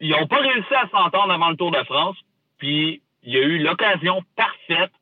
Ils 0.00 0.10
n'ont 0.10 0.26
pas 0.26 0.40
réussi 0.40 0.74
à 0.74 0.88
s'entendre 0.90 1.32
avant 1.32 1.48
le 1.48 1.56
Tour 1.56 1.70
de 1.70 1.82
France. 1.84 2.18
Puis 2.58 3.00
il 3.22 3.32
y 3.32 3.38
a 3.38 3.42
eu 3.42 3.58
l'occasion 3.60 4.22
parfaite 4.36 4.92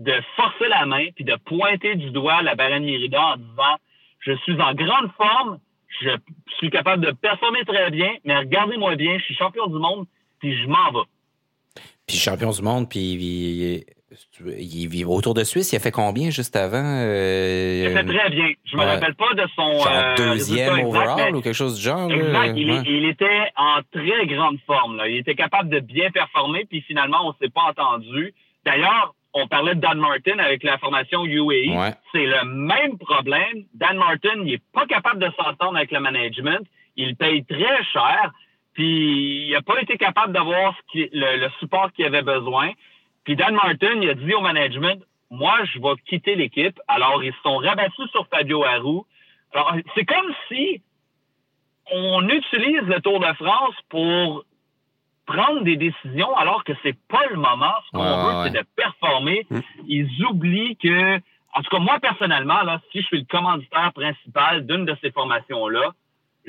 de 0.00 0.14
forcer 0.34 0.66
la 0.68 0.86
main 0.86 1.08
puis 1.14 1.24
de 1.24 1.36
pointer 1.36 1.94
du 1.94 2.10
doigt 2.10 2.42
la 2.42 2.54
Baronne 2.54 2.84
Mérida 2.84 3.20
en 3.20 3.36
disant 3.36 3.76
Je 4.20 4.32
suis 4.38 4.60
en 4.60 4.74
grande 4.74 5.10
forme, 5.16 5.58
je 6.00 6.10
suis 6.56 6.70
capable 6.70 7.04
de 7.04 7.12
performer 7.12 7.64
très 7.66 7.90
bien, 7.90 8.10
mais 8.24 8.36
regardez-moi 8.38 8.96
bien, 8.96 9.18
je 9.18 9.24
suis 9.24 9.34
champion 9.34 9.66
du 9.66 9.78
monde, 9.78 10.06
puis 10.40 10.56
je 10.56 10.66
m'en 10.66 10.90
vais. 10.92 11.06
Puis 12.06 12.16
champion 12.16 12.50
du 12.50 12.62
monde, 12.62 12.88
puis 12.88 13.84
il 14.58 14.88
vit 14.88 15.04
autour 15.04 15.34
de 15.34 15.44
Suisse, 15.44 15.70
il 15.72 15.76
a 15.76 15.80
fait 15.80 15.92
combien 15.92 16.30
juste 16.30 16.56
avant? 16.56 16.82
Euh, 16.82 17.84
il 17.84 17.96
a 17.96 18.02
fait 18.02 18.08
très 18.08 18.30
bien. 18.30 18.52
Je 18.64 18.76
me 18.76 18.82
rappelle 18.82 19.14
pas 19.14 19.34
de 19.34 19.46
son 19.54 19.78
genre 19.80 20.14
deuxième 20.16 20.86
overall 20.86 21.36
ou 21.36 21.42
quelque 21.42 21.54
chose 21.54 21.76
du 21.76 21.82
genre. 21.82 22.10
Exact. 22.10 22.56
Il, 22.56 23.04
était 23.04 23.52
en 23.56 23.80
très 23.92 24.26
grande 24.26 24.58
forme. 24.66 24.96
Là. 24.96 25.08
Il 25.08 25.18
était 25.18 25.34
capable 25.34 25.68
de 25.68 25.80
bien 25.80 26.10
performer, 26.10 26.64
puis 26.64 26.80
finalement, 26.80 27.28
on 27.28 27.34
s'est 27.40 27.50
pas 27.50 27.70
entendu. 27.70 28.34
D'ailleurs, 28.64 29.14
on 29.32 29.46
parlait 29.46 29.74
de 29.74 29.80
Dan 29.80 29.98
Martin 29.98 30.38
avec 30.38 30.62
la 30.62 30.78
formation 30.78 31.24
UAE. 31.24 31.92
C'est 32.12 32.26
le 32.26 32.44
même 32.44 32.98
problème. 32.98 33.64
Dan 33.74 33.96
Martin, 33.96 34.42
il 34.44 34.54
est 34.54 34.62
pas 34.72 34.86
capable 34.86 35.20
de 35.20 35.30
s'entendre 35.36 35.76
avec 35.76 35.92
le 35.92 36.00
management. 36.00 36.66
Il 36.96 37.16
paye 37.16 37.44
très 37.44 37.84
cher. 37.84 38.32
Puis 38.74 39.46
il 39.46 39.52
n'a 39.52 39.62
pas 39.62 39.80
été 39.80 39.96
capable 39.96 40.32
d'avoir 40.32 40.74
le, 40.94 41.48
support 41.60 41.92
qu'il 41.92 42.04
avait 42.06 42.22
besoin. 42.22 42.70
Puis 43.24 43.36
Dan 43.36 43.54
Martin, 43.54 44.00
il 44.00 44.10
a 44.10 44.14
dit 44.14 44.34
au 44.34 44.40
management, 44.40 45.02
moi, 45.30 45.58
je 45.72 45.78
vais 45.78 45.94
quitter 46.06 46.34
l'équipe. 46.34 46.78
Alors, 46.88 47.22
ils 47.22 47.32
se 47.32 47.40
sont 47.42 47.56
rabattus 47.56 48.10
sur 48.10 48.26
Fabio 48.28 48.64
Harou. 48.64 49.06
Alors, 49.52 49.74
c'est 49.94 50.04
comme 50.04 50.32
si 50.48 50.82
on 51.92 52.28
utilise 52.28 52.82
le 52.82 53.00
Tour 53.00 53.20
de 53.20 53.32
France 53.34 53.74
pour 53.88 54.44
prendre 55.30 55.62
des 55.62 55.76
décisions 55.76 56.34
alors 56.36 56.64
que 56.64 56.72
c'est 56.82 56.98
pas 57.08 57.24
le 57.30 57.36
moment. 57.36 57.72
Ce 57.86 57.90
qu'on 57.96 58.02
veut, 58.04 58.44
c'est 58.44 58.58
de 58.58 58.64
performer. 58.76 59.46
Mm. 59.50 59.60
Ils 59.86 60.24
oublient 60.24 60.76
que, 60.76 61.16
en 61.16 61.62
tout 61.62 61.70
cas, 61.70 61.78
moi, 61.78 61.98
personnellement, 62.00 62.62
là, 62.62 62.80
si 62.90 63.00
je 63.00 63.06
suis 63.06 63.18
le 63.20 63.26
commanditaire 63.26 63.92
principal 63.94 64.66
d'une 64.66 64.84
de 64.84 64.96
ces 65.00 65.10
formations-là, 65.12 65.92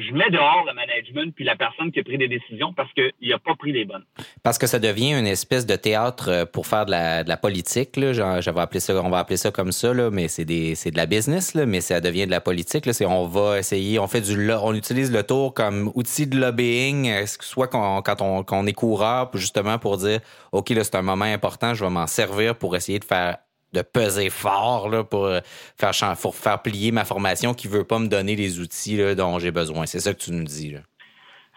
je 0.01 0.13
mets 0.13 0.29
dehors 0.29 0.63
le 0.67 0.73
management 0.73 1.33
puis 1.35 1.45
la 1.45 1.55
personne 1.55 1.91
qui 1.91 1.99
a 1.99 2.03
pris 2.03 2.17
des 2.17 2.27
décisions 2.27 2.73
parce 2.73 2.91
qu'il 2.93 3.29
n'a 3.29 3.39
pas 3.39 3.55
pris 3.55 3.71
les 3.71 3.85
bonnes. 3.85 4.03
Parce 4.43 4.57
que 4.57 4.67
ça 4.67 4.79
devient 4.79 5.13
une 5.13 5.27
espèce 5.27 5.65
de 5.65 5.75
théâtre 5.75 6.29
euh, 6.29 6.45
pour 6.45 6.67
faire 6.67 6.85
de 6.85 6.91
la, 6.91 7.37
politique. 7.37 7.99
Ça, 7.99 9.01
on 9.03 9.09
va 9.09 9.19
appeler 9.19 9.37
ça 9.37 9.51
comme 9.51 9.71
ça, 9.71 9.93
là, 9.93 10.09
mais 10.11 10.27
c'est 10.27 10.45
de 10.45 10.97
la 10.97 11.05
business, 11.05 11.55
mais 11.55 11.81
ça 11.81 12.01
devient 12.01 12.25
de 12.25 12.31
la 12.31 12.41
politique. 12.41 12.85
Là. 12.85 12.93
On 13.07 13.25
va 13.25 13.59
essayer, 13.59 13.99
on 13.99 14.07
fait 14.07 14.21
du 14.21 14.51
on 14.51 14.73
utilise 14.73 15.11
le 15.11 15.23
tour 15.23 15.53
comme 15.53 15.91
outil 15.95 16.27
de 16.27 16.37
lobbying, 16.37 17.25
soit 17.25 17.67
quand 17.67 17.97
on, 17.97 18.01
quand 18.01 18.55
on 18.55 18.67
est 18.67 18.73
coureur, 18.73 19.29
justement 19.35 19.77
pour 19.77 19.97
dire 19.97 20.19
OK, 20.51 20.69
là, 20.69 20.83
c'est 20.83 20.95
un 20.95 21.01
moment 21.01 21.25
important, 21.25 21.73
je 21.73 21.83
vais 21.83 21.89
m'en 21.89 22.07
servir 22.07 22.55
pour 22.55 22.75
essayer 22.75 22.99
de 22.99 23.05
faire 23.05 23.37
de 23.73 23.81
peser 23.81 24.29
fort 24.29 24.89
là, 24.89 25.03
pour, 25.03 25.25
euh, 25.25 25.39
faire, 25.77 25.93
faire 25.93 26.61
plier 26.61 26.91
ma 26.91 27.05
formation 27.05 27.53
qui 27.53 27.67
ne 27.67 27.73
veut 27.73 27.83
pas 27.83 27.99
me 27.99 28.07
donner 28.07 28.35
les 28.35 28.59
outils 28.59 28.97
là, 28.97 29.15
dont 29.15 29.39
j'ai 29.39 29.51
besoin. 29.51 29.85
C'est 29.85 29.99
ça 29.99 30.13
que 30.13 30.19
tu 30.19 30.31
nous 30.31 30.43
dis. 30.43 30.75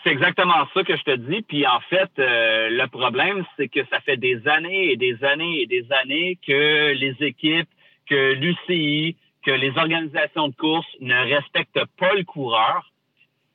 C'est 0.05 0.11
exactement 0.11 0.69
ça 0.75 0.85
que 0.85 0.97
je 0.97 1.03
te 1.03 1.17
dis. 1.17 1.43
Puis 1.43 1.67
en 1.67 1.81
fait, 1.81 2.11
euh, 2.19 2.69
le 2.71 2.87
problème, 2.89 3.45
c'est 3.57 3.69
que 3.69 3.81
ça 3.91 4.01
fait 4.01 4.19
des 4.19 4.47
années 4.47 4.93
et 4.93 4.97
des 4.97 5.25
années 5.25 5.63
et 5.63 5.67
des 5.67 5.87
années 6.03 6.39
que 6.47 6.93
les 6.93 7.17
équipes, 7.21 7.69
que 8.09 8.33
l'UCI, 8.35 9.17
que 9.45 9.51
les 9.51 9.77
organisations 9.79 10.49
de 10.49 10.55
course 10.55 10.87
ne 11.01 11.35
respectent 11.35 11.85
pas 11.99 12.13
le 12.15 12.25
coureur. 12.25 12.91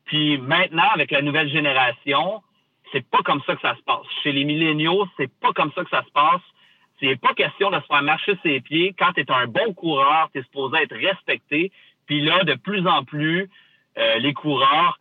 Puis 0.05 0.39
maintenant, 0.39 0.89
avec 0.93 1.11
la 1.11 1.21
nouvelle 1.21 1.49
génération, 1.49 2.41
c'est 2.91 3.07
pas 3.07 3.19
comme 3.19 3.41
ça 3.45 3.55
que 3.55 3.61
ça 3.61 3.75
se 3.75 3.83
passe. 3.83 4.05
Chez 4.23 4.31
les 4.31 4.43
milléniaux, 4.43 5.05
c'est 5.17 5.31
pas 5.39 5.53
comme 5.53 5.71
ça 5.73 5.83
que 5.83 5.89
ça 5.91 6.03
se 6.03 6.11
passe. 6.11 6.41
C'est 6.99 7.19
pas 7.19 7.33
question 7.33 7.69
de 7.71 7.79
se 7.79 7.85
faire 7.85 8.01
marcher 8.01 8.37
ses 8.43 8.59
pieds. 8.61 8.93
Quand 8.97 9.13
tu 9.13 9.21
es 9.21 9.31
un 9.31 9.47
bon 9.47 9.73
coureur, 9.73 10.29
tu 10.33 10.39
es 10.39 10.43
supposé 10.43 10.79
être 10.83 10.95
respecté. 10.95 11.71
Puis 12.05 12.21
là, 12.21 12.43
de 12.43 12.55
plus 12.55 12.85
en 12.87 13.03
plus, 13.03 13.49
euh, 13.97 14.17
les 14.17 14.33
coureurs 14.33 14.99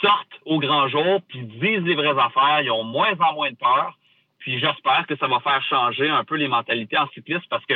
sortent 0.00 0.40
au 0.44 0.58
grand 0.58 0.88
jour, 0.88 1.20
puis 1.28 1.40
disent 1.40 1.82
les 1.82 1.94
vraies 1.94 2.18
affaires. 2.18 2.60
Ils 2.62 2.70
ont 2.70 2.84
moins 2.84 3.18
en 3.18 3.34
moins 3.34 3.50
de 3.50 3.56
peur. 3.56 3.98
Puis 4.38 4.58
j'espère 4.60 5.06
que 5.08 5.16
ça 5.16 5.26
va 5.26 5.40
faire 5.40 5.62
changer 5.64 6.08
un 6.08 6.24
peu 6.24 6.36
les 6.36 6.48
mentalités 6.48 6.96
en 6.96 7.08
cyclisme 7.08 7.44
parce 7.50 7.64
que, 7.66 7.74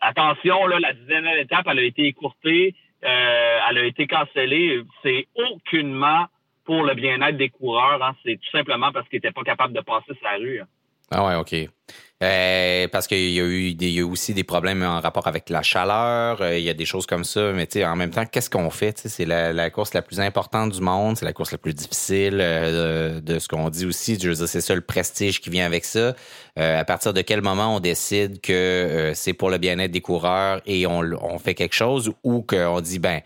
attention, 0.00 0.66
là, 0.66 0.78
la 0.80 0.92
dixième 0.94 1.26
étape, 1.26 1.66
elle 1.68 1.78
a 1.78 1.82
été 1.82 2.06
écourtée, 2.06 2.74
euh, 3.04 3.58
elle 3.68 3.78
a 3.78 3.84
été 3.84 4.06
cancellée. 4.06 4.82
C'est 5.02 5.26
aucunement 5.34 6.26
pour 6.64 6.82
le 6.84 6.94
bien-être 6.94 7.36
des 7.36 7.50
coureurs. 7.50 8.02
Hein. 8.02 8.16
C'est 8.24 8.36
tout 8.36 8.50
simplement 8.50 8.92
parce 8.92 9.08
qu'ils 9.08 9.18
n'étaient 9.18 9.32
pas 9.32 9.42
capables 9.42 9.74
de 9.74 9.80
passer 9.80 10.12
sa 10.22 10.36
rue. 10.36 10.60
Hein. 10.60 10.66
Ah 11.10 11.26
ouais, 11.26 11.34
OK. 11.36 11.54
Euh, 12.22 12.88
parce 12.88 13.06
qu'il 13.06 13.30
y 13.30 13.40
a 13.40 13.44
eu 13.44 13.74
des, 13.74 14.02
aussi 14.02 14.32
des 14.32 14.42
problèmes 14.42 14.82
en 14.82 15.00
rapport 15.00 15.26
avec 15.26 15.50
la 15.50 15.62
chaleur, 15.62 16.40
euh, 16.40 16.56
il 16.56 16.64
y 16.64 16.70
a 16.70 16.74
des 16.74 16.86
choses 16.86 17.04
comme 17.04 17.24
ça, 17.24 17.52
mais 17.52 17.68
en 17.84 17.94
même 17.94 18.10
temps, 18.10 18.24
qu'est-ce 18.24 18.48
qu'on 18.48 18.70
fait? 18.70 18.96
C'est 19.06 19.26
la, 19.26 19.68
course 19.68 19.92
la 19.92 20.00
plus 20.00 20.18
importante 20.18 20.72
du 20.72 20.80
monde, 20.80 21.18
c'est 21.18 21.26
la 21.26 21.34
course 21.34 21.52
la 21.52 21.58
plus 21.58 21.74
difficile 21.74 22.38
euh, 22.40 23.20
de, 23.20 23.38
ce 23.38 23.48
qu'on 23.48 23.68
dit 23.68 23.84
aussi. 23.84 24.16
Veux 24.16 24.32
dire, 24.32 24.48
c'est 24.48 24.62
ça 24.62 24.74
le 24.74 24.80
prestige 24.80 25.42
qui 25.42 25.50
vient 25.50 25.66
avec 25.66 25.84
ça. 25.84 26.16
à 26.56 26.84
partir 26.84 27.12
de 27.12 27.20
quel 27.20 27.42
moment 27.42 27.76
on 27.76 27.80
décide 27.80 28.40
que 28.40 29.12
c'est 29.14 29.34
pour 29.34 29.50
le 29.50 29.58
bien-être 29.58 29.90
des 29.90 30.00
coureurs 30.00 30.62
et 30.64 30.86
on, 30.86 31.00
on 31.00 31.38
fait 31.38 31.54
quelque 31.54 31.74
chose 31.74 32.12
ou 32.24 32.40
qu'on 32.40 32.80
dit 32.80 32.98
ben 32.98 33.20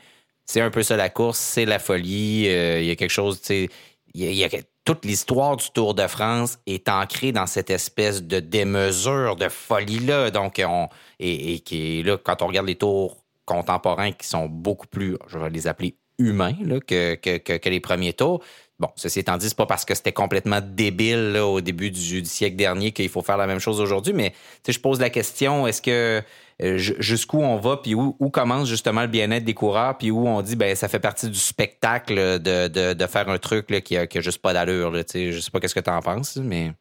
c'est 0.47 0.61
un 0.61 0.71
peu 0.71 0.83
ça 0.83 0.97
la 0.97 1.11
course, 1.11 1.39
c'est 1.39 1.65
la 1.65 1.79
folie, 1.79 2.47
il 2.47 2.85
y 2.85 2.91
a 2.91 2.97
quelque 2.97 3.09
chose, 3.11 3.41
tu 3.41 3.47
sais, 3.47 3.69
il 4.15 4.35
y 4.35 4.45
a, 4.45 4.49
toute 4.91 5.05
l'histoire 5.05 5.57
du 5.57 5.71
Tour 5.71 5.95
de 5.95 6.05
France 6.09 6.59
est 6.67 6.89
ancrée 6.89 7.31
dans 7.31 7.47
cette 7.47 7.71
espèce 7.71 8.25
de 8.25 8.41
démesure, 8.41 9.37
de 9.37 9.49
folie-là. 9.49 10.33
Donc, 10.33 10.61
on, 10.67 10.89
et, 11.21 11.61
qui 11.61 12.03
là, 12.03 12.17
quand 12.19 12.43
on 12.43 12.49
regarde 12.49 12.67
les 12.67 12.75
tours 12.75 13.23
contemporains 13.45 14.11
qui 14.11 14.27
sont 14.27 14.47
beaucoup 14.49 14.89
plus, 14.89 15.17
je 15.29 15.39
vais 15.39 15.49
les 15.49 15.69
appeler 15.69 15.95
humains 16.19 16.55
que, 16.89 17.15
que, 17.15 17.69
les 17.69 17.79
premiers 17.79 18.15
tours. 18.15 18.43
Bon, 18.81 18.89
ceci 18.97 19.21
étant 19.21 19.37
dit, 19.37 19.49
c'est 19.49 19.57
pas 19.57 19.67
parce 19.67 19.85
que 19.85 19.95
c'était 19.95 20.13
complètement 20.13 20.61
débile 20.63 21.33
là, 21.33 21.47
au 21.47 21.61
début 21.61 21.91
du, 21.91 22.23
du 22.23 22.29
siècle 22.29 22.57
dernier 22.57 22.93
qu'il 22.93 23.11
faut 23.11 23.21
faire 23.23 23.37
la 23.37 23.47
même 23.47 23.59
chose 23.59 23.79
aujourd'hui, 23.79 24.15
mais 24.15 24.33
je 24.67 24.79
pose 24.79 24.99
la 25.01 25.11
question, 25.11 25.67
est-ce 25.67 25.83
que 25.83 26.23
euh, 26.63 26.77
jusqu'où 26.77 27.41
on 27.41 27.57
va, 27.57 27.79
puis 27.79 27.95
où, 27.95 28.13
commence 28.31 28.69
justement 28.69 29.03
le 29.03 29.07
bien-être 29.07 29.45
des 29.45 29.55
coureurs, 29.55 29.97
puis 29.97 30.11
où 30.11 30.27
on 30.27 30.43
dit 30.43 30.57
ben 30.57 30.75
ça 30.75 30.89
fait 30.89 31.01
partie 31.01 31.29
du 31.29 31.39
spectacle 31.39 32.15
de, 32.15 32.69
de, 32.95 33.07
faire 33.07 33.29
un 33.29 33.39
truc 33.39 33.71
là, 33.71 33.81
qui, 33.81 33.97
a, 33.97 34.07
juste 34.15 34.43
pas 34.43 34.53
d'allure. 34.53 34.93
Je 34.95 35.41
sais 35.41 35.51
pas 35.51 35.61
qu'est-ce 35.61 35.75
que 35.75 35.81
tu 35.81 35.91
en 35.91 36.01
penses, 36.01 36.37
mais. 36.37 36.73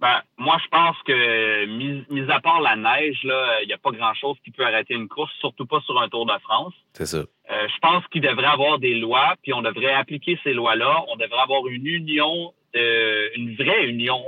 Ben, 0.00 0.22
moi, 0.38 0.56
je 0.64 0.68
pense 0.68 0.96
que, 1.06 1.66
mis, 1.66 2.30
à 2.30 2.40
part 2.40 2.62
la 2.62 2.74
neige, 2.74 3.18
il 3.22 3.66
n'y 3.66 3.72
a 3.74 3.78
pas 3.78 3.90
grand-chose 3.90 4.36
qui 4.42 4.50
peut 4.50 4.64
arrêter 4.64 4.94
une 4.94 5.08
course, 5.08 5.32
surtout 5.40 5.66
pas 5.66 5.80
sur 5.84 6.00
un 6.00 6.08
Tour 6.08 6.24
de 6.24 6.38
France. 6.42 6.72
C'est 6.94 7.06
ça. 7.06 7.18
Euh, 7.50 7.68
je 7.68 7.78
pense 7.80 8.06
qu'il 8.08 8.22
devrait 8.22 8.46
avoir 8.46 8.78
des 8.78 8.94
lois, 8.94 9.34
puis 9.42 9.52
on 9.52 9.62
devrait 9.62 9.92
appliquer 9.92 10.38
ces 10.44 10.52
lois-là. 10.52 11.04
On 11.08 11.16
devrait 11.16 11.40
avoir 11.40 11.66
une 11.66 11.86
union, 11.86 12.52
euh, 12.76 13.28
une 13.36 13.54
vraie 13.56 13.88
union, 13.88 14.22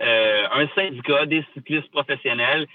un 0.00 0.68
syndicat 0.76 1.26
des 1.26 1.44
cyclistes 1.54 1.90
professionnels 1.90 2.68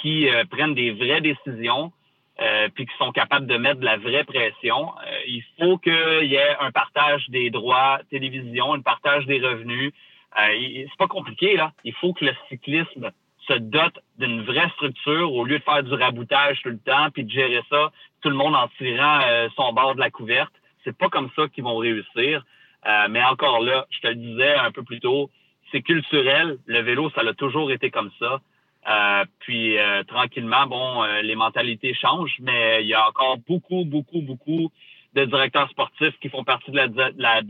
qui 0.00 0.28
euh, 0.28 0.44
prennent 0.44 0.74
des 0.74 0.92
vraies 0.92 1.20
décisions, 1.20 1.92
euh, 2.40 2.68
puis 2.74 2.86
qui 2.86 2.96
sont 2.96 3.12
capables 3.12 3.46
de 3.46 3.56
mettre 3.56 3.80
de 3.80 3.84
la 3.84 3.98
vraie 3.98 4.24
pression. 4.24 4.88
Euh, 5.06 5.18
il 5.26 5.42
faut 5.58 5.78
qu'il 5.78 6.24
y 6.24 6.36
ait 6.36 6.56
un 6.60 6.70
partage 6.70 7.28
des 7.28 7.50
droits 7.50 8.00
télévision, 8.10 8.72
un 8.72 8.80
partage 8.80 9.26
des 9.26 9.40
revenus. 9.40 9.92
c'est 10.36 10.96
pas 10.98 11.08
compliqué 11.08 11.56
là. 11.56 11.72
Il 11.84 11.94
faut 11.94 12.12
que 12.12 12.24
le 12.24 12.34
cyclisme 12.48 13.10
se 13.48 13.54
dote 13.54 13.98
d'une 14.18 14.42
vraie 14.42 14.68
structure 14.70 15.32
au 15.32 15.44
lieu 15.44 15.58
de 15.58 15.64
faire 15.64 15.82
du 15.82 15.94
raboutage 15.94 16.60
tout 16.62 16.70
le 16.70 16.78
temps 16.78 17.10
puis 17.12 17.24
de 17.24 17.30
gérer 17.30 17.62
ça 17.70 17.90
tout 18.22 18.28
le 18.28 18.36
monde 18.36 18.54
en 18.54 18.68
tirant 18.78 19.20
son 19.56 19.72
bord 19.72 19.94
de 19.94 20.00
la 20.00 20.10
couverte. 20.10 20.52
C'est 20.84 20.96
pas 20.96 21.08
comme 21.08 21.30
ça 21.34 21.48
qu'ils 21.48 21.64
vont 21.64 21.78
réussir. 21.78 22.44
mais 23.08 23.22
encore 23.22 23.60
là, 23.60 23.86
je 23.90 24.00
te 24.00 24.08
le 24.08 24.14
disais 24.16 24.54
un 24.56 24.70
peu 24.70 24.82
plus 24.82 25.00
tôt, 25.00 25.30
c'est 25.72 25.82
culturel. 25.82 26.58
Le 26.66 26.80
vélo, 26.80 27.10
ça 27.10 27.22
a 27.22 27.32
toujours 27.32 27.70
été 27.72 27.90
comme 27.90 28.10
ça. 28.18 28.40
Euh, 28.88 29.24
puis 29.40 29.78
euh, 29.78 30.02
tranquillement, 30.04 30.66
bon, 30.66 31.02
euh, 31.02 31.22
les 31.22 31.34
mentalités 31.34 31.94
changent, 31.94 32.36
mais 32.40 32.82
il 32.82 32.88
y 32.88 32.94
a 32.94 33.06
encore 33.08 33.36
beaucoup, 33.46 33.84
beaucoup, 33.84 34.22
beaucoup 34.22 34.70
de 35.14 35.24
directeurs 35.24 35.68
sportifs 35.70 36.18
qui 36.20 36.28
font 36.28 36.44
partie 36.44 36.70
de 36.70 36.78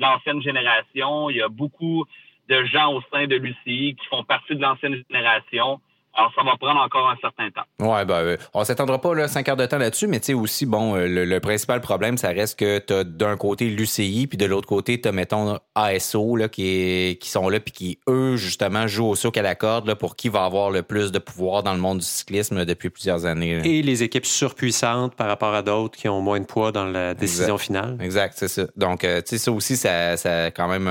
l'ancienne 0.00 0.36
la, 0.36 0.42
génération. 0.42 1.30
Il 1.30 1.36
y 1.36 1.42
a 1.42 1.48
beaucoup 1.48 2.04
de 2.50 2.64
gens 2.64 2.92
au 2.92 3.00
sein 3.12 3.26
de 3.26 3.36
l'UCI 3.36 3.94
qui 3.94 4.06
font 4.10 4.24
partie 4.24 4.56
de 4.56 4.60
l'ancienne 4.60 5.02
génération. 5.08 5.80
Alors, 6.14 6.32
ça 6.34 6.42
va 6.42 6.56
prendre 6.56 6.80
encore 6.80 7.08
un 7.08 7.16
certain 7.20 7.48
temps. 7.50 7.62
Ouais, 7.78 8.04
ben, 8.04 8.14
euh, 8.14 8.36
on 8.52 8.64
s'attendra 8.64 9.00
pas 9.00 9.14
là, 9.14 9.28
cinq 9.28 9.48
heures 9.48 9.56
de 9.56 9.64
temps 9.64 9.78
là-dessus, 9.78 10.08
mais 10.08 10.18
tu 10.18 10.26
sais 10.26 10.34
aussi, 10.34 10.66
bon, 10.66 10.96
euh, 10.96 11.06
le, 11.06 11.40
principal 11.40 11.80
problème, 11.80 12.18
ça 12.18 12.28
reste 12.28 12.58
que 12.58 12.78
tu 12.78 12.92
as 12.92 13.04
d'un 13.04 13.36
côté 13.36 13.70
l'UCI, 13.70 14.26
puis 14.26 14.36
de 14.36 14.44
l'autre 14.44 14.68
côté, 14.68 15.00
tu 15.00 15.08
as, 15.08 15.12
mettons, 15.12 15.58
ASO, 15.74 16.36
là, 16.36 16.48
qui, 16.48 17.16
qui 17.20 17.28
sont 17.30 17.48
là, 17.48 17.60
puis 17.60 17.72
qui, 17.72 17.98
eux, 18.08 18.36
justement, 18.36 18.86
jouent 18.88 19.06
au 19.06 19.14
souk 19.14 19.36
à 19.36 19.42
la 19.42 19.54
corde 19.54 19.86
là, 19.86 19.94
pour 19.94 20.16
qui 20.16 20.28
va 20.28 20.44
avoir 20.44 20.70
le 20.70 20.82
plus 20.82 21.12
de 21.12 21.18
pouvoir 21.18 21.62
dans 21.62 21.72
le 21.72 21.80
monde 21.80 21.98
du 21.98 22.04
cyclisme 22.04 22.64
depuis 22.64 22.90
plusieurs 22.90 23.24
années. 23.24 23.60
Et 23.64 23.82
les 23.82 24.02
équipes 24.02 24.26
surpuissantes 24.26 25.14
par 25.14 25.28
rapport 25.28 25.54
à 25.54 25.62
d'autres 25.62 25.96
qui 25.96 26.08
ont 26.08 26.20
moins 26.20 26.40
de 26.40 26.44
poids 26.44 26.72
dans 26.72 26.86
la 26.86 27.14
décision 27.14 27.56
finale. 27.56 27.96
Exact, 28.00 28.34
c'est 28.36 28.48
ça. 28.48 28.64
Donc, 28.76 29.04
euh, 29.04 29.20
tu 29.22 29.30
sais, 29.30 29.38
ça 29.38 29.52
aussi, 29.52 29.76
ça, 29.76 30.16
ça 30.16 30.44
a 30.44 30.50
quand 30.50 30.68
même 30.68 30.88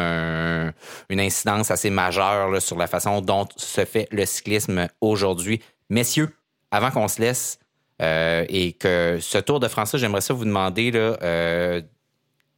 une 1.09 1.20
incidence 1.20 1.72
assez 1.72 1.89
majeure 1.89 2.49
là, 2.49 2.59
sur 2.59 2.78
la 2.78 2.88
façon 2.88 3.22
dont 3.22 3.47
se 3.57 3.86
fait 3.86 4.07
le 4.11 4.26
cyclisme 4.26 4.88
aujourd'hui. 5.01 5.18
Messieurs, 5.89 6.30
avant 6.72 6.91
qu'on 6.91 7.07
se 7.07 7.22
laisse 7.22 7.59
euh, 8.01 8.45
et 8.49 8.74
que 8.74 9.17
ce 9.22 9.38
Tour 9.38 9.59
de 9.59 9.67
France, 9.67 9.95
j'aimerais 9.97 10.22
ça 10.22 10.34
vous 10.34 10.45
demander, 10.45 10.91
là, 10.91 11.17
euh, 11.22 11.82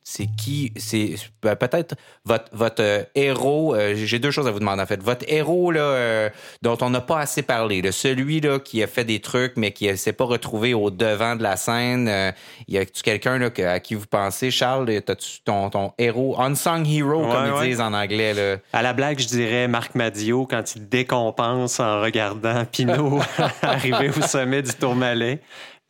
c'est 0.04 0.28
qui 0.38 0.74
c'est 0.78 1.16
ben, 1.44 1.56
peut-être 1.56 1.96
votre 2.26 2.46
votre 2.54 2.82
euh, 2.82 3.04
héros 3.16 3.76
euh, 3.76 3.94
j'ai 3.96 4.20
deux 4.20 4.32
choses 4.32 4.48
à 4.48 4.52
vous 4.52 4.60
demander 4.60 4.82
en 4.82 4.86
fait. 4.86 5.02
Votre 5.02 5.26
héros 5.28 5.72
là 5.72 5.82
euh, 5.82 6.30
dont 6.62 6.78
on 6.82 6.90
n'a 6.90 7.02
pas 7.02 7.20
assez 7.20 7.44
parlé 7.44 7.82
le 7.82 7.92
celui 7.92 8.42
là 8.42 8.60
qui 8.60 8.82
a 8.82 8.88
fait 8.88 9.04
des 9.04 9.20
trucs 9.20 9.58
mais 9.58 9.72
qui 9.72 9.96
s'est 9.98 10.14
pas 10.14 10.26
retrouvé 10.26 10.74
au 10.74 10.90
devant 10.90 11.36
de 11.36 11.44
la 11.44 11.56
scène 11.56 12.34
y 12.68 12.78
a-tu 12.78 13.04
quelqu'un 13.04 13.42
à 13.42 13.80
qui 13.80 13.96
vous 13.96 14.08
pensez? 14.08 14.52
Charles 14.52 15.02
t'as-tu 15.02 15.42
ton, 15.44 15.70
ton 15.70 15.94
héros 15.98 16.40
unsung 16.40 16.86
hero 16.86 17.22
comme 17.28 17.54
ils 17.62 17.70
disent 17.70 17.82
en 17.82 17.94
anglais 17.94 18.34
là? 18.34 18.58
À 18.74 18.82
la 18.82 18.94
blague 18.94 19.20
je 19.20 19.28
dirais 19.28 19.68
Marc 19.68 19.96
Madio 19.96 20.46
quand 20.46 20.76
il 20.76 20.90
décompense 20.90 21.80
en 21.80 22.02
regardant 22.02 22.66
Pinot 22.66 23.20
arriver 23.62 24.10
au 24.10 24.22
sommet 24.22 24.62
du 24.62 24.74
Tourmalet. 24.74 25.40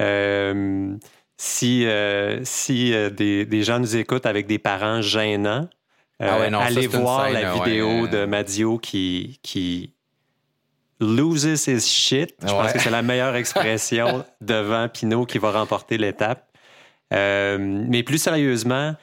Euh, 0.01 0.95
si, 1.41 1.87
euh, 1.87 2.41
si 2.43 2.93
euh, 2.93 3.09
des, 3.09 3.47
des, 3.47 3.63
gens 3.63 3.79
nous 3.79 3.95
écoutent 3.95 4.27
avec 4.27 4.45
des 4.45 4.59
parents 4.59 5.01
gênants, 5.01 5.67
ah 6.19 6.35
allez 6.35 6.85
voir 6.85 7.31
la 7.31 7.55
vidéo 7.55 8.05
de 8.05 8.25
Madio 8.25 8.77
qui, 8.77 9.39
qui 9.41 9.91
loses 10.99 11.67
his 11.67 11.81
shit. 11.81 12.35
Je 12.43 12.51
pense 12.51 12.73
que 12.73 12.79
c'est 12.79 12.91
la 12.91 13.01
meilleure 13.01 13.35
expression 13.35 14.23
devant 14.41 14.87
Pinot 14.87 15.25
qui 15.25 15.39
va 15.39 15.51
remporter 15.51 15.97
l'étape. 15.97 16.47
mais 17.09 18.03
plus 18.03 18.19
sérieusement, 18.19 18.93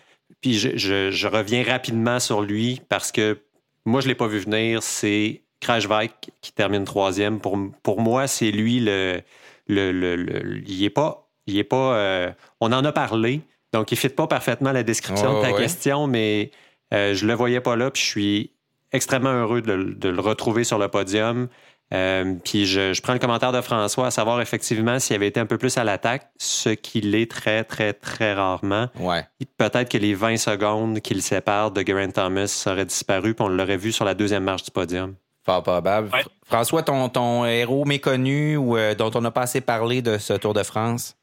puis 0.40 0.58
je, 0.60 0.76
je, 0.76 1.10
je, 1.10 1.26
reviens 1.26 1.64
rapidement 1.64 2.20
sur 2.20 2.42
lui 2.42 2.80
parce 2.88 3.10
que 3.10 3.40
moi, 3.84 4.00
je 4.00 4.06
ne 4.06 4.12
l'ai 4.12 4.14
pas 4.14 4.28
vu 4.28 4.38
venir. 4.38 4.84
C'est 4.84 5.42
Krajvik 5.58 6.30
qui 6.40 6.52
termine 6.52 6.84
troisième. 6.84 7.40
Pour, 7.40 7.58
pour 7.82 8.00
moi, 8.00 8.28
c'est 8.28 8.52
lui 8.52 8.78
le, 8.78 9.22
le, 9.66 9.90
le, 9.90 10.62
il 10.68 10.84
est 10.84 10.90
pas, 10.90 11.27
il 11.48 11.58
est 11.58 11.64
pas. 11.64 11.96
Euh, 11.96 12.30
on 12.60 12.72
en 12.72 12.84
a 12.84 12.92
parlé, 12.92 13.40
donc 13.72 13.90
il 13.90 13.94
ne 13.94 14.00
fit 14.00 14.08
pas 14.08 14.26
parfaitement 14.26 14.72
la 14.72 14.82
description 14.82 15.38
de 15.38 15.42
ta 15.42 15.52
question, 15.52 16.06
mais 16.06 16.50
euh, 16.94 17.14
je 17.14 17.26
le 17.26 17.34
voyais 17.34 17.60
pas 17.60 17.76
là, 17.76 17.90
puis 17.90 18.02
je 18.02 18.06
suis 18.06 18.52
extrêmement 18.92 19.32
heureux 19.32 19.60
de, 19.60 20.08
le 20.08 20.20
retrouver 20.20 20.64
sur 20.64 20.78
le 20.78 20.88
podium. 20.88 21.48
Euh, 21.94 22.34
puis 22.44 22.66
je, 22.66 23.00
prends 23.00 23.14
le 23.14 23.18
commentaire 23.18 23.50
de 23.50 23.62
François 23.62 24.08
à 24.08 24.10
savoir 24.10 24.42
effectivement 24.42 24.98
s'il 24.98 25.16
avait 25.16 25.28
été 25.28 25.40
un 25.40 25.46
peu 25.46 25.56
plus 25.56 25.78
à 25.78 25.84
l'attaque, 25.84 26.30
ce 26.36 26.68
qu'il 26.68 27.14
est 27.14 27.30
très, 27.30 27.64
très, 27.64 27.94
très 27.94 28.34
rarement. 28.34 28.88
Ouais. 29.00 29.24
Peut-être 29.56 29.90
que 29.90 29.96
les 29.96 30.12
20 30.12 30.36
secondes 30.36 31.00
qui 31.00 31.14
le 31.14 31.22
séparent 31.22 31.70
de 31.70 31.82
Geraint 31.86 32.10
Thomas 32.10 32.64
auraient 32.66 32.84
disparu, 32.84 33.34
puis 33.34 33.44
on 33.44 33.48
l'aurait 33.48 33.78
vu 33.78 33.92
sur 33.92 34.04
la 34.04 34.14
deuxième 34.14 34.44
marche 34.44 34.64
du 34.64 34.70
podium. 34.70 35.14
Fort 35.46 35.62
probable. 35.62 36.10
François, 36.44 36.82
ton, 36.82 37.08
ton 37.08 37.46
héros 37.46 37.86
méconnu 37.86 38.58
ou 38.58 38.76
euh, 38.76 38.94
dont 38.94 39.10
on 39.14 39.22
n'a 39.22 39.30
pas 39.30 39.42
assez 39.42 39.62
parlé 39.62 40.02
de 40.02 40.18
ce 40.18 40.34
Tour 40.34 40.52
de 40.52 40.62
France? 40.62 41.16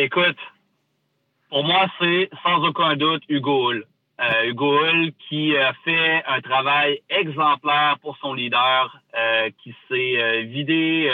Écoute, 0.00 0.38
pour 1.50 1.64
moi, 1.64 1.88
c'est 2.00 2.30
sans 2.44 2.64
aucun 2.64 2.94
doute 2.94 3.24
Hugo 3.28 3.72
Hull. 3.72 3.84
Euh, 4.20 4.44
Hugo 4.44 4.78
Hull 4.78 5.10
qui 5.28 5.56
a 5.56 5.72
fait 5.84 6.22
un 6.24 6.40
travail 6.40 7.00
exemplaire 7.10 7.96
pour 8.00 8.16
son 8.18 8.32
leader, 8.32 8.96
euh, 9.16 9.50
qui 9.60 9.74
s'est 9.88 10.44
vidé 10.44 11.10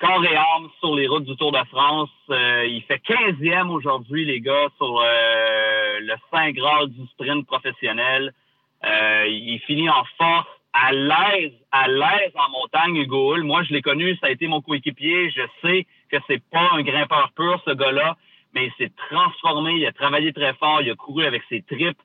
corps 0.00 0.24
et 0.24 0.34
âme 0.34 0.70
sur 0.80 0.96
les 0.96 1.06
routes 1.06 1.22
du 1.22 1.36
Tour 1.36 1.52
de 1.52 1.64
France. 1.68 2.10
il 2.30 2.82
fait 2.88 3.00
15e 3.00 3.68
aujourd'hui, 3.68 4.24
les 4.24 4.40
gars, 4.40 4.66
sur 4.76 5.00
le 5.00 6.14
Saint 6.32 6.50
Graal 6.50 6.88
du 6.88 7.06
sprint 7.12 7.46
professionnel. 7.46 8.34
il 8.82 9.60
finit 9.68 9.88
en 9.88 10.02
force 10.18 10.48
à 10.72 10.92
l'aise, 10.92 11.52
à 11.70 11.86
l'aise 11.86 12.32
en 12.34 12.50
montagne, 12.50 12.96
Hugo 12.96 13.34
Hull. 13.34 13.44
Moi, 13.44 13.62
je 13.62 13.72
l'ai 13.72 13.82
connu, 13.82 14.16
ça 14.16 14.26
a 14.26 14.30
été 14.30 14.48
mon 14.48 14.62
coéquipier. 14.62 15.30
Je 15.30 15.42
sais 15.60 15.86
que 16.12 16.18
c'est 16.26 16.42
pas 16.50 16.70
un 16.72 16.82
grimpeur 16.82 17.32
pur, 17.34 17.60
ce 17.66 17.72
gars-là, 17.72 18.16
mais 18.54 18.66
il 18.66 18.72
s'est 18.78 18.92
transformé, 19.10 19.72
il 19.72 19.86
a 19.86 19.92
travaillé 19.92 20.32
très 20.32 20.54
fort, 20.54 20.82
il 20.82 20.90
a 20.90 20.94
couru 20.94 21.24
avec 21.24 21.42
ses 21.48 21.62
tripes. 21.62 22.00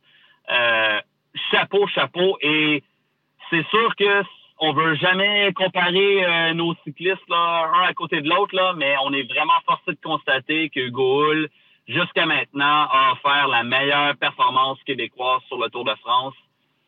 Euh, 0.50 1.02
chapeau, 1.52 1.86
chapeau. 1.88 2.38
Et 2.42 2.84
c'est 3.50 3.68
sûr 3.68 3.96
que 3.96 4.24
on 4.60 4.74
veut 4.74 4.96
jamais 4.96 5.54
comparer 5.54 6.26
euh, 6.26 6.54
nos 6.56 6.74
cyclistes 6.84 7.30
là, 7.30 7.70
un 7.76 7.84
à 7.84 7.94
côté 7.94 8.22
de 8.22 8.30
l'autre, 8.30 8.56
là, 8.56 8.74
mais 8.76 8.96
on 9.04 9.14
est 9.14 9.24
vraiment 9.32 9.60
forcé 9.68 9.92
de 9.92 10.00
constater 10.04 10.70
que 10.70 10.80
Hugo 10.80 11.26
Hull, 11.26 11.50
jusqu'à 11.88 12.26
maintenant, 12.26 12.88
a 12.90 13.12
offert 13.12 13.48
la 13.50 13.64
meilleure 13.64 14.16
performance 14.18 14.82
québécoise 14.84 15.42
sur 15.48 15.60
le 15.60 15.70
Tour 15.70 15.84
de 15.84 15.94
France. 15.96 16.34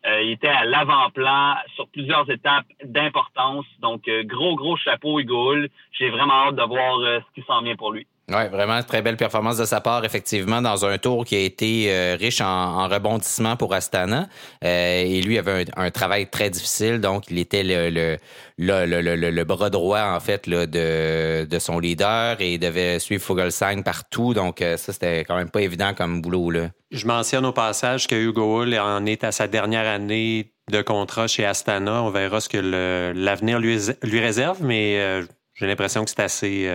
Euh, 0.05 0.21
il 0.21 0.31
était 0.31 0.47
à 0.47 0.63
l'avant-plan 0.63 1.55
sur 1.75 1.87
plusieurs 1.89 2.29
étapes 2.29 2.65
d'importance. 2.83 3.65
Donc, 3.81 4.07
euh, 4.07 4.23
gros, 4.23 4.55
gros 4.55 4.77
chapeau, 4.77 5.19
Hugo 5.19 5.55
J'ai 5.91 6.09
vraiment 6.09 6.47
hâte 6.47 6.55
de 6.55 6.63
voir 6.63 6.99
euh, 6.99 7.19
ce 7.19 7.41
qui 7.41 7.45
s'en 7.45 7.61
vient 7.61 7.75
pour 7.75 7.91
lui. 7.91 8.07
Oui, 8.29 8.47
vraiment 8.51 8.81
très 8.83 9.01
belle 9.01 9.17
performance 9.17 9.57
de 9.57 9.65
sa 9.65 9.81
part, 9.81 10.05
effectivement, 10.05 10.61
dans 10.61 10.85
un 10.85 10.97
tour 10.99 11.25
qui 11.25 11.35
a 11.35 11.39
été 11.39 11.87
euh, 11.91 12.15
riche 12.19 12.41
en, 12.41 12.45
en 12.45 12.87
rebondissements 12.87 13.57
pour 13.57 13.73
Astana. 13.73 14.27
Euh, 14.63 15.01
et 15.03 15.21
lui 15.21 15.39
avait 15.39 15.65
un, 15.75 15.89
travail 15.89 16.29
très 16.29 16.51
difficile, 16.51 17.01
donc 17.01 17.25
il 17.31 17.39
était 17.39 17.63
le, 17.63 17.89
le, 17.89 18.85
le, 18.85 19.15
le, 19.31 19.43
bras 19.43 19.71
droit, 19.71 20.01
en 20.01 20.19
fait, 20.19 20.45
là, 20.45 20.67
de, 20.67 21.45
de 21.45 21.59
son 21.59 21.79
leader 21.79 22.39
et 22.39 22.53
il 22.53 22.59
devait 22.59 22.99
suivre 22.99 23.23
Fogelsang 23.23 23.83
partout. 23.83 24.33
Donc 24.35 24.61
euh, 24.61 24.77
ça, 24.77 24.93
c'était 24.93 25.25
quand 25.25 25.35
même 25.35 25.49
pas 25.49 25.61
évident 25.61 25.93
comme 25.95 26.21
boulot. 26.21 26.51
Là. 26.51 26.69
Je 26.91 27.07
mentionne 27.07 27.45
au 27.45 27.53
passage 27.53 28.05
que 28.05 28.15
Hugo 28.15 28.61
Hull 28.61 28.77
en 28.77 29.05
est 29.07 29.23
à 29.23 29.31
sa 29.31 29.47
dernière 29.47 29.87
année 29.87 30.53
de 30.71 30.81
contrat 30.83 31.27
chez 31.27 31.45
Astana. 31.45 32.03
On 32.03 32.11
verra 32.11 32.39
ce 32.41 32.49
que 32.49 33.13
l'avenir 33.15 33.59
lui, 33.59 33.79
lui 34.03 34.19
réserve, 34.19 34.59
mais 34.61 35.23
j'ai 35.55 35.65
l'impression 35.65 36.03
que 36.03 36.11
c'est 36.11 36.21
assez 36.21 36.69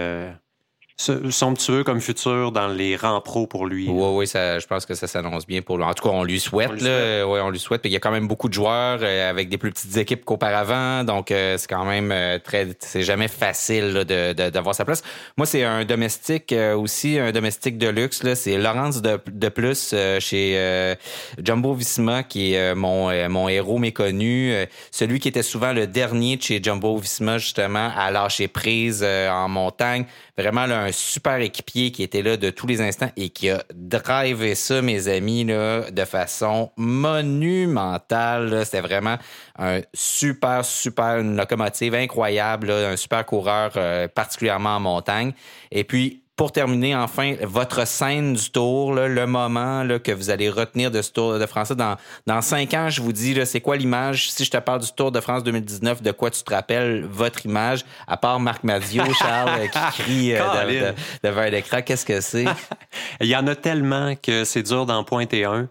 somptueux 0.97 1.83
comme 1.83 2.01
futur 2.01 2.53
dans 2.53 2.69
les 2.69 2.97
rangs 2.97 3.21
pro 3.21 3.47
pour 3.47 3.67
lui. 3.67 3.89
Oui, 3.89 4.09
oui, 4.13 4.27
ça, 4.27 4.61
je 4.61 4.67
pense 4.67 4.87
que 4.87 4.95
ça 4.95 5.09
s'annonce 5.09 5.47
bien 5.47 5.61
pour 5.61 5.77
lui. 5.77 5.85
En 5.85 5.93
tout 5.93 6.09
cas, 6.09 6.15
on 6.15 6.23
lui 6.23 6.39
souhaite. 6.39 6.71
On 6.71 6.75
lui 6.75 6.81
souhaite. 6.81 7.27
Ouais, 7.27 7.41
on 7.41 7.51
lui 7.51 7.59
souhaite. 7.59 7.81
il 7.85 7.91
y 7.91 7.97
a 7.97 8.01
quand 8.01 8.13
même 8.13 8.29
beaucoup 8.29 8.49
de 8.49 8.55
joueurs 8.55 9.01
euh, 9.03 9.31
avec 9.31 9.49
des 9.49 9.59
plus 9.59 9.73
petites 9.73 9.97
équipes 9.97 10.25
qu'auparavant. 10.25 11.03
Donc, 11.03 11.31
euh, 11.31 11.59
c'est 11.59 11.69
quand 11.69 11.85
même 11.85 12.13
euh, 12.13 12.39
très. 12.39 12.69
C'est 12.79 13.03
jamais 13.03 13.27
facile 13.27 14.05
de, 14.07 14.33
d'avoir 14.51 14.75
sa 14.75 14.85
place. 14.85 15.03
Moi, 15.37 15.47
c'est 15.47 15.65
un 15.65 15.85
domestique 15.85 16.55
aussi, 16.77 17.19
un 17.19 17.33
domestique 17.33 17.77
de 17.77 17.89
luxe. 17.89 18.23
Là, 18.23 18.37
c'est 18.37 18.57
Laurence 18.57 19.03
de, 19.03 19.19
de 19.27 19.49
Plus 19.49 19.95
chez 20.21 20.97
Jumbo 21.43 21.75
Visma, 21.75 22.23
qui 22.23 22.55
est 22.55 22.75
mon, 22.75 23.29
mon 23.29 23.49
héros 23.49 23.79
méconnu. 23.79 24.55
celui 24.91 25.19
qui 25.19 25.29
était 25.29 25.43
souvent 25.43 25.73
le 25.73 25.87
dernier 25.87 26.37
de 26.37 26.43
chez 26.43 26.63
Jumbo 26.63 26.97
Visma, 26.97 27.39
justement, 27.39 27.91
à 27.97 28.11
lâcher 28.11 28.49
prise 28.49 29.05
en 29.05 29.49
montagne. 29.49 30.07
Vraiment, 30.37 30.67
là, 30.67 30.83
un 30.83 30.91
super 30.91 31.37
équipier 31.37 31.93
qui 31.93 32.03
était 32.03 32.23
là 32.23 32.37
de 32.37 32.51
tous 32.51 32.67
les 32.67 32.81
instants 32.81 33.11
et 33.17 33.31
qui 33.31 33.51
a 33.51 33.63
drivé 33.73 34.57
ça, 34.57 34.83
mes 34.83 35.07
amis, 35.07 35.45
là, 35.45 35.89
de 35.93 36.05
façon 36.05 36.73
monumentale. 36.77 38.65
C'était 38.65 38.81
vraiment 38.81 39.17
un 39.59 39.81
super, 39.93 40.65
super, 40.65 41.19
une 41.19 41.37
locomotive 41.37 41.95
incroyable, 41.95 42.73
un 42.73 42.97
super 42.97 43.25
coureur, 43.25 43.71
euh, 43.77 44.09
particulièrement 44.09 44.77
en 44.77 44.81
montagne. 44.81 45.35
Et 45.71 45.85
puis, 45.85 46.24
pour 46.37 46.51
terminer, 46.51 46.97
enfin, 46.97 47.37
votre 47.43 47.87
scène 47.87 48.35
du 48.35 48.51
tour, 48.51 48.95
le 48.95 49.27
moment 49.27 49.85
là, 49.85 50.01
que 50.01 50.11
vous 50.11 50.31
allez 50.31 50.49
retenir 50.49 50.91
de 50.91 51.01
ce 51.01 51.13
Tour 51.13 51.39
de 51.39 51.47
France. 51.47 51.71
Dans, 51.71 51.97
dans 52.27 52.41
cinq 52.43 52.75
ans, 52.75 52.89
je 52.91 53.01
vous 53.01 53.13
dis, 53.13 53.39
c'est 53.47 53.61
quoi 53.61 53.77
l'image? 53.77 54.31
Si 54.31 54.45
je 54.45 54.51
te 54.51 54.57
parle 54.57 54.81
du 54.81 54.91
Tour 54.93 55.13
de 55.13 55.21
France 55.21 55.45
2019, 55.45 56.03
de 56.03 56.11
quoi 56.11 56.31
tu 56.31 56.43
te 56.43 56.53
rappelles 56.53 57.05
votre 57.05 57.47
image? 57.47 57.85
À 58.09 58.17
part 58.17 58.41
Marc 58.41 58.65
Madio, 58.65 59.05
Charles, 59.19 59.69
qui 59.69 60.03
crie 60.03 60.35
euh, 60.35 60.93
devant 61.23 61.45
l'écran, 61.45 61.83
qu'est-ce 61.83 62.05
que 62.05 62.21
c'est? 62.21 62.47
Il 63.21 63.29
y 63.29 63.37
en 63.37 63.47
a 63.47 63.55
tellement 63.55 64.15
que 64.17 64.45
c'est 64.45 64.63
dur 64.63 64.87
d'en 64.87 65.05
pointer 65.05 65.45
un. 65.45 65.69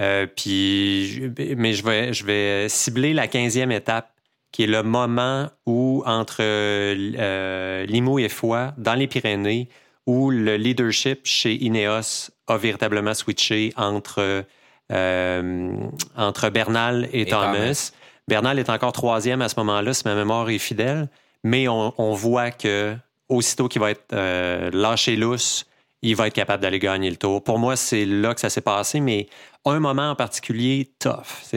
Euh, 0.00 0.26
puis, 0.26 1.30
mais 1.56 1.72
je 1.72 1.84
vais, 1.84 2.12
je 2.12 2.24
vais 2.24 2.68
cibler 2.68 3.12
la 3.12 3.28
quinzième 3.28 3.72
étape 3.72 4.10
qui 4.52 4.62
est 4.64 4.66
le 4.66 4.82
moment 4.82 5.50
où, 5.66 6.02
entre 6.06 6.38
euh, 6.40 7.84
Limoux 7.84 8.18
et 8.18 8.30
Foix, 8.30 8.72
dans 8.78 8.94
les 8.94 9.06
Pyrénées, 9.06 9.68
où 10.06 10.30
le 10.30 10.56
leadership 10.56 11.20
chez 11.24 11.54
Ineos 11.62 12.30
a 12.46 12.56
véritablement 12.56 13.14
switché 13.14 13.72
entre, 13.76 14.44
euh, 14.92 15.76
entre 16.16 16.48
Bernal 16.50 17.08
et, 17.12 17.26
Thomas. 17.26 17.92
Bernal 18.28 18.58
est 18.58 18.70
encore 18.70 18.92
troisième 18.92 19.42
à 19.42 19.48
ce 19.48 19.56
moment-là, 19.58 19.92
si 19.94 20.02
ma 20.04 20.14
mémoire 20.14 20.48
est 20.48 20.58
fidèle, 20.58 21.08
mais 21.44 21.68
on, 21.68 22.12
voit 22.12 22.50
que 22.50 22.96
aussitôt 23.28 23.68
qu'il 23.68 23.80
va 23.80 23.90
être 23.90 24.12
euh, 24.12 24.70
lâché 24.72 25.16
lousse, 25.16 25.66
il 26.02 26.14
va 26.14 26.28
être 26.28 26.34
capable 26.34 26.62
d'aller 26.62 26.78
gagner 26.78 27.10
le 27.10 27.16
tour. 27.16 27.42
Pour 27.42 27.58
moi, 27.58 27.74
c'est 27.76 28.04
là 28.04 28.34
que 28.34 28.40
ça 28.40 28.50
s'est 28.50 28.60
passé, 28.60 29.00
mais 29.00 29.28
un 29.64 29.80
moment 29.80 30.10
en 30.10 30.14
particulier, 30.14 30.92
tough. 31.00 31.52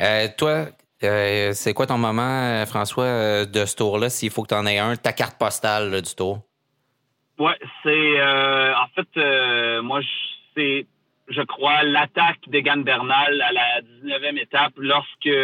Euh, 0.00 0.28
toi, 0.36 0.66
c'est 1.00 1.74
quoi 1.74 1.86
ton 1.86 1.98
moment, 1.98 2.64
François, 2.66 3.44
de 3.44 3.64
ce 3.64 3.76
tour-là, 3.76 4.10
s'il 4.10 4.30
faut 4.30 4.42
que 4.42 4.48
tu 4.48 4.54
en 4.54 4.66
aies 4.66 4.78
un, 4.78 4.96
ta 4.96 5.12
carte 5.12 5.36
postale 5.38 6.02
du 6.02 6.14
tour? 6.14 6.40
Ouais, 7.38 7.58
c'est 7.82 8.20
euh, 8.20 8.74
en 8.76 8.86
fait 8.94 9.08
euh, 9.16 9.82
moi 9.82 10.00
c'est 10.54 10.86
je 11.28 11.42
crois 11.42 11.82
l'attaque 11.82 12.40
d'Egan 12.48 12.78
Bernal 12.78 13.40
à 13.42 13.52
la 13.52 13.80
19e 14.02 14.38
étape 14.38 14.74
lorsque 14.76 15.36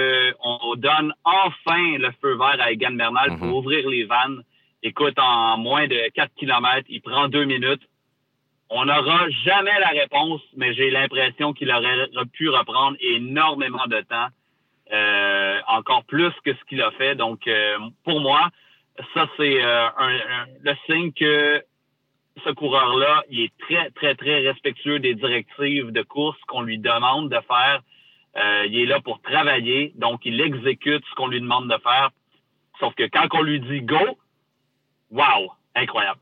on 0.42 0.76
donne 0.76 1.12
enfin 1.24 1.98
le 1.98 2.10
feu 2.20 2.36
vert 2.36 2.56
à 2.60 2.70
Egan 2.70 2.92
Bernal 2.92 3.38
pour 3.38 3.46
mhm. 3.46 3.52
ouvrir 3.54 3.88
les 3.88 4.04
vannes. 4.04 4.42
Écoute, 4.82 5.18
en 5.18 5.58
moins 5.58 5.86
de 5.88 6.10
4 6.14 6.32
km, 6.36 6.86
il 6.88 7.02
prend 7.02 7.28
deux 7.28 7.44
minutes. 7.44 7.82
On 8.70 8.84
n'aura 8.84 9.28
jamais 9.44 9.78
la 9.80 9.88
réponse, 9.88 10.40
mais 10.56 10.72
j'ai 10.74 10.90
l'impression 10.90 11.52
qu'il 11.52 11.70
aurait 11.70 12.06
pu 12.32 12.48
reprendre 12.48 12.96
énormément 13.00 13.86
de 13.86 14.00
temps, 14.02 14.28
euh, 14.92 15.60
encore 15.66 16.04
plus 16.04 16.32
que 16.44 16.54
ce 16.54 16.64
qu'il 16.68 16.80
a 16.80 16.90
fait. 16.92 17.14
Donc, 17.14 17.46
euh, 17.48 17.78
pour 18.04 18.20
moi, 18.20 18.48
ça, 19.12 19.28
c'est 19.36 19.62
euh, 19.62 19.88
le 20.62 20.74
signe 20.86 21.12
que 21.12 21.62
ce 22.44 22.50
coureur-là, 22.50 23.24
il 23.30 23.40
est 23.40 23.52
très, 23.58 23.90
très, 23.90 24.14
très 24.14 24.40
respectueux 24.40 24.98
des 24.98 25.14
directives 25.14 25.90
de 25.90 26.02
course 26.02 26.38
qu'on 26.48 26.62
lui 26.62 26.78
demande 26.78 27.28
de 27.28 27.38
faire. 27.46 27.82
il 28.66 28.78
est 28.78 28.86
là 28.86 29.00
pour 29.00 29.20
travailler, 29.22 29.92
donc 29.96 30.20
il 30.24 30.40
exécute 30.40 31.04
ce 31.08 31.14
qu'on 31.14 31.28
lui 31.28 31.40
demande 31.40 31.68
de 31.68 31.78
faire. 31.82 32.10
Sauf 32.78 32.94
que 32.94 33.08
quand 33.08 33.28
on 33.32 33.42
lui 33.42 33.60
dit 33.60 33.82
go, 33.82 34.18
wow, 35.10 35.52
incroyable. 35.74 36.18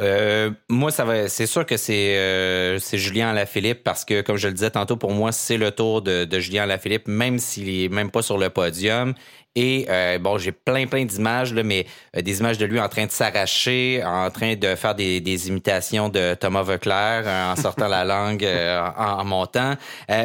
Euh, 0.00 0.50
moi, 0.68 0.90
ça 0.90 1.04
va. 1.04 1.28
C'est 1.28 1.46
sûr 1.46 1.64
que 1.66 1.76
c'est 1.76 2.16
euh, 2.16 2.78
Julien 2.78 3.28
Alaphilippe 3.28 3.84
parce 3.84 4.04
que, 4.04 4.22
comme 4.22 4.36
je 4.36 4.48
le 4.48 4.54
disais 4.54 4.70
tantôt, 4.70 4.96
pour 4.96 5.12
moi, 5.12 5.32
c'est 5.32 5.56
le 5.56 5.70
tour 5.70 6.02
de, 6.02 6.26
Julien 6.40 6.64
Alaphilippe, 6.64 7.08
même 7.08 7.38
s'il 7.38 7.68
est 7.68 7.88
même 7.88 8.10
pas 8.10 8.22
sur 8.22 8.38
le 8.38 8.50
podium. 8.50 9.14
Et 9.56 9.86
euh, 9.88 10.18
bon, 10.18 10.36
j'ai 10.36 10.52
plein, 10.52 10.86
plein 10.86 11.06
d'images, 11.06 11.54
là, 11.54 11.62
mais 11.62 11.86
euh, 12.14 12.20
des 12.20 12.40
images 12.40 12.58
de 12.58 12.66
lui 12.66 12.78
en 12.78 12.88
train 12.88 13.06
de 13.06 13.10
s'arracher, 13.10 14.02
en 14.04 14.30
train 14.30 14.54
de 14.54 14.74
faire 14.74 14.94
des, 14.94 15.20
des 15.20 15.48
imitations 15.48 16.10
de 16.10 16.34
Thomas 16.34 16.62
Veuclair 16.62 17.22
euh, 17.24 17.52
en 17.52 17.56
sortant 17.56 17.88
la 17.88 18.04
langue 18.04 18.46
en, 18.46 19.24
montant. 19.24 19.74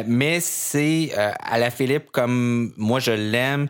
mais 0.06 0.40
c'est 0.40 1.10
à 1.14 1.58
la 1.58 1.70
Philippe, 1.70 2.10
comme 2.12 2.72
moi 2.76 3.00
je 3.00 3.12
l'aime, 3.12 3.68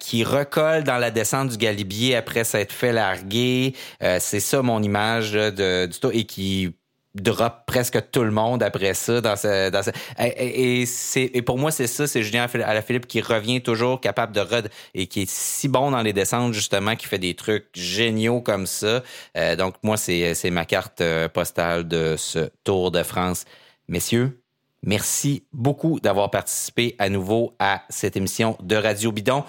qui 0.00 0.24
recolle 0.24 0.84
dans 0.84 0.96
la 0.96 1.10
descente 1.10 1.50
du 1.50 1.58
Galibier 1.58 2.16
après 2.16 2.44
s'être 2.44 2.72
fait 2.72 2.92
larguer. 2.92 3.74
c'est 4.00 4.40
ça 4.40 4.62
mon 4.62 4.82
image 4.82 5.32
de, 5.32 5.86
du 5.86 5.98
tout 5.98 6.10
et 6.12 6.24
qui 6.24 6.74
drop 7.14 7.62
presque 7.66 8.10
tout 8.10 8.24
le 8.24 8.30
monde 8.30 8.62
après 8.62 8.94
ça 8.94 9.20
dans 9.20 9.36
ce, 9.36 9.70
dans 9.70 9.82
et, 10.18 10.84
c'est 10.86 11.30
et 11.32 11.42
pour 11.42 11.58
moi 11.58 11.70
c'est 11.70 11.86
ça 11.86 12.06
c'est 12.06 12.22
Julien 12.22 12.46
Alaphilippe 12.64 13.06
qui 13.06 13.20
revient 13.20 13.62
toujours 13.62 14.00
capable 14.00 14.32
de 14.32 14.40
rod 14.40 14.68
et 14.94 15.06
qui 15.06 15.22
est 15.22 15.30
si 15.30 15.68
bon 15.68 15.92
dans 15.92 16.02
les 16.02 16.12
descentes 16.12 16.52
justement 16.52 16.96
qui 16.96 17.06
fait 17.06 17.18
des 17.18 17.34
trucs 17.34 17.68
géniaux 17.74 18.40
comme 18.40 18.66
ça 18.66 19.02
euh, 19.36 19.56
donc 19.56 19.74
moi 19.82 19.96
c'est 19.96 20.34
c'est 20.34 20.50
ma 20.50 20.64
carte 20.64 21.00
euh, 21.00 21.28
postale 21.28 21.86
de 21.86 22.16
ce 22.18 22.50
Tour 22.64 22.90
de 22.90 23.02
France 23.02 23.44
messieurs 23.88 24.40
Merci 24.86 25.46
beaucoup 25.54 25.98
d'avoir 25.98 26.30
participé 26.30 26.94
à 26.98 27.08
nouveau 27.08 27.54
à 27.58 27.84
cette 27.88 28.18
émission 28.18 28.58
de 28.62 28.76
Radio 28.76 29.12
Bidon. 29.12 29.44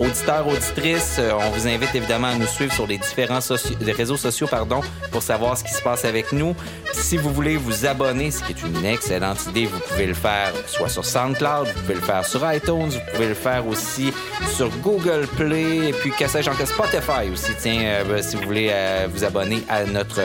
Auditeurs, 0.00 0.48
auditrices, 0.48 1.16
euh, 1.18 1.32
on 1.38 1.50
vous 1.50 1.68
invite 1.68 1.94
évidemment 1.94 2.28
à 2.28 2.34
nous 2.34 2.46
suivre 2.46 2.72
sur 2.72 2.86
les 2.86 2.96
différents 2.96 3.40
réseaux 3.80 4.16
sociaux 4.16 4.46
pardon, 4.50 4.80
pour 5.12 5.22
savoir 5.22 5.58
ce 5.58 5.62
qui 5.62 5.74
se 5.74 5.82
passe 5.82 6.06
avec 6.06 6.32
nous. 6.32 6.56
Si 6.94 7.18
vous 7.18 7.30
voulez 7.30 7.58
vous 7.58 7.84
abonner, 7.84 8.30
ce 8.30 8.42
qui 8.42 8.52
est 8.52 8.62
une 8.62 8.82
excellente 8.86 9.44
idée, 9.48 9.66
vous 9.66 9.78
pouvez 9.78 10.06
le 10.06 10.14
faire 10.14 10.54
soit 10.66 10.88
sur 10.88 11.04
SoundCloud, 11.04 11.66
vous 11.66 11.80
pouvez 11.82 11.94
le 11.94 12.00
faire 12.00 12.24
sur 12.24 12.40
iTunes, 12.50 12.88
vous 12.88 13.12
pouvez 13.12 13.28
le 13.28 13.34
faire 13.34 13.66
aussi 13.66 14.10
sur 14.56 14.70
Google 14.78 15.26
Play, 15.36 15.90
et 15.90 15.92
puis 15.92 16.12
que 16.12 16.26
sais-je 16.26 16.48
encore 16.48 16.66
Spotify 16.66 17.30
aussi, 17.30 17.52
tiens, 17.60 17.82
euh, 17.82 18.22
si 18.22 18.36
vous 18.36 18.42
voulez 18.44 18.70
euh, 18.72 19.06
vous 19.12 19.22
abonner 19.22 19.62
à 19.68 19.84
notre 19.84 20.20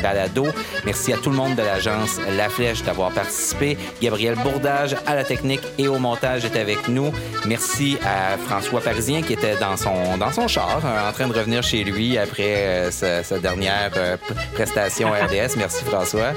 balado. 0.00 0.46
Merci 0.84 1.12
à 1.12 1.16
tout 1.16 1.30
le 1.30 1.36
monde 1.36 1.56
de 1.56 1.62
l'agence 1.62 2.20
La 2.36 2.48
Flèche 2.48 2.84
d'avoir 2.84 3.10
participé. 3.10 3.76
Gabriel 4.00 4.36
Bourdage 4.36 4.94
à 5.06 5.16
la 5.16 5.24
technique 5.24 5.62
et 5.76 5.88
au 5.88 5.98
montage 5.98 6.44
est 6.44 6.56
avec 6.56 6.86
nous. 6.86 7.12
Merci 7.46 7.98
à 8.04 8.38
François 8.38 8.80
Paris 8.80 9.07
qui 9.08 9.32
était 9.32 9.56
dans 9.56 9.76
son, 9.76 10.18
dans 10.18 10.30
son 10.30 10.46
char, 10.48 10.82
euh, 10.84 11.08
en 11.08 11.12
train 11.12 11.26
de 11.26 11.32
revenir 11.32 11.62
chez 11.62 11.82
lui 11.82 12.18
après 12.18 12.88
euh, 12.88 12.90
sa, 12.90 13.38
dernière 13.38 13.90
euh, 13.96 14.16
prestation 14.52 15.08
RDS. 15.10 15.56
Merci 15.56 15.82
François. 15.84 16.32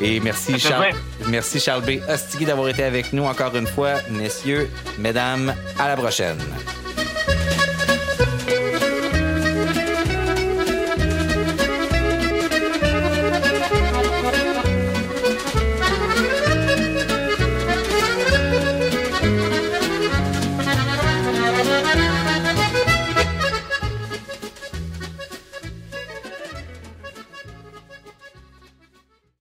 Et 0.00 0.20
merci 0.20 0.58
Charles, 0.58 0.92
merci 1.28 1.60
Charles 1.60 1.82
B. 1.82 2.02
Ostigui 2.08 2.44
d'avoir 2.44 2.68
été 2.68 2.82
avec 2.82 3.12
nous 3.14 3.24
encore 3.24 3.56
une 3.56 3.66
fois. 3.66 3.94
Messieurs, 4.10 4.68
mesdames, 4.98 5.54
à 5.78 5.88
la 5.88 5.96
prochaine. 5.96 6.38